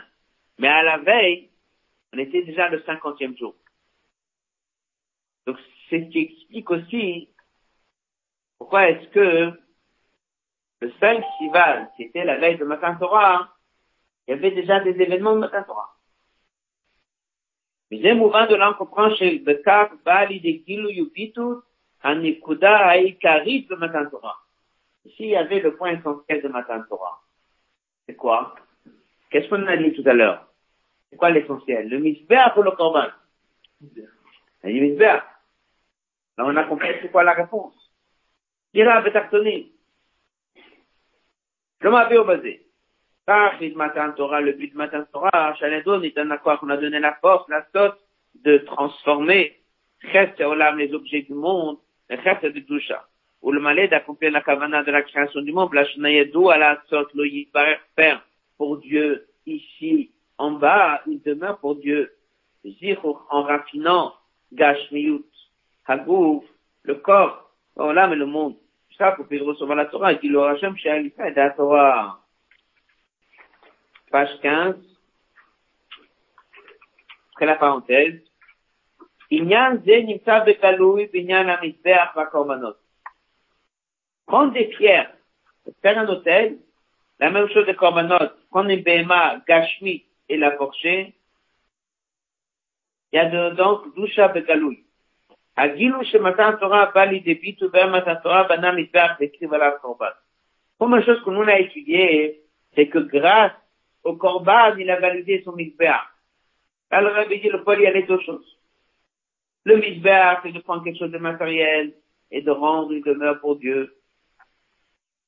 Mais 0.58 0.68
à 0.68 0.84
la 0.84 0.98
veille, 0.98 1.50
on 2.14 2.18
était 2.18 2.44
déjà 2.44 2.70
le 2.70 2.82
cinquantième 2.84 3.38
jour. 3.38 3.56
Donc 5.46 5.58
c'est 5.90 6.06
ce 6.06 6.10
qui 6.10 6.20
explique 6.20 6.70
aussi 6.70 7.30
pourquoi 8.58 8.90
est-ce 8.90 9.08
que 9.10 9.60
le 10.82 10.92
seul 11.00 11.24
Shival, 11.38 11.92
qui 11.96 12.04
était 12.04 12.24
la 12.24 12.38
veille 12.38 12.58
de 12.58 12.66
Matan 12.66 12.96
Torah, 12.98 13.54
il 14.28 14.32
y 14.32 14.34
avait 14.34 14.52
déjà 14.52 14.80
des 14.80 14.92
événements 14.92 15.34
de 15.34 15.40
Matan 15.40 15.64
Torah. 15.64 15.96
Mais 17.90 18.00
j'ai 18.02 18.14
mouvement 18.14 18.46
de 18.46 18.56
là, 18.56 18.72
on 18.72 18.74
comprend 18.76 19.14
chez 19.16 19.32
le 19.32 19.44
Bekar, 19.44 19.92
Bali, 20.06 20.40
Dekilu, 20.40 20.92
Yubitu, 20.92 21.62
Anikuda 22.02 22.96
Aikarit 22.96 23.68
le 23.70 23.76
Matan 23.78 24.10
Torah. 24.10 24.38
Ici, 25.06 25.24
il 25.24 25.30
y 25.30 25.36
avait 25.36 25.60
le 25.60 25.76
point 25.76 25.92
essentiel 25.92 26.42
de 26.42 26.48
Matan 26.48 26.84
Torah. 26.88 27.22
C'est 28.06 28.16
quoi? 28.16 28.56
Qu'est-ce 29.30 29.50
qu'on 29.50 29.66
a 29.68 29.78
dit 29.78 29.94
tout 29.94 30.08
à 30.08 30.14
l'heure? 30.14 30.48
C'est 31.10 31.18
quoi 31.18 31.30
l'essentiel? 31.30 31.90
Le 31.90 32.00
misbéa 32.00 32.52
pour 32.52 32.64
le 32.64 32.72
korban? 32.72 33.08
Il 33.82 33.90
dit 34.64 34.82
misbéa. 34.82 35.26
Là, 36.38 36.46
on 36.46 36.56
a 36.56 36.64
compris 36.64 36.90
c'est 37.02 37.12
quoi 37.12 37.24
la 37.24 37.34
réponse. 37.34 37.76
Dira 38.74 39.02
Betartoni. 39.02 39.72
Je 41.82 41.88
m'avais 41.88 42.18
obasé. 42.18 42.66
Par 43.26 43.60
le 43.62 43.76
Matan 43.76 44.12
Torah, 44.14 44.42
le 44.42 44.54
but 44.54 44.72
de 44.72 44.78
Matan 44.78 45.06
Torah, 45.12 45.54
Chaledon 45.56 46.02
est 46.02 46.18
un 46.18 46.32
accord 46.32 46.60
qu'on 46.60 46.70
a 46.70 46.78
donné 46.78 47.00
la 47.00 47.14
force, 47.16 47.48
la 47.50 47.66
sauce 47.74 48.00
de 48.36 48.58
transformer 48.60 49.56
Reste 50.02 50.40
Olam, 50.42 50.78
les 50.78 50.94
objets 50.94 51.24
du 51.24 51.34
monde, 51.34 51.78
le 52.10 52.18
Chesed 52.18 52.54
de 52.54 52.60
Dusha. 52.60 53.06
Ou 53.42 53.52
le 53.52 53.60
malais 53.60 53.88
d'accomplir 53.88 54.32
la 54.32 54.42
kavana 54.42 54.84
de 54.84 54.92
la 54.92 55.02
création 55.02 55.42
du 55.42 55.54
monde, 55.54 55.74
la 55.74 55.86
Shnayedou 55.86 56.50
à 56.50 56.58
la 56.58 56.82
sorte, 56.90 57.14
le 57.14 57.24
faire 57.96 58.22
pour 58.58 58.78
Dieu 58.78 59.28
ici, 59.46 60.12
en 60.38 60.52
bas, 60.52 61.02
il 61.08 61.22
demeure 61.22 61.60
pour 61.60 61.76
Dieu. 61.76 62.12
Zirur, 62.66 63.26
en 63.30 63.44
raffinant, 63.44 64.14
Gashmiyut, 64.52 65.26
Hagouf, 65.86 66.44
le 66.84 66.96
corps, 66.96 67.52
Olam 67.78 68.12
et 68.12 68.18
le 68.18 68.26
monde. 68.26 68.58
Ça, 68.98 69.14
pour 69.14 69.28
qu'il 69.30 69.42
recevoir 69.42 69.78
la 69.78 69.86
Torah, 69.86 70.12
il 70.12 70.20
dit 70.20 70.28
le 70.28 70.42
Hashem, 70.42 70.76
chez 70.76 71.14
la 71.18 71.50
Torah 71.52 72.20
page 74.12 74.40
15, 74.42 74.76
après 77.34 77.46
la 77.46 77.56
parenthèse, 77.56 78.22
Prendre 84.27 84.53
des 84.53 84.65
pierres, 84.67 85.13
faire 85.83 85.99
un 85.99 86.09
hôtel, 86.09 86.59
la 87.21 87.31
même 87.31 87.49
chose 87.49 87.67
de 87.67 87.73
korbanot, 87.73 88.31
prendre 88.51 88.71
une 88.71 88.83
BMA, 88.83 89.43
gashmi 89.47 90.05
et 90.29 90.37
la 90.37 90.51
porcher, 90.53 91.15
il 93.13 93.17
y 93.17 93.19
a 93.19 93.51
donc 93.51 93.95
doucha 93.95 94.29
bekaloui. 94.29 94.85
הגילו 95.57 96.05
שמתן 96.05 96.51
תורה 96.61 96.85
בא 96.95 97.05
לידי 97.05 97.35
ביטוי 97.35 97.69
בהם 97.69 97.95
מתן 97.95 98.15
תורה 98.23 98.43
בנה 98.49 98.73
מזבח 98.73 99.11
והקריב 99.21 99.55
עליו 99.55 99.71
קורבן. 99.81 100.07
Première 100.81 101.05
chose 101.07 101.23
que 101.23 101.31
nous 101.31 101.43
a 101.43 101.61
étudié, 101.61 102.41
c'est 102.75 102.89
que 102.89 102.99
grâce 102.99 103.53
au 104.03 104.17
Corban, 104.17 104.77
il 104.77 104.91
a 104.91 104.99
validé 104.99 105.43
son 105.45 105.53
misbéach. 105.53 106.03
Alors, 106.91 107.15
Rabbi 107.15 107.41
dit, 107.41 107.49
le 107.49 107.63
poil, 107.63 107.79
il 107.79 107.85
y 107.85 107.87
a 107.87 107.93
les 107.93 108.03
deux 108.03 108.21
choses. 108.21 108.58
Le 109.66 109.78
misbéach, 109.78 110.40
c'est 110.44 110.52
de 110.52 110.60
prendre 110.60 110.84
quelque 110.84 111.00
chose 111.00 111.12
de 111.12 111.18
matériel 111.18 111.94
et 112.32 112.42
de 112.42 112.52
rendre 112.52 112.92
une 112.92 113.02
demeure 113.02 113.40
pour 113.40 113.58
Dieu. 113.58 113.96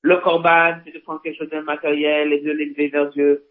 Le 0.02 0.18
Corban, 0.18 0.80
c'est 0.84 0.92
de 0.92 1.00
prendre 1.00 1.22
quelque 1.22 1.38
chose 1.38 1.50
de 1.50 1.60
matériel 1.60 2.34
et 2.34 2.42
de 2.42 2.52
l'élever 2.52 2.88
vers 2.88 3.10
Dieu. 3.10 3.46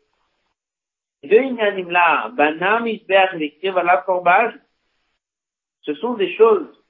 Les 1.22 1.28
deux 1.28 1.43
inanimes 1.43 1.91
là, 1.91 2.31
Banam, 2.31 2.85
Misbéach 2.85 3.35
et 3.35 3.70
la 3.70 3.99
Corban, 3.99 4.51
ce 5.83 5.95
sont 5.95 6.14
des 6.14 6.35
choses 6.37 6.83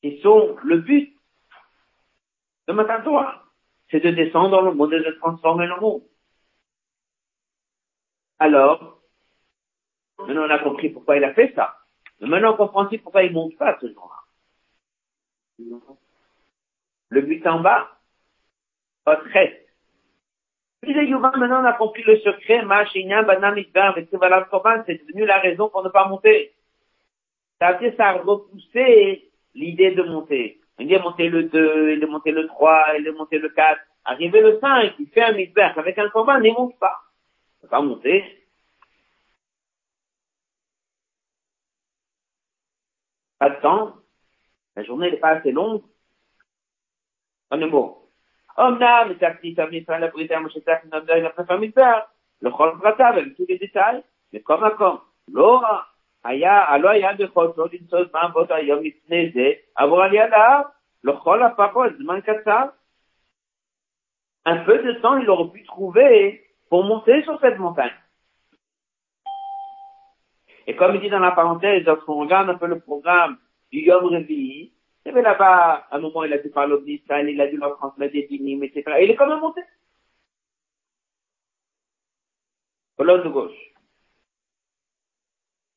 qui 0.00 0.20
sont 0.20 0.56
le 0.62 0.78
but 0.78 1.16
de 2.68 3.04
Torah. 3.04 3.44
C'est 3.90 4.00
de 4.00 4.10
descendre 4.10 4.50
dans 4.50 4.62
le 4.62 4.72
monde 4.72 4.92
et 4.92 5.00
de 5.00 5.10
transformer 5.18 5.66
le 5.66 5.76
monde. 5.80 6.02
Alors, 8.38 9.02
maintenant 10.18 10.46
on 10.46 10.50
a 10.50 10.58
compris 10.60 10.90
pourquoi 10.90 11.16
il 11.16 11.24
a 11.24 11.34
fait 11.34 11.52
ça. 11.54 11.79
Mais 12.20 12.28
maintenant 12.28 12.52
on 12.54 12.56
comprend 12.56 12.86
aussi 12.86 12.98
pourquoi 12.98 13.22
il 13.22 13.32
monte 13.32 13.56
pas 13.56 13.78
ce 13.80 13.92
jour-là. 13.92 14.16
Le 17.08 17.20
but 17.22 17.46
en 17.46 17.60
bas, 17.60 17.88
votre 19.06 19.24
reste. 19.24 19.56
Maintenant 20.82 21.62
on 21.62 21.66
a 21.66 21.72
compris 21.74 22.02
le 22.04 22.18
secret, 22.18 22.62
c'est 24.86 25.06
devenu 25.06 25.26
la 25.26 25.38
raison 25.38 25.68
pour 25.68 25.82
ne 25.82 25.88
pas 25.90 26.08
monter. 26.08 26.54
Ça 27.58 27.78
a 27.98 28.12
repoussé 28.12 29.30
l'idée 29.54 29.90
de 29.90 30.02
monter. 30.02 30.60
Il 30.78 30.88
dit 30.88 30.96
monter 30.96 31.28
le 31.28 31.44
2, 31.44 31.92
il 31.92 32.02
est 32.02 32.06
monter 32.06 32.30
le 32.30 32.46
3, 32.46 32.96
il 32.98 33.06
est 33.06 33.12
monter 33.12 33.38
le 33.38 33.50
4. 33.50 33.78
Arrivé 34.06 34.40
le 34.40 34.58
5, 34.60 34.94
il 34.98 35.08
fait 35.08 35.22
un 35.22 35.32
misbère 35.32 35.78
avec 35.78 35.98
un 35.98 36.08
combat, 36.08 36.38
il 36.38 36.50
ne 36.50 36.56
monte 36.56 36.78
pas 36.78 36.96
ne 37.62 37.68
pas 37.68 37.82
monter. 37.82 38.39
Pas 43.39 43.49
de 43.49 43.61
temps. 43.61 43.95
La 44.75 44.83
journée 44.83 45.11
n'est 45.11 45.17
pas 45.17 45.29
assez 45.29 45.51
longue. 45.51 45.83
En 47.51 47.61
un 47.61 47.67
mot. 47.67 48.09
Omnam, 48.57 49.15
Tachti, 49.17 49.53
Tam 49.53 49.73
Israël, 49.73 50.01
la 50.01 50.07
Brita, 50.07 50.39
Moshe 50.39 50.63
Tach, 50.65 50.83
Namda, 50.85 51.19
la 51.19 51.29
Préfère 51.29 51.59
Mitzvah, 51.59 52.09
le 52.41 52.51
Chol 52.51 52.77
Prata, 52.79 53.07
avec 53.07 53.35
tous 53.35 53.45
les 53.47 53.57
détails, 53.57 54.03
mais 54.31 54.41
comme 54.41 54.63
à 54.63 54.71
comme. 54.71 54.99
L'ora, 55.27 55.85
היה, 56.25 56.63
הלא 56.71 56.89
היה 56.89 57.13
בכל 57.13 57.47
זאת 57.55 57.73
למצוא 57.73 57.99
זמן 58.11 58.29
ועוד 58.33 58.51
היום 58.51 58.83
לפני 58.83 59.31
זה, 59.33 59.51
עבור 59.75 60.03
על 60.03 60.13
ידיו, 60.13 60.61
לכל 61.03 61.43
הפחות 61.43 61.91
זמן 61.97 62.19
קצר. 62.21 62.63
Un 64.47 64.57
peu 64.63 64.77
de 64.77 64.91
temps, 65.01 65.17
il 65.17 65.27
aurait 65.27 65.51
pu 65.51 65.63
trouver 65.63 66.45
pour 66.69 66.83
monter 66.83 67.23
sur 67.23 67.39
cette 67.39 67.57
montagne. 67.57 67.97
Et 70.66 70.76
comme 70.76 70.94
il 70.94 71.00
dit 71.00 71.10
dans 71.10 71.18
la 71.18 71.32
parenthèse, 71.32 71.84
lorsqu'on 71.84 72.20
regarde 72.20 72.50
un 72.50 72.56
peu 72.56 72.66
le 72.66 72.80
programme 72.80 73.38
du 73.72 73.80
Yom 73.80 74.04
Revi, 74.04 74.72
et 75.04 75.12
bien 75.12 75.22
là-bas, 75.22 75.86
à 75.90 75.96
un 75.96 76.00
moment, 76.00 76.24
il 76.24 76.32
a 76.32 76.38
dû 76.38 76.50
parler 76.50 76.74
au 76.74 76.84
il 76.84 77.40
a 77.40 77.46
dû 77.46 77.56
leur 77.56 77.76
transmettre 77.78 78.12
des 78.12 78.26
dynimes, 78.26 78.64
etc. 78.64 78.96
Et 78.98 79.04
il 79.04 79.10
est 79.10 79.16
quand 79.16 79.28
même 79.28 79.40
monté. 79.40 79.62
Colonne 82.96 83.24
de 83.24 83.28
gauche. 83.30 83.72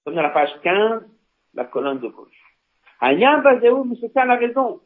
Comme 0.03 0.15
dans 0.15 0.21
la 0.21 0.29
page 0.29 0.59
15, 0.61 1.03
la 1.53 1.65
colonne 1.65 1.99
de 1.99 2.09
gauche. 2.09 2.57
Agnam 2.99 3.41
Bazéou, 3.41 3.85
mais 3.85 3.95
c'est 4.01 4.11
ça 4.11 4.25
la 4.25 4.35
raison. 4.35 4.81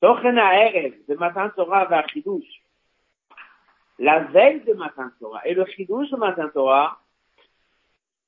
Tochen 0.00 0.38
Erev, 0.38 0.94
de 1.08 1.14
Matan 1.14 1.50
Torah 1.50 1.86
vers 1.86 2.08
Chidouche. 2.08 2.62
La 3.98 4.20
veille 4.20 4.60
de 4.64 4.74
Matan 4.74 5.10
Torah 5.18 5.46
et 5.46 5.54
le 5.54 5.64
Chidouche 5.66 6.10
de 6.10 6.16
Matan 6.16 6.50
Torah, 6.50 7.00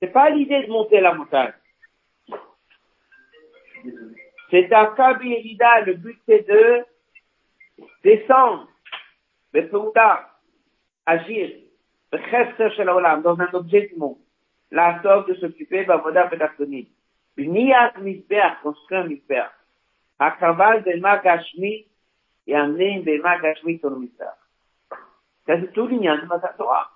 c'est 0.00 0.12
pas 0.12 0.30
l'idée 0.30 0.62
de 0.64 0.70
monter 0.70 1.00
la 1.00 1.14
montagne. 1.14 1.52
C'est 4.50 4.64
d'Akab 4.64 5.22
Yerida, 5.22 5.80
le 5.82 5.94
but 5.94 6.18
c'est 6.26 6.46
de 6.46 6.84
descendre, 8.02 8.68
de 9.52 9.60
Peuta, 9.62 10.30
agir, 11.04 11.50
dans 12.12 13.40
un 13.40 13.54
objet 13.54 13.88
du 13.88 13.96
monde. 13.96 14.18
La 14.70 15.00
sorte 15.02 15.28
de 15.28 15.34
s'occuper 15.34 15.84
d'Avoda 15.84 16.26
Pedachtonim. 16.28 16.86
Bniyat 17.36 17.94
Mizbeach, 17.98 18.60
construire 18.62 19.02
un 19.02 19.08
Mizbeach. 19.08 19.50
Akaval 20.18 20.82
Bema 20.82 21.18
Gashmi, 21.18 21.86
et 22.46 22.54
amener 22.54 23.00
Bema 23.00 23.38
Gashmi 23.38 23.78
sur 23.78 23.90
le 23.90 23.96
Mizbeach. 23.96 24.28
Ça 25.46 25.60
c'est 25.60 25.72
tout 25.72 25.86
l'ignan 25.86 26.16
de 26.16 26.56
Torah. 26.56 26.95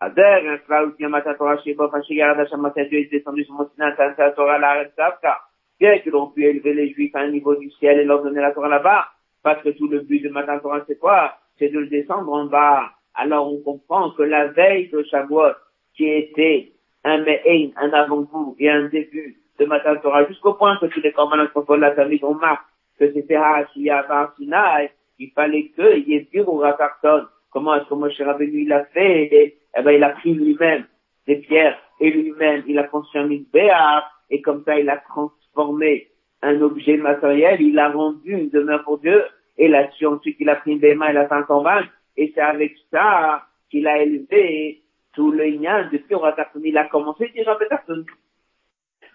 Ader, 0.00 0.48
Infra, 0.48 0.84
Utiamata 0.84 1.34
Torah, 1.34 1.58
Sheba, 1.58 1.88
Fashiga, 1.90 2.30
Adashama, 2.30 2.70
Dieu 2.70 3.00
est 3.00 3.10
descendu 3.10 3.44
sur 3.44 3.54
mon 3.54 3.68
Sinaï, 3.70 3.94
la 4.16 4.30
Torah, 4.30 4.58
la 4.58 4.74
Renzavka. 4.82 5.38
Bien 5.80 5.98
que 5.98 6.10
l'on 6.10 6.28
puisse 6.28 6.46
élever 6.46 6.74
les 6.74 6.92
Juifs 6.92 7.14
à 7.16 7.20
un 7.20 7.30
niveau 7.30 7.54
du 7.56 7.70
ciel 7.72 7.98
et 7.98 8.04
leur 8.04 8.22
donner 8.22 8.40
la 8.40 8.52
Torah 8.52 8.68
là-bas, 8.68 9.06
parce 9.42 9.62
que 9.62 9.70
tout 9.70 9.88
le 9.88 10.00
but 10.00 10.22
de 10.22 10.28
Matan 10.28 10.60
Torah, 10.60 10.82
c'est 10.86 10.98
quoi? 10.98 11.34
C'est 11.58 11.68
de 11.68 11.78
le 11.80 11.86
descendre 11.88 12.32
en 12.32 12.46
bas. 12.46 12.90
Alors, 13.14 13.52
on 13.52 13.60
comprend 13.62 14.10
que 14.10 14.22
la 14.22 14.48
veille 14.48 14.88
de 14.88 15.02
Shavuot, 15.02 15.54
qui 15.94 16.08
était 16.08 16.72
un 17.04 17.18
Me'ein, 17.18 17.70
un 17.76 17.90
avant-goût 17.90 18.54
et 18.58 18.70
un 18.70 18.84
début 18.88 19.36
de 19.58 19.64
Matan 19.66 19.96
Torah, 19.96 20.26
jusqu'au 20.26 20.54
point 20.54 20.78
que 20.80 20.86
tous 20.86 21.00
les 21.00 21.12
corbanes 21.12 21.48
contre 21.48 21.76
la 21.76 21.94
famille, 21.94 22.20
on 22.22 22.34
marque 22.34 22.64
que 22.98 23.12
c'était 23.12 23.34
Ha'ashia, 23.34 24.06
Sinaï, 24.36 24.90
il 25.18 25.30
fallait 25.32 25.68
qu'il 25.74 26.08
y 26.08 26.14
ait 26.14 26.28
Biru 26.32 26.58
Rakarton. 26.60 27.26
Comment 27.50 27.74
est-ce 27.76 27.88
que 27.88 27.94
Moshe 27.94 28.20
Rabbeinu, 28.20 28.62
il 28.62 28.72
a 28.72 28.84
fait? 28.84 29.57
Eh 29.76 29.82
ben, 29.82 29.92
il 29.92 30.04
a 30.04 30.10
pris 30.10 30.34
lui-même 30.34 30.86
des 31.26 31.36
pierres 31.36 31.78
et 32.00 32.10
lui-même 32.10 32.64
il 32.66 32.78
a 32.78 32.84
construit 32.84 33.20
un 33.20 33.26
Mizbeach 33.26 34.04
et 34.30 34.40
comme 34.40 34.64
ça 34.64 34.78
il 34.78 34.88
a 34.88 34.96
transformé 34.98 36.08
un 36.42 36.60
objet 36.60 36.96
matériel, 36.96 37.60
il 37.60 37.78
a 37.78 37.90
rendu 37.90 38.32
une 38.32 38.50
demeure 38.50 38.84
pour 38.84 38.98
Dieu 38.98 39.24
et 39.56 39.68
là-dessus 39.68 40.06
ensuite 40.06 40.36
il 40.40 40.48
a 40.48 40.56
pris 40.56 40.72
une 40.72 40.78
béma 40.78 41.10
et 41.10 41.12
la 41.12 41.28
520 41.28 41.82
et 42.16 42.32
c'est 42.34 42.40
avec 42.40 42.76
ça 42.90 43.44
qu'il 43.70 43.86
a 43.86 43.98
élevé 43.98 44.82
tout 45.12 45.30
le 45.30 45.44
lien 45.44 45.88
depuis 45.90 46.14
Ratakon. 46.14 46.60
Il 46.64 46.78
a 46.78 46.84
commencé 46.84 47.24
à 47.24 47.28
dire 47.28 47.48
à 47.48 47.56
Betakon. 47.56 48.04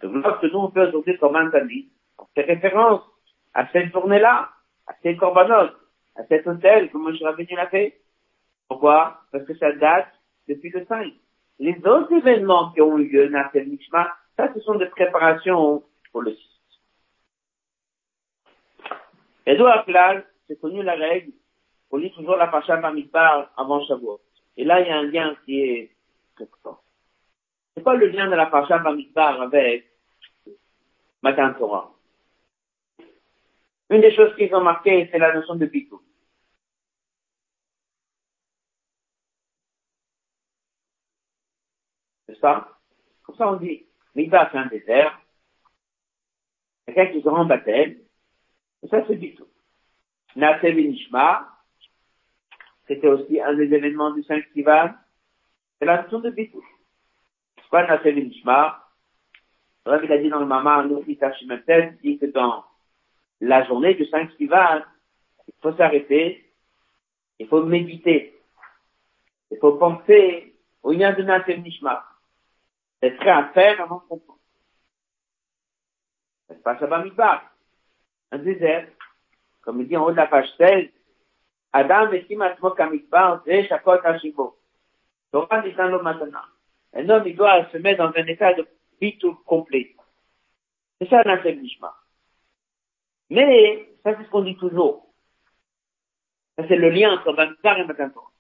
Donc 0.04 0.24
lorsque 0.24 0.44
nous 0.44 0.60
on 0.60 0.72
fait 0.72 0.88
aujourd'hui 0.88 1.18
comme 1.18 1.36
un 1.36 1.50
ami, 1.52 1.90
on 2.18 2.26
fait 2.36 2.42
référence 2.42 3.02
à 3.54 3.68
cette 3.72 3.92
journée-là, 3.92 4.50
à 4.88 4.94
ces 5.02 5.16
corbanotes, 5.16 5.76
à 6.16 6.26
cet 6.26 6.46
hôtel 6.46 6.90
que 6.92 6.98
Moshe 6.98 7.22
Rabbeinu 7.22 7.56
l'a 7.56 7.68
fait. 7.68 8.00
Pourquoi? 8.68 9.22
Parce 9.32 9.46
que 9.46 9.56
ça 9.56 9.72
date 9.74 10.08
depuis 10.48 10.70
le 10.70 10.86
5. 10.86 11.14
Les 11.60 11.78
autres 11.86 12.14
événements 12.14 12.72
qui 12.72 12.82
ont 12.82 12.98
eu 12.98 13.08
lieu, 13.08 13.28
Natel 13.30 13.68
Mishma, 13.68 14.16
ça 14.38 14.52
ce 14.54 14.60
sont 14.62 14.76
des 14.76 14.88
préparations 14.88 15.84
pour 16.12 16.22
le 16.22 16.34
6. 16.34 16.40
Et 19.46 19.56
d'où 19.56 19.66
Aklal, 19.66 20.26
c'est 20.48 20.60
connu 20.60 20.84
la 20.84 20.96
règle, 20.96 21.32
on 21.92 21.98
lit 21.98 22.12
toujours 22.14 22.38
la 22.38 22.48
Pacha 22.48 22.78
Bamidbar 22.78 23.52
avant 23.56 23.86
Shavuot. 23.86 24.20
Et 24.58 24.64
là, 24.64 24.82
il 24.82 24.88
y 24.88 24.90
a 24.90 24.98
un 24.98 25.04
lien 25.04 25.36
qui 25.46 25.62
est 25.62 25.92
très 26.36 26.48
fort. 26.64 26.84
C'est 27.76 27.84
quoi 27.84 27.96
le 27.96 28.08
lien 28.08 28.30
de 28.30 28.36
la 28.36 28.48
Pacha 28.48 28.80
Bamidbar 28.80 29.42
avec 29.42 29.86
Matan 31.22 31.54
Torah? 31.54 31.92
Une 33.90 34.02
des 34.02 34.16
choses 34.16 34.36
qu'ils 34.36 34.54
ont 34.56 34.64
marqué, 34.64 35.08
c'est 35.12 35.20
la 35.20 35.34
notion 35.34 35.56
de 35.56 35.66
bitou. 35.68 36.02
Comme 42.44 43.36
ça, 43.38 43.50
on 43.50 43.56
dit, 43.56 43.86
Midbar, 44.16 44.50
c'est 44.52 44.58
un 44.58 44.66
désert. 44.66 45.20
A 46.88 46.92
quelques 46.92 47.24
grands 47.24 47.46
baptêmes. 47.46 47.98
Et 48.84 48.88
ça, 48.88 49.04
c'est 49.08 49.16
bitou. 49.16 49.48
Nasev 50.36 50.76
Nishma, 50.76 51.48
c'était 52.88 53.08
aussi 53.08 53.40
un 53.40 53.54
des 53.54 53.74
événements 53.74 54.12
du 54.12 54.24
Saint 54.24 54.42
Kivan. 54.54 54.92
C'est 55.80 55.86
la 55.86 56.04
notion 56.04 56.20
de 56.20 56.32
bitou. 56.32 56.64
C'est 57.58 57.70
quoi 57.70 57.88
Nasev 57.88 58.16
Nishma 58.16 58.84
il 59.86 60.12
a 60.12 60.18
dit 60.18 60.30
dans 60.30 60.40
le 60.40 60.46
Mama, 60.46 60.86
il 60.88 61.06
dit 61.06 62.18
que 62.18 62.26
dans 62.28 62.64
la 63.42 63.66
journée 63.66 63.96
du 63.96 64.06
Saint 64.06 64.26
Kivan, 64.28 64.82
il 65.48 65.54
faut 65.62 65.74
s'arrêter, 65.76 66.50
il 67.40 67.48
faut 67.48 67.64
méditer, 67.64 68.40
il 69.52 69.58
faut 69.60 69.74
penser 69.74 70.56
au 70.84 70.94
lien 70.94 71.12
de 71.14 71.24
Nasev 71.24 71.60
Nishma. 71.60 72.06
Être 73.04 73.18
prêt 73.18 73.32
à 73.32 73.50
faire 73.50 73.82
avant 73.82 73.98
de 73.98 74.08
comprendre. 74.08 74.40
Ça 76.48 76.56
se 76.56 76.60
passe 76.62 76.82
à 76.82 76.88
Bamidbar. 76.88 77.52
Un 78.32 78.38
désert. 78.38 78.88
Comme 79.62 79.82
il 79.82 79.90
dit 79.90 79.98
en 79.98 80.06
haut 80.06 80.12
de 80.12 80.16
la 80.16 80.28
page 80.28 80.48
16, 80.58 80.90
Adam 81.74 82.14
ekim 82.14 82.42
atmo 82.42 82.72
kamidbar, 82.72 83.44
shakot 83.46 84.00
hashibo. 84.06 84.58
Torah 85.34 85.62
l'homme 85.62 86.04
maintenant. 86.04 86.48
Un 86.94 87.10
homme, 87.10 87.28
il 87.28 87.36
doit 87.36 87.70
se 87.72 87.78
mettre 87.78 88.06
dans 88.06 88.18
un 88.18 88.26
état 88.26 88.54
de 88.54 88.66
bitou 89.02 89.36
complet. 89.46 89.94
C'est 91.02 91.10
ça 91.10 91.24
Nishma. 91.24 91.94
Mais, 93.30 93.90
ça 94.04 94.16
c'est 94.16 94.24
ce 94.24 94.30
qu'on 94.30 94.44
dit 94.44 94.56
toujours. 94.56 95.14
Ça 96.56 96.66
c'est 96.70 96.78
le 96.78 96.90
lien 96.90 97.12
entre 97.12 97.34
Bamidbar 97.34 97.80
et 97.80 97.84
Matan 97.84 98.12
Torah. 98.12 98.32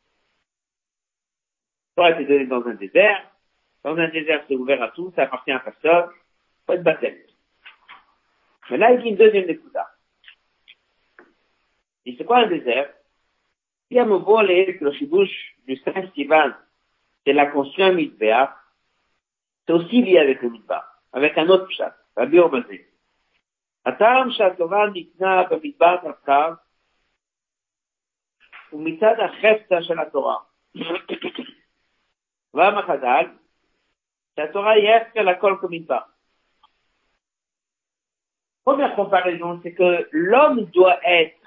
Torah 1.98 2.12
été 2.12 2.26
donné 2.26 2.46
dans 2.46 2.66
un 2.66 2.76
désert. 2.76 3.33
Dans 3.85 3.97
un 3.97 4.09
désert, 4.09 4.45
c'est 4.49 4.57
ouvert 4.57 4.83
à 4.83 4.91
tout, 4.91 5.13
ça 5.15 5.23
appartient 5.23 5.53
à 5.53 5.61
personne. 5.61 6.11
Faut 6.67 6.73
être 6.73 6.83
baptême. 6.83 7.17
Mais 8.71 8.77
là, 8.77 8.93
il 8.93 9.03
dit 9.03 9.09
une 9.11 9.17
deuxième 9.17 9.49
écouta. 9.49 9.89
Et 12.05 12.15
c'est 12.17 12.25
quoi 12.25 12.39
un 12.39 12.47
désert? 12.47 12.93
Si 13.89 13.99
à 13.99 14.05
me 14.05 14.17
voler 14.17 14.77
que 14.79 14.85
le 14.85 14.93
chibouche 14.93 15.57
du 15.67 15.77
Saint 15.77 16.11
Sivan, 16.15 16.53
c'est 17.25 17.33
la 17.33 17.47
construction 17.47 17.95
Midbeach, 17.95 18.51
c'est 19.67 19.73
aussi 19.73 20.03
lié 20.03 20.19
avec 20.19 20.43
le 20.43 20.51
Midbar, 20.51 20.85
avec 21.13 21.37
un 21.39 21.49
autre 21.49 21.71
chat, 21.71 21.95
la 22.17 22.27
biobasé. 22.27 22.85
הטעם 23.87 24.31
שהטובה 24.31 24.87
ניתנה 24.93 25.43
במדבר 25.51 25.97
דרכיו 26.03 26.53
הוא 28.71 28.83
מצד 28.85 29.15
החפצה 29.21 29.83
של 29.83 30.01
התורה. 30.01 30.37
La 34.38 34.48
Torah 34.48 34.74
à 34.74 35.24
la 35.24 35.36
colle 35.36 35.60
comme 35.60 35.74
il 35.74 35.86
part. 35.86 36.10
Première 38.64 38.96
comparaison, 38.96 39.60
c'est 39.62 39.74
que 39.74 40.08
l'homme 40.12 40.66
doit 40.66 41.00
être 41.04 41.38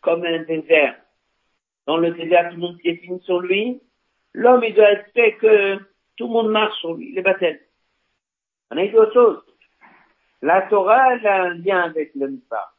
comme 0.00 0.24
un 0.24 0.42
désert. 0.42 0.96
Dans 1.86 1.98
le 1.98 2.12
désert, 2.12 2.48
tout 2.48 2.56
le 2.56 2.62
monde 2.62 2.78
piétine 2.78 3.20
sur 3.20 3.40
lui. 3.40 3.80
L'homme, 4.32 4.64
il 4.64 4.74
doit 4.74 4.90
être 4.90 5.12
fait 5.12 5.36
que 5.36 5.76
tout 6.16 6.26
le 6.26 6.32
monde 6.32 6.50
marche 6.50 6.76
sur 6.80 6.94
lui, 6.94 7.12
les 7.12 7.22
baptêmes. 7.22 7.58
On 8.70 8.78
a 8.78 8.86
dit 8.86 8.96
autre 8.96 9.12
chose. 9.12 9.42
La 10.42 10.62
Torah, 10.62 11.14
elle 11.14 11.26
a 11.26 11.42
un 11.44 11.54
lien 11.54 11.82
avec 11.82 12.14
le 12.14 12.28
Mitzvah. 12.28 12.72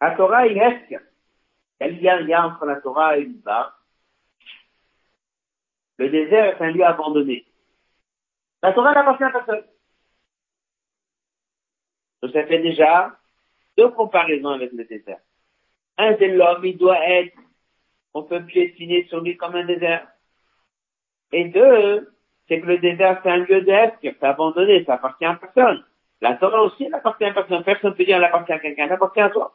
La 0.00 0.10
Torah, 0.14 0.46
il 0.46 0.58
est. 0.58 1.00
Quel 1.78 1.92
lien 1.92 1.96
il 1.98 2.02
y 2.02 2.08
a 2.08 2.16
un 2.16 2.20
lien 2.20 2.44
entre 2.44 2.66
la 2.66 2.80
Torah 2.80 3.16
et 3.16 3.22
le 3.22 3.28
Mitzvah 3.28 3.74
le 5.98 6.10
désert 6.10 6.44
est 6.44 6.64
un 6.64 6.70
lieu 6.70 6.84
abandonné. 6.84 7.46
La 8.62 8.72
Torah 8.72 8.92
n'appartient 8.92 9.24
à 9.24 9.30
personne. 9.30 9.64
Donc 12.22 12.32
ça 12.32 12.46
fait 12.46 12.58
déjà 12.58 13.16
deux 13.76 13.90
comparaisons 13.90 14.50
avec 14.50 14.72
le 14.72 14.84
désert. 14.84 15.20
Un, 15.98 16.16
c'est 16.18 16.28
l'homme, 16.28 16.64
il 16.64 16.76
doit 16.76 17.00
être, 17.08 17.36
on 18.14 18.22
peut 18.22 18.44
piétiner 18.44 19.06
sur 19.08 19.20
lui 19.20 19.36
comme 19.36 19.54
un 19.54 19.64
désert. 19.64 20.06
Et 21.32 21.44
deux, 21.48 22.12
c'est 22.48 22.60
que 22.60 22.66
le 22.66 22.78
désert, 22.78 23.20
c'est 23.22 23.30
un 23.30 23.38
lieu 23.38 23.62
d'être, 23.62 23.96
c'est 24.02 24.22
abandonné, 24.22 24.84
ça 24.84 24.94
appartient 24.94 25.24
à 25.24 25.34
personne. 25.34 25.84
La 26.20 26.34
Torah 26.36 26.62
aussi, 26.62 26.84
elle 26.84 26.94
appartient 26.94 27.24
à 27.24 27.32
personne. 27.32 27.64
Personne 27.64 27.90
ne 27.90 27.96
peut 27.96 28.04
dire 28.04 28.16
elle 28.16 28.24
appartient 28.24 28.52
à 28.52 28.58
quelqu'un, 28.58 28.84
elle 28.84 28.92
appartient 28.92 29.20
à 29.20 29.30
toi. 29.30 29.54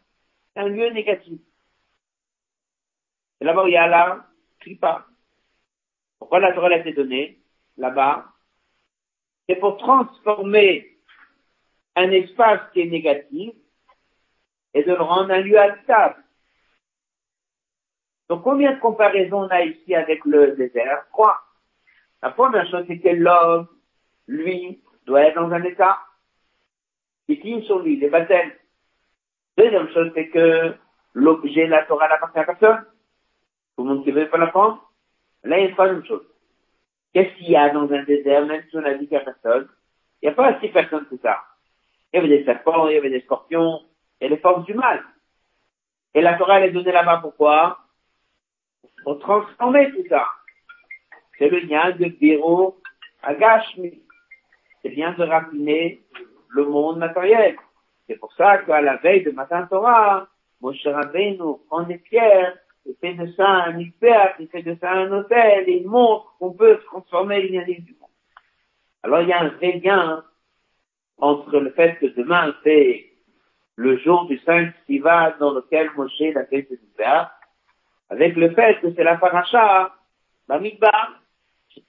un 0.55 0.67
lieu 0.67 0.89
négatif. 0.89 1.39
Et 3.39 3.45
là-bas 3.45 3.63
il 3.67 3.73
y 3.73 3.77
a 3.77 3.87
la 3.87 4.27
clipa. 4.59 5.05
Pourquoi 6.19 6.39
la 6.39 6.53
Torah 6.53 6.67
a 6.69 6.77
été 6.77 6.93
donnée 6.93 7.39
là-bas? 7.77 8.27
C'est 9.47 9.55
pour 9.55 9.77
transformer 9.77 10.97
un 11.95 12.11
espace 12.11 12.61
qui 12.73 12.81
est 12.81 12.85
négatif 12.85 13.53
et 14.73 14.83
de 14.83 14.91
le 14.91 15.01
rendre 15.01 15.31
un 15.31 15.41
lieu 15.41 15.59
habitable. 15.59 16.23
Donc 18.29 18.43
combien 18.43 18.73
de 18.73 18.79
comparaisons 18.79 19.43
on 19.43 19.47
a 19.47 19.63
ici 19.63 19.93
avec 19.93 20.23
le 20.25 20.55
désert? 20.55 21.05
Trois. 21.09 21.41
La 22.21 22.31
première 22.31 22.69
chose, 22.69 22.85
c'est 22.87 22.99
que 22.99 23.09
l'homme, 23.09 23.67
lui, 24.27 24.81
doit 25.05 25.23
être 25.23 25.35
dans 25.35 25.51
un 25.51 25.63
état 25.63 25.99
qui 27.27 27.63
sur 27.63 27.79
lui, 27.79 27.97
les 27.97 28.09
baptêmes. 28.09 28.51
Deuxième 29.57 29.89
chose, 29.89 30.11
c'est 30.15 30.29
que 30.29 30.75
l'objet 31.13 31.67
la 31.67 31.83
Torah 31.85 32.07
n'appartient 32.07 32.39
à 32.39 32.45
personne. 32.45 32.85
Tout 33.75 33.83
le 33.83 33.89
monde 33.89 34.03
qui 34.03 34.11
veut 34.11 34.29
pas 34.29 34.37
la 34.37 34.47
prendre. 34.47 34.91
Là, 35.43 35.57
il 35.57 35.61
y 35.61 35.65
a 35.65 35.69
une 35.69 35.73
troisième 35.73 36.05
chose. 36.05 36.25
Qu'est-ce 37.13 37.35
qu'il 37.37 37.49
y 37.49 37.55
a 37.55 37.69
dans 37.69 37.91
un 37.91 38.03
désert, 38.03 38.45
même 38.45 38.63
si 38.69 38.77
on 38.77 38.85
a 38.85 38.93
dit 38.93 39.07
qu'il 39.07 39.17
n'y 39.17 39.23
a 39.23 39.25
personne? 39.25 39.67
Il 40.21 40.27
n'y 40.27 40.31
a 40.31 40.35
pas 40.35 40.47
assez 40.47 40.69
personne 40.69 41.05
que 41.07 41.17
ça. 41.17 41.43
Il 42.13 42.17
y 42.17 42.19
avait 42.19 42.37
des 42.37 42.45
serpents, 42.45 42.87
il 42.87 42.95
y 42.95 42.97
avait 42.97 43.09
des 43.09 43.21
scorpions, 43.21 43.81
et 44.21 44.29
les 44.29 44.37
forces 44.37 44.65
du 44.65 44.73
mal. 44.73 45.03
Et 46.13 46.21
la 46.21 46.37
Torah, 46.37 46.59
elle 46.59 46.69
est 46.69 46.73
donnée 46.73 46.91
là-bas 46.91 47.19
pourquoi? 47.21 47.79
Pour 49.03 49.19
transformer 49.19 49.91
tout 49.91 50.05
ça. 50.09 50.27
C'est 51.37 51.49
le 51.49 51.59
lien 51.59 51.91
de 51.91 52.05
Biro 52.05 52.79
à 53.23 53.33
Gashmi. 53.33 54.01
C'est 54.81 54.89
bien 54.89 55.13
de 55.13 55.23
raffiner 55.23 56.01
le 56.49 56.65
monde 56.65 56.97
matériel. 56.97 57.57
C'est 58.11 58.19
pour 58.19 58.33
ça 58.33 58.57
qu'à 58.57 58.81
la 58.81 58.97
veille 58.97 59.23
de 59.23 59.31
Matin 59.31 59.65
Torah, 59.67 60.27
Moshe 60.59 60.85
Rabbeinu 60.85 61.55
prend 61.67 61.83
des 61.83 61.97
pierres, 61.97 62.57
il 62.85 62.93
fait 62.99 63.13
de 63.13 63.31
ça 63.37 63.47
un 63.47 63.79
hyper, 63.79 64.35
il 64.37 64.49
fait 64.49 64.63
de 64.63 64.75
ça 64.81 64.91
un 64.91 65.09
hôtel, 65.13 65.69
et 65.69 65.77
il 65.77 65.87
montre 65.87 66.35
qu'on 66.37 66.51
peut 66.51 66.77
transformer 66.87 67.41
l'unité 67.41 67.75
du 67.75 67.95
monde. 68.01 68.09
Alors 69.01 69.21
il 69.21 69.29
y 69.29 69.31
a 69.31 69.39
un 69.39 69.47
vrai 69.47 69.79
lien 69.81 70.25
entre 71.19 71.57
le 71.57 71.69
fait 71.69 71.99
que 71.99 72.07
demain 72.07 72.53
c'est 72.65 73.05
le 73.77 73.97
jour 73.99 74.25
du 74.25 74.37
5 74.39 74.73
Siva 74.85 75.37
dans 75.39 75.53
lequel 75.53 75.89
Moshe 75.95 76.35
a 76.35 76.43
fait 76.47 76.67
ses 76.67 76.83
hyper, 76.83 77.31
avec 78.09 78.35
le 78.35 78.49
fait 78.53 78.81
que 78.81 78.93
c'est 78.93 79.05
la 79.05 79.15
paracha, 79.15 79.95
Bamidbar. 80.49 81.21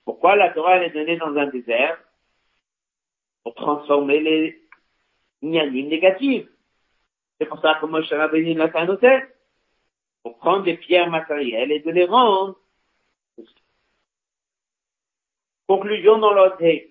Pourquoi 0.05 0.37
la 0.37 0.51
Torah 0.51 0.85
est 0.85 0.91
donnée 0.91 1.17
dans 1.17 1.35
un 1.37 1.47
désert? 1.47 1.99
Pour 3.43 3.57
transformer 3.57 4.21
les 4.21 4.62
nianim 5.43 5.89
négatifs. 5.89 6.49
C'est 7.39 7.47
pour 7.47 7.61
ça 7.61 7.79
que 7.81 7.87
Moshe 7.87 8.13
Rabbeinu 8.13 8.55
l'a 8.55 8.71
fait 8.71 8.79
un 8.79 8.89
hôtel. 8.89 9.29
Pour 10.23 10.39
prendre 10.39 10.63
des 10.63 10.77
pierres 10.77 11.11
matérielles 11.11 11.73
et 11.73 11.81
de 11.81 11.91
les 11.91 12.05
rendre. 12.05 12.57
Conclusion 15.67 16.19
dans 16.19 16.33
l'hôtel. 16.33 16.91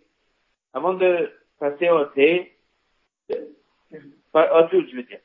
Avant 0.74 0.94
de 0.94 1.32
passer 1.60 1.90
au 1.90 2.06
thé, 2.06 2.58
pas 4.32 4.70
je 4.72 4.96
veux 4.96 5.04
dire. 5.04 5.20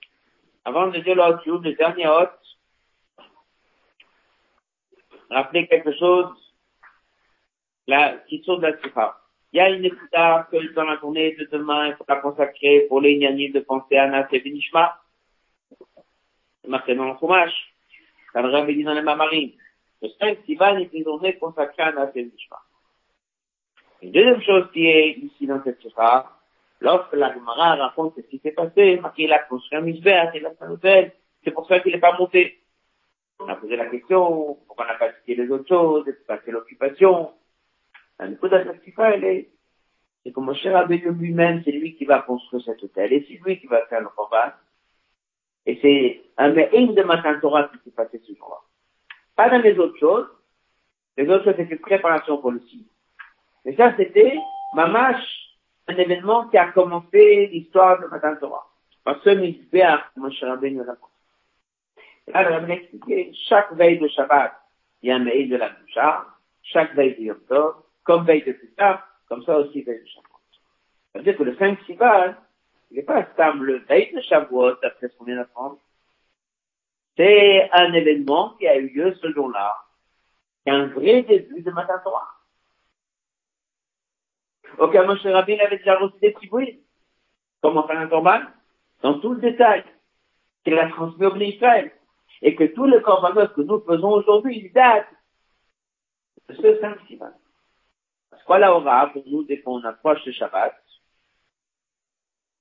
Avant 0.65 0.89
de 0.89 0.99
dire 1.01 1.15
l'hôtel, 1.17 1.53
le 1.63 1.75
dernier 1.75 2.09
hôte, 2.09 2.39
rappeler 5.31 5.67
quelque 5.67 5.97
chose, 5.97 6.31
la 7.87 8.17
question 8.29 8.57
de 8.57 8.63
la 8.63 8.81
sikha. 8.81 9.26
Il 9.53 9.59
y 9.59 9.61
a 9.61 9.71
une 9.71 9.85
écoute 9.85 10.11
que 10.11 10.75
dans 10.75 10.85
la 10.85 10.99
journée 10.99 11.35
de 11.37 11.49
demain, 11.51 11.89
il 11.89 11.95
faut 11.95 12.05
la 12.09 12.17
consacrer 12.17 12.87
pour 12.89 13.01
les 13.01 13.17
nianim 13.17 13.53
de 13.53 13.61
penser 13.61 13.97
à 13.97 14.09
Nasé 14.09 14.41
Benishma. 14.41 15.01
C'est 16.63 16.69
marqué 16.69 16.95
dans 16.95 17.07
le 17.07 17.15
fromage. 17.15 17.55
Ça 18.33 18.43
le 18.43 18.49
réveille 18.49 18.85
dans 18.85 18.95
les 18.95 19.03
mamarines. 19.03 19.53
Le 20.03 20.09
5 20.21 20.39
Sivan 20.45 20.77
est 20.79 20.93
une 20.93 21.05
journée 21.05 21.37
consacrée 21.37 21.85
à 21.85 21.93
Nasé 21.93 22.25
Benishma. 22.25 22.59
Une 24.03 24.13
deuxième 24.13 24.43
chose 24.43 24.69
qui 24.73 24.87
est 24.87 25.13
ici 25.13 25.47
dans 25.47 25.63
cette 25.65 25.81
sikha, 25.81 26.31
lorsque 26.81 27.15
la 27.15 27.33
Gemara 27.33 27.77
raconte 27.77 28.15
ce 28.17 28.21
qui 28.23 28.39
s'est 28.39 28.53
passé, 28.53 28.99
marqué 29.01 29.27
la 29.27 29.39
construit 29.39 29.79
un 29.79 29.81
misbeh, 29.81 30.31
il 30.35 30.47
a 30.47 30.51
fait 30.51 31.17
c'est 31.45 31.51
pour 31.53 31.67
ça 31.69 31.81
qu'il 31.81 31.93
n'est 31.93 32.01
pas 32.01 32.19
monté. 32.19 32.59
On 33.39 33.49
a 33.49 33.55
posé 33.57 33.77
la 33.77 33.87
question, 33.87 34.59
pourquoi 34.67 34.85
on 34.85 34.89
n'a 34.89 34.95
pas 34.95 35.13
cité 35.13 35.37
les 35.37 35.51
autres 35.51 35.69
choses, 35.69 36.05
c'est 36.07 36.41
c'est 36.45 36.51
l'occupation? 36.51 37.33
C'est 40.25 40.33
comme 40.33 40.55
cher 40.55 40.73
Rabbeinu 40.73 41.13
lui-même, 41.13 41.63
c'est 41.65 41.73
lui 41.73 41.95
qui 41.95 42.05
va 42.05 42.23
construire 42.23 42.65
cet 42.65 42.83
hôtel, 42.83 43.13
et 43.13 43.25
c'est 43.29 43.41
lui 43.45 43.61
qui 43.61 43.67
va 43.67 43.87
faire 43.87 44.01
le 44.01 44.09
combat. 44.09 44.57
Et 45.67 45.79
c'est 45.83 46.23
un 46.37 46.55
une 46.73 46.95
de 46.95 47.03
Matan 47.03 47.39
Torah 47.41 47.69
qui 47.69 47.79
s'est 47.85 47.95
passé 47.95 48.21
ce 48.27 48.35
jour-là. 48.35 48.59
Pas 49.37 49.51
dans 49.51 49.63
les 49.63 49.79
autres 49.79 49.99
choses. 49.99 50.29
Les 51.17 51.29
autres 51.29 51.45
choses, 51.45 51.57
c'était 51.57 51.77
préparation 51.77 52.39
pour 52.39 52.53
le 52.53 52.61
site. 52.61 52.91
Mais 53.65 53.75
ça, 53.77 53.95
c'était, 53.97 54.39
mamash, 54.75 55.23
un 55.89 55.97
événement 55.97 56.49
qui 56.49 56.59
a 56.59 56.71
commencé 56.73 57.47
l'histoire 57.47 58.01
de 58.01 58.07
Matan 58.07 58.37
Torah. 58.37 58.67
Parce 59.05 59.23
que 59.23 59.31
Mizbeach, 59.31 60.01
Moshe 60.17 60.43
Rabbeinu 60.43 60.85
l'a 60.85 60.97
alors, 62.35 62.61
on 62.61 62.71
a 62.71 62.75
expliqué, 62.75 63.33
chaque 63.49 63.73
veille 63.75 63.99
de 63.99 64.09
Shabbat, 64.09 64.53
il 65.03 65.09
y 65.09 65.13
a 65.13 65.17
un 65.17 65.25
veille 65.25 65.49
de 65.49 65.57
la 65.57 65.71
Boucha, 65.71 66.27
chaque 66.63 66.95
veille 66.95 67.15
de 67.15 67.23
Yom 67.23 67.39
Tov, 67.49 67.77
comme 68.07 68.25
veille 68.25 68.45
de 68.45 68.53
Pessah, 68.53 69.05
comme 69.29 69.43
ça 69.43 69.59
aussi 69.59 69.83
veille 69.83 70.01
de 70.01 70.07
Shabbat. 70.07 70.31
Ça 71.13 71.19
veut 71.19 71.25
dire 71.25 71.37
que 71.37 71.43
le 71.43 71.57
5 71.57 71.81
Sivan, 71.87 72.35
il 72.91 72.99
n'est 72.99 73.03
pas 73.03 73.25
stable 73.33 73.65
le 73.65 73.79
veille 73.79 74.13
de 74.15 74.21
Shavuot, 74.21 74.77
après 74.83 75.09
ce 75.09 75.17
qu'on 75.17 75.25
vient 75.25 75.37
d'apprendre. 75.37 75.79
C'est 77.17 77.69
un 77.73 77.93
événement 77.93 78.51
qui 78.59 78.69
a 78.69 78.77
eu 78.77 78.89
lieu 78.89 79.15
ce 79.15 79.33
jour-là. 79.33 79.77
C'est 80.65 80.71
un 80.71 80.87
vrai 80.89 81.23
début 81.23 81.63
de 81.63 81.71
Matin 81.71 81.99
Torah. 82.05 82.29
Ok, 84.79 84.95
Moshe 84.95 85.23
Rabin 85.25 85.59
avait 85.59 85.79
déjà 85.79 85.97
reçu 85.97 86.19
des 86.21 86.33
tribouilles. 86.33 86.81
Comment 87.63 87.87
faire 87.87 87.99
un 87.99 88.07
normal? 88.07 88.53
Dans 89.03 89.19
tout 89.21 89.35
le 89.35 89.41
détail. 89.41 89.85
Qu'il 90.65 90.79
a 90.79 90.89
transmis 90.91 91.27
au 91.27 91.37
Israël 91.37 91.93
et 92.43 92.55
que 92.55 92.65
tous 92.65 92.85
les 92.85 93.01
corbanotes 93.01 93.55
que 93.55 93.63
nous 93.63 93.81
faisons 93.81 94.11
aujourd'hui, 94.11 94.59
ils 94.59 94.73
datent 94.73 95.09
de 96.49 96.55
ce 96.55 96.81
5 96.81 96.99
Sivan. 97.07 97.33
Quoi 98.47 98.61
la 98.61 98.75
aura 98.75 99.09
pour 99.13 99.25
nous 99.27 99.43
dès 99.43 99.61
qu'on 99.61 99.83
approche 99.83 100.25
le 100.25 100.33
Shabbat? 100.33 100.73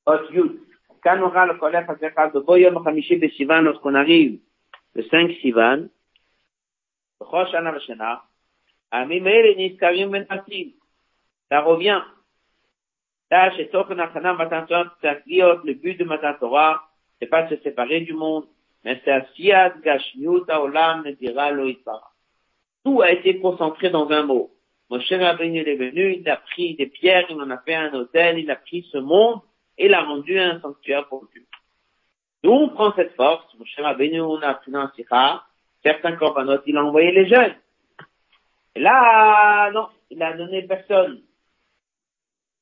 Ot 0.08 0.32
Yud. 0.32 0.60
Quand 1.04 1.20
on 1.20 1.28
aura 1.28 1.46
le 1.46 1.54
à 1.54 1.96
faire 1.96 2.32
de 2.32 2.40
Boyom 2.40 2.86
Hamishi 2.86 3.20
Sivan 3.38 3.62
lorsqu'on 3.62 3.94
arrive 3.94 4.40
le 4.96 5.04
5 5.04 5.32
Sivan, 5.42 5.88
Rosh 7.20 7.50
Hashanah 7.50 7.72
Vashana, 7.72 8.24
Amim 8.90 9.28
Ele 9.28 9.56
Niskarim 9.58 10.10
Ben 10.10 10.26
Asil. 10.30 10.74
Ça 11.50 11.62
revient. 11.62 12.02
Tâche 13.30 13.60
et 13.60 13.70
Tochen 13.70 14.00
Achana 14.00 14.34
Matan 14.34 14.66
Torah, 14.66 14.96
le 15.04 15.74
but 15.74 16.00
de 16.00 16.04
Matan 16.04 16.34
Torah, 16.40 16.90
c'est 17.20 17.28
pas 17.28 17.44
de 17.44 17.56
se 17.56 17.62
séparer 17.62 18.02
du 18.02 18.14
monde, 18.14 18.48
mais 18.84 19.00
Tout 22.84 23.02
a 23.02 23.12
été 23.12 23.40
concentré 23.40 23.90
dans 23.92 24.10
un 24.10 24.24
mot. 24.24 24.55
Moshe 24.90 25.12
Rabbeinu 25.12 25.62
est 25.62 25.76
venu, 25.76 26.14
il 26.14 26.30
a 26.30 26.38
pris 26.38 26.76
des 26.76 26.86
pierres, 26.86 27.26
il 27.30 27.42
en 27.42 27.50
a 27.50 27.58
fait 27.58 27.74
un 27.74 27.94
hôtel, 27.94 28.38
il 28.38 28.52
a 28.52 28.56
pris 28.56 28.88
ce 28.92 28.98
monde 28.98 29.42
et 29.78 29.88
l'a 29.88 30.04
rendu 30.04 30.40
un 30.40 30.60
sanctuaire 30.62 31.08
pour 31.08 31.28
Dieu. 31.34 31.46
Nous, 32.44 32.52
on 32.52 32.70
prend 32.70 32.94
cette 32.94 33.16
force, 33.16 33.52
Moshe 33.58 33.76
Rabbeinu, 33.78 34.22
on 34.22 34.42
a 34.42 34.54
pris 34.54 34.76
un 34.76 34.92
sikha, 34.96 35.44
certains 35.84 36.16
corbanotes, 36.16 36.64
il 36.68 36.78
a 36.78 36.86
envoyé 36.86 37.12
les 37.12 37.28
jeunes. 37.28 37.56
Et 38.76 38.80
là, 38.80 39.72
non, 39.72 39.88
il 40.12 40.22
a 40.22 40.34
donné 40.34 40.62
personne. 40.64 41.24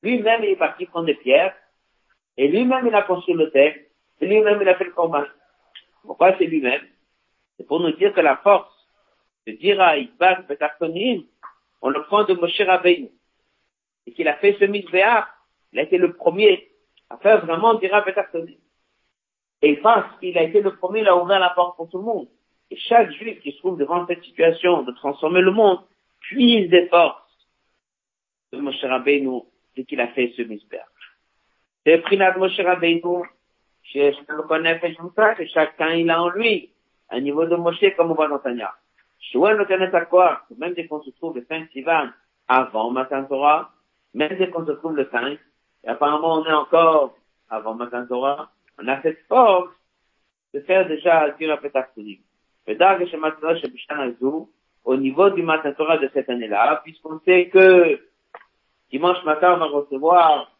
Lui-même, 0.02 0.44
il 0.44 0.52
est 0.52 0.56
parti 0.56 0.86
prendre 0.86 1.08
des 1.08 1.16
pierres, 1.16 1.56
et 2.38 2.48
lui-même, 2.48 2.88
il 2.88 2.96
a 2.96 3.02
construit 3.02 3.36
texte, 3.52 3.92
et 4.22 4.28
lui-même, 4.28 4.60
il 4.62 4.70
a 4.70 4.76
fait 4.76 4.86
le 4.86 4.92
combat. 4.92 5.28
Pourquoi 6.04 6.38
c'est 6.38 6.46
lui-même? 6.46 6.86
C'est 7.58 7.68
pour 7.68 7.82
nous 7.82 7.92
dire 7.92 8.14
que 8.14 8.22
la 8.22 8.38
force 8.38 8.72
de 9.46 9.52
dire 9.54 9.82
à 9.82 9.98
Isbak 9.98 10.48
Betartonim, 10.48 11.24
on 11.84 11.90
le 11.90 12.02
prend 12.04 12.24
de 12.24 12.34
Moshe 12.34 12.62
Rabbeinu, 12.62 13.10
et 14.08 14.14
qu'il 14.14 14.28
a 14.30 14.36
fait 14.38 14.56
ce 14.58 14.64
misbéar, 14.66 15.28
il 15.74 15.80
a 15.80 15.84
été 15.84 15.98
le 15.98 16.14
premier 16.14 16.70
à 17.10 17.18
faire 17.18 17.46
vraiment 17.46 17.74
Dira 17.76 18.02
Betartonim. 18.02 18.58
Et 19.62 19.76
parce 19.78 20.18
qu'il 20.20 20.38
a 20.38 20.44
été 20.44 20.62
le 20.62 20.76
premier, 20.78 21.02
il 21.02 21.08
a 21.08 21.18
ouvert 21.18 21.40
la 21.40 21.50
porte 21.50 21.76
pour 21.76 21.90
tout 21.90 21.98
le 21.98 22.06
monde. 22.06 22.28
Et 22.72 22.78
chaque 22.78 23.12
juif 23.12 23.42
qui 23.42 23.52
se 23.52 23.58
trouve 23.58 23.78
devant 23.78 24.08
cette 24.08 24.24
situation 24.24 24.84
de 24.84 24.94
transformer 24.94 25.42
le 25.42 25.52
monde, 25.52 25.80
puise 26.22 26.70
des 26.70 26.88
forces 26.88 27.22
de 28.54 28.60
Moshe 28.60 28.84
Rabbeinu 28.84 29.42
dès 29.76 29.84
qu'il 29.84 30.00
a 30.00 30.08
fait 30.08 30.34
ce 30.38 30.42
misbéar. 30.42 30.88
C'est 31.86 31.98
pris 31.98 32.18
de 32.18 32.40
Moshe 32.40 32.60
Rabbeinu, 32.62 33.24
je 33.84 34.00
le 34.30 34.44
connais, 34.44 34.80
que 34.80 35.46
chacun 35.48 35.92
il 35.96 36.10
a 36.10 36.22
en 36.22 36.30
lui 36.30 36.72
un 37.10 37.20
niveau 37.20 37.46
de 37.46 37.58
Moshe 37.58 37.94
comme 37.98 38.12
on 38.12 38.16
voit 38.16 38.30
dans 38.30 38.40
Tanya. 38.40 38.74
Même 39.36 40.74
dès 40.74 40.88
qu'on 40.88 41.02
se 41.02 41.10
trouve 41.12 41.36
le 41.36 41.46
5 41.48 41.70
Sivan 41.72 42.10
avant 42.48 42.92
Matan 42.92 43.26
Torah, 43.26 43.72
même 44.14 44.38
dès 44.38 44.50
qu'on 44.50 44.66
se 44.66 44.72
trouve 44.74 44.96
le 44.96 45.08
5, 45.12 45.40
et 45.84 45.88
apparemment 45.88 46.36
on 46.36 46.46
est 46.46 46.54
encore 46.54 47.16
avant 47.50 47.74
Matan 47.76 48.06
Torah, 48.06 48.52
on 48.80 48.88
a 48.88 49.02
cette 49.02 49.26
force 49.28 49.74
de 50.54 50.60
faire 50.62 50.88
déjà 50.88 51.32
Dira 51.32 51.58
Petachtonim. 51.58 52.20
Vedag 52.68 53.06
Shematzah 53.08 53.58
Shebishan 53.58 54.00
Azou, 54.00 54.50
au 54.84 54.96
niveau 54.98 55.30
du 55.30 55.42
Matan 55.42 55.74
Torah 55.74 55.98
de 55.98 56.10
cette 56.14 56.30
année-là, 56.30 56.82
puisqu'on 56.84 57.20
sait 57.26 57.50
que 57.50 58.00
dimanche 58.92 59.24
matin 59.24 59.54
on 59.56 59.58
va 59.58 59.66
recevoir 59.66 60.52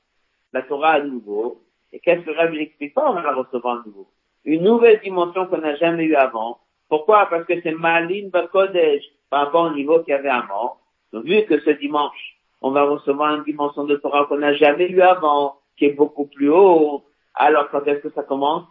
la 0.54 0.62
Torah 0.64 0.92
à 0.94 1.00
nouveau, 1.02 1.62
et 1.92 2.00
qu'est-ce 2.00 2.22
que 2.22 2.32
Rabbi 2.32 2.58
explique 2.60 2.94
pas, 2.94 3.10
on 3.10 3.14
va 3.14 3.22
la 3.22 3.34
recevoir 3.34 3.82
à 3.82 3.84
nouveau. 3.86 4.08
Une 4.46 4.64
nouvelle 4.64 5.00
dimension 5.02 5.46
qu'on 5.48 5.60
n'a 5.60 5.76
jamais 5.76 6.06
eue 6.06 6.16
avant. 6.16 6.60
Pourquoi? 6.94 7.26
Parce 7.26 7.46
que 7.46 7.60
c'est 7.64 7.72
Malin 7.72 8.30
Bakodesh 8.32 9.04
par 9.32 9.46
rapport 9.46 9.64
au 9.64 9.74
niveau 9.74 10.04
qu'il 10.04 10.12
y 10.12 10.16
avait 10.16 10.30
avant. 10.30 10.78
Donc, 11.12 11.26
vu 11.26 11.44
que 11.46 11.60
ce 11.62 11.72
dimanche, 11.72 12.38
on 12.62 12.70
va 12.70 12.84
recevoir 12.84 13.34
une 13.34 13.44
dimension 13.44 13.86
de 13.86 13.96
Torah 13.96 14.28
qu'on 14.28 14.38
n'a 14.38 14.54
jamais 14.54 14.88
eue 14.92 15.02
avant, 15.02 15.56
qui 15.76 15.86
est 15.86 15.94
beaucoup 15.94 16.28
plus 16.28 16.52
haut, 16.52 17.04
alors 17.34 17.72
quand 17.72 17.84
est-ce 17.88 18.02
que 18.02 18.12
ça 18.12 18.22
commence? 18.22 18.66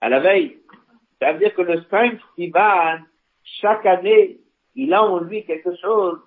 À 0.00 0.08
la 0.08 0.18
veille. 0.18 0.58
Ça 1.20 1.32
veut 1.32 1.38
dire 1.38 1.54
que 1.54 1.62
le 1.62 1.80
5 1.88 2.18
Sivan, 2.34 2.98
chaque 3.60 3.86
année, 3.86 4.40
il 4.74 4.92
a 4.92 5.04
en 5.04 5.20
lui 5.20 5.44
quelque 5.44 5.76
chose 5.76 6.18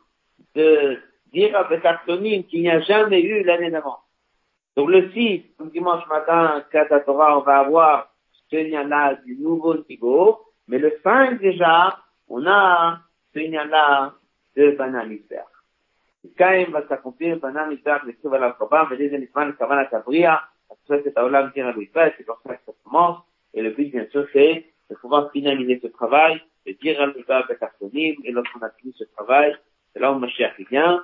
de 0.55 0.97
dire 1.33 1.57
à 1.57 1.65
Betartonim 1.65 2.45
qu'il 2.45 2.61
n'y 2.61 2.69
a 2.69 2.79
jamais 2.79 3.21
eu 3.21 3.43
l'année 3.43 3.69
d'avant. 3.69 3.97
Donc 4.77 4.89
le 4.91 5.11
6, 5.11 5.43
dimanche 5.73 6.07
matin, 6.07 6.63
à 6.71 6.99
Torah, 7.01 7.37
on 7.37 7.41
va 7.41 7.57
avoir 7.57 8.13
ce 8.49 8.55
lien-là 8.55 9.15
du 9.25 9.35
nouveau 9.35 9.75
niveau, 9.89 10.39
mais 10.69 10.77
le 10.77 10.93
5 11.03 11.41
déjà, 11.41 11.97
on 12.29 12.45
a 12.45 12.99
ce 13.33 13.39
lien-là 13.39 14.13
de 14.55 14.71
Banan 14.71 15.09
Isber. 15.09 15.43
Quand 16.37 16.71
va 16.71 16.87
s'accomplir 16.87 17.37
Banan 17.39 17.71
Isber, 17.71 17.97
l'écrive 18.05 18.33
à 18.33 18.39
la 18.39 18.51
Koba, 18.51 18.87
mais 18.89 18.97
les 18.97 19.07
éléments 19.07 19.47
de 19.47 19.51
Kavana 19.51 19.85
Kabria, 19.85 20.41
c'est 20.87 21.17
Aolam 21.17 21.51
tient 21.53 21.67
à 21.67 21.73
c'est 21.73 22.23
comme 22.23 22.37
ça 22.45 22.55
que 22.55 22.65
ça 22.65 22.71
commence, 22.83 23.17
et 23.53 23.61
le 23.61 23.71
but, 23.71 23.91
bien 23.91 24.05
sûr, 24.11 24.27
c'est 24.31 24.65
de 24.89 24.95
pouvoir 24.95 25.31
finaliser 25.31 25.79
ce 25.81 25.87
travail, 25.87 26.41
de 26.65 26.73
dire 26.73 27.01
à 27.01 27.07
l'Uba 27.07 27.43
Betartonim, 27.47 28.15
et 28.23 28.31
lorsqu'on 28.31 28.61
a 28.61 28.69
fini 28.69 28.93
ce 28.97 29.05
travail, 29.15 29.55
c'est 29.93 29.99
là 29.99 30.11
où 30.11 30.19
Mashiach 30.19 30.59
vient, 30.69 31.03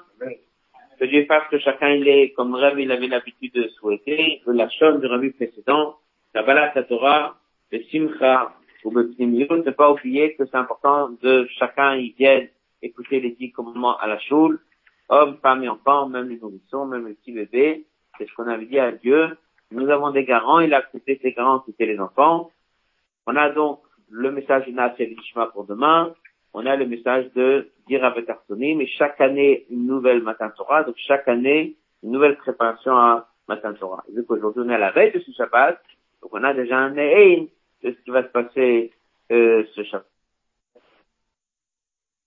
que 0.99 1.05
Dieu 1.05 1.26
fasse 1.26 1.47
que 1.49 1.59
chacun 1.59 1.89
il 1.89 2.07
est, 2.07 2.32
comme 2.34 2.55
Rabbi 2.55 2.84
il 2.84 2.91
avait 2.91 3.07
l'habitude 3.07 3.53
de 3.53 3.68
souhaiter, 3.70 4.41
la 4.45 4.70
chose 4.70 5.01
du 5.01 5.07
Rabbi 5.07 5.32
précédent, 5.32 5.97
la 6.34 6.43
balade 6.43 6.78
à 6.78 6.84
Torah, 6.84 7.36
le 7.72 7.84
Simcha, 7.84 8.53
le 8.61 8.64
ne 8.91 9.71
pas 9.71 9.91
oublier 9.91 10.36
que 10.36 10.45
c'est 10.45 10.57
important 10.57 11.09
de 11.21 11.47
chacun 11.57 11.95
y 11.95 12.11
vienne 12.11 12.47
écouter 12.81 13.19
les 13.19 13.31
dix 13.31 13.51
commandements 13.51 13.97
à 13.97 14.07
la 14.07 14.19
choule, 14.19 14.59
hommes, 15.09 15.38
femmes 15.41 15.63
et 15.63 15.69
enfants, 15.69 16.07
même 16.07 16.29
les 16.29 16.38
nourrissons, 16.38 16.86
même 16.86 17.07
les 17.07 17.13
petits 17.15 17.31
bébés, 17.31 17.86
c'est 18.17 18.27
ce 18.27 18.33
qu'on 18.33 18.47
avait 18.47 18.65
dit 18.65 18.79
à 18.79 18.91
Dieu. 18.91 19.38
Nous 19.71 19.89
avons 19.89 20.11
des 20.11 20.23
garants, 20.23 20.59
il 20.59 20.73
a 20.73 20.77
accepté 20.77 21.19
ces 21.21 21.33
garants, 21.33 21.63
c'était 21.65 21.86
les 21.86 21.99
enfants. 21.99 22.51
On 23.25 23.36
a 23.36 23.49
donc 23.49 23.81
le 24.09 24.31
message 24.31 24.67
de 24.67 24.71
Nasser 24.71 25.15
pour 25.53 25.65
demain, 25.65 26.13
on 26.53 26.65
a 26.65 26.75
le 26.75 26.86
message 26.86 27.31
de 27.33 27.71
dire 27.88 28.05
avec 28.05 28.27
mais 28.49 28.88
chaque 28.88 29.19
année 29.19 29.65
une 29.69 29.86
nouvelle 29.88 30.21
Matin 30.21 30.51
Torah, 30.55 30.83
donc 30.83 30.95
chaque 30.97 31.27
année 31.27 31.75
une 32.03 32.11
nouvelle 32.11 32.38
préparation 32.38 32.95
à 32.95 33.27
Matin 33.47 33.73
Torah. 33.73 34.03
Vu 34.13 34.23
qu'aujourd'hui 34.25 34.63
on 34.65 34.69
est 34.69 34.75
à 34.75 34.79
la 34.79 34.91
veille 34.91 35.11
de 35.11 35.19
ce 35.19 35.31
Shabbat, 35.31 35.81
donc 36.21 36.31
on 36.33 36.43
a 36.43 36.53
déjà 36.53 36.77
un 36.77 36.91
nez 36.91 37.51
de 37.84 37.91
ce 37.91 38.03
qui 38.03 38.11
va 38.11 38.23
se 38.23 38.30
passer 38.30 38.91
euh, 39.32 39.65
ce. 39.76 40.05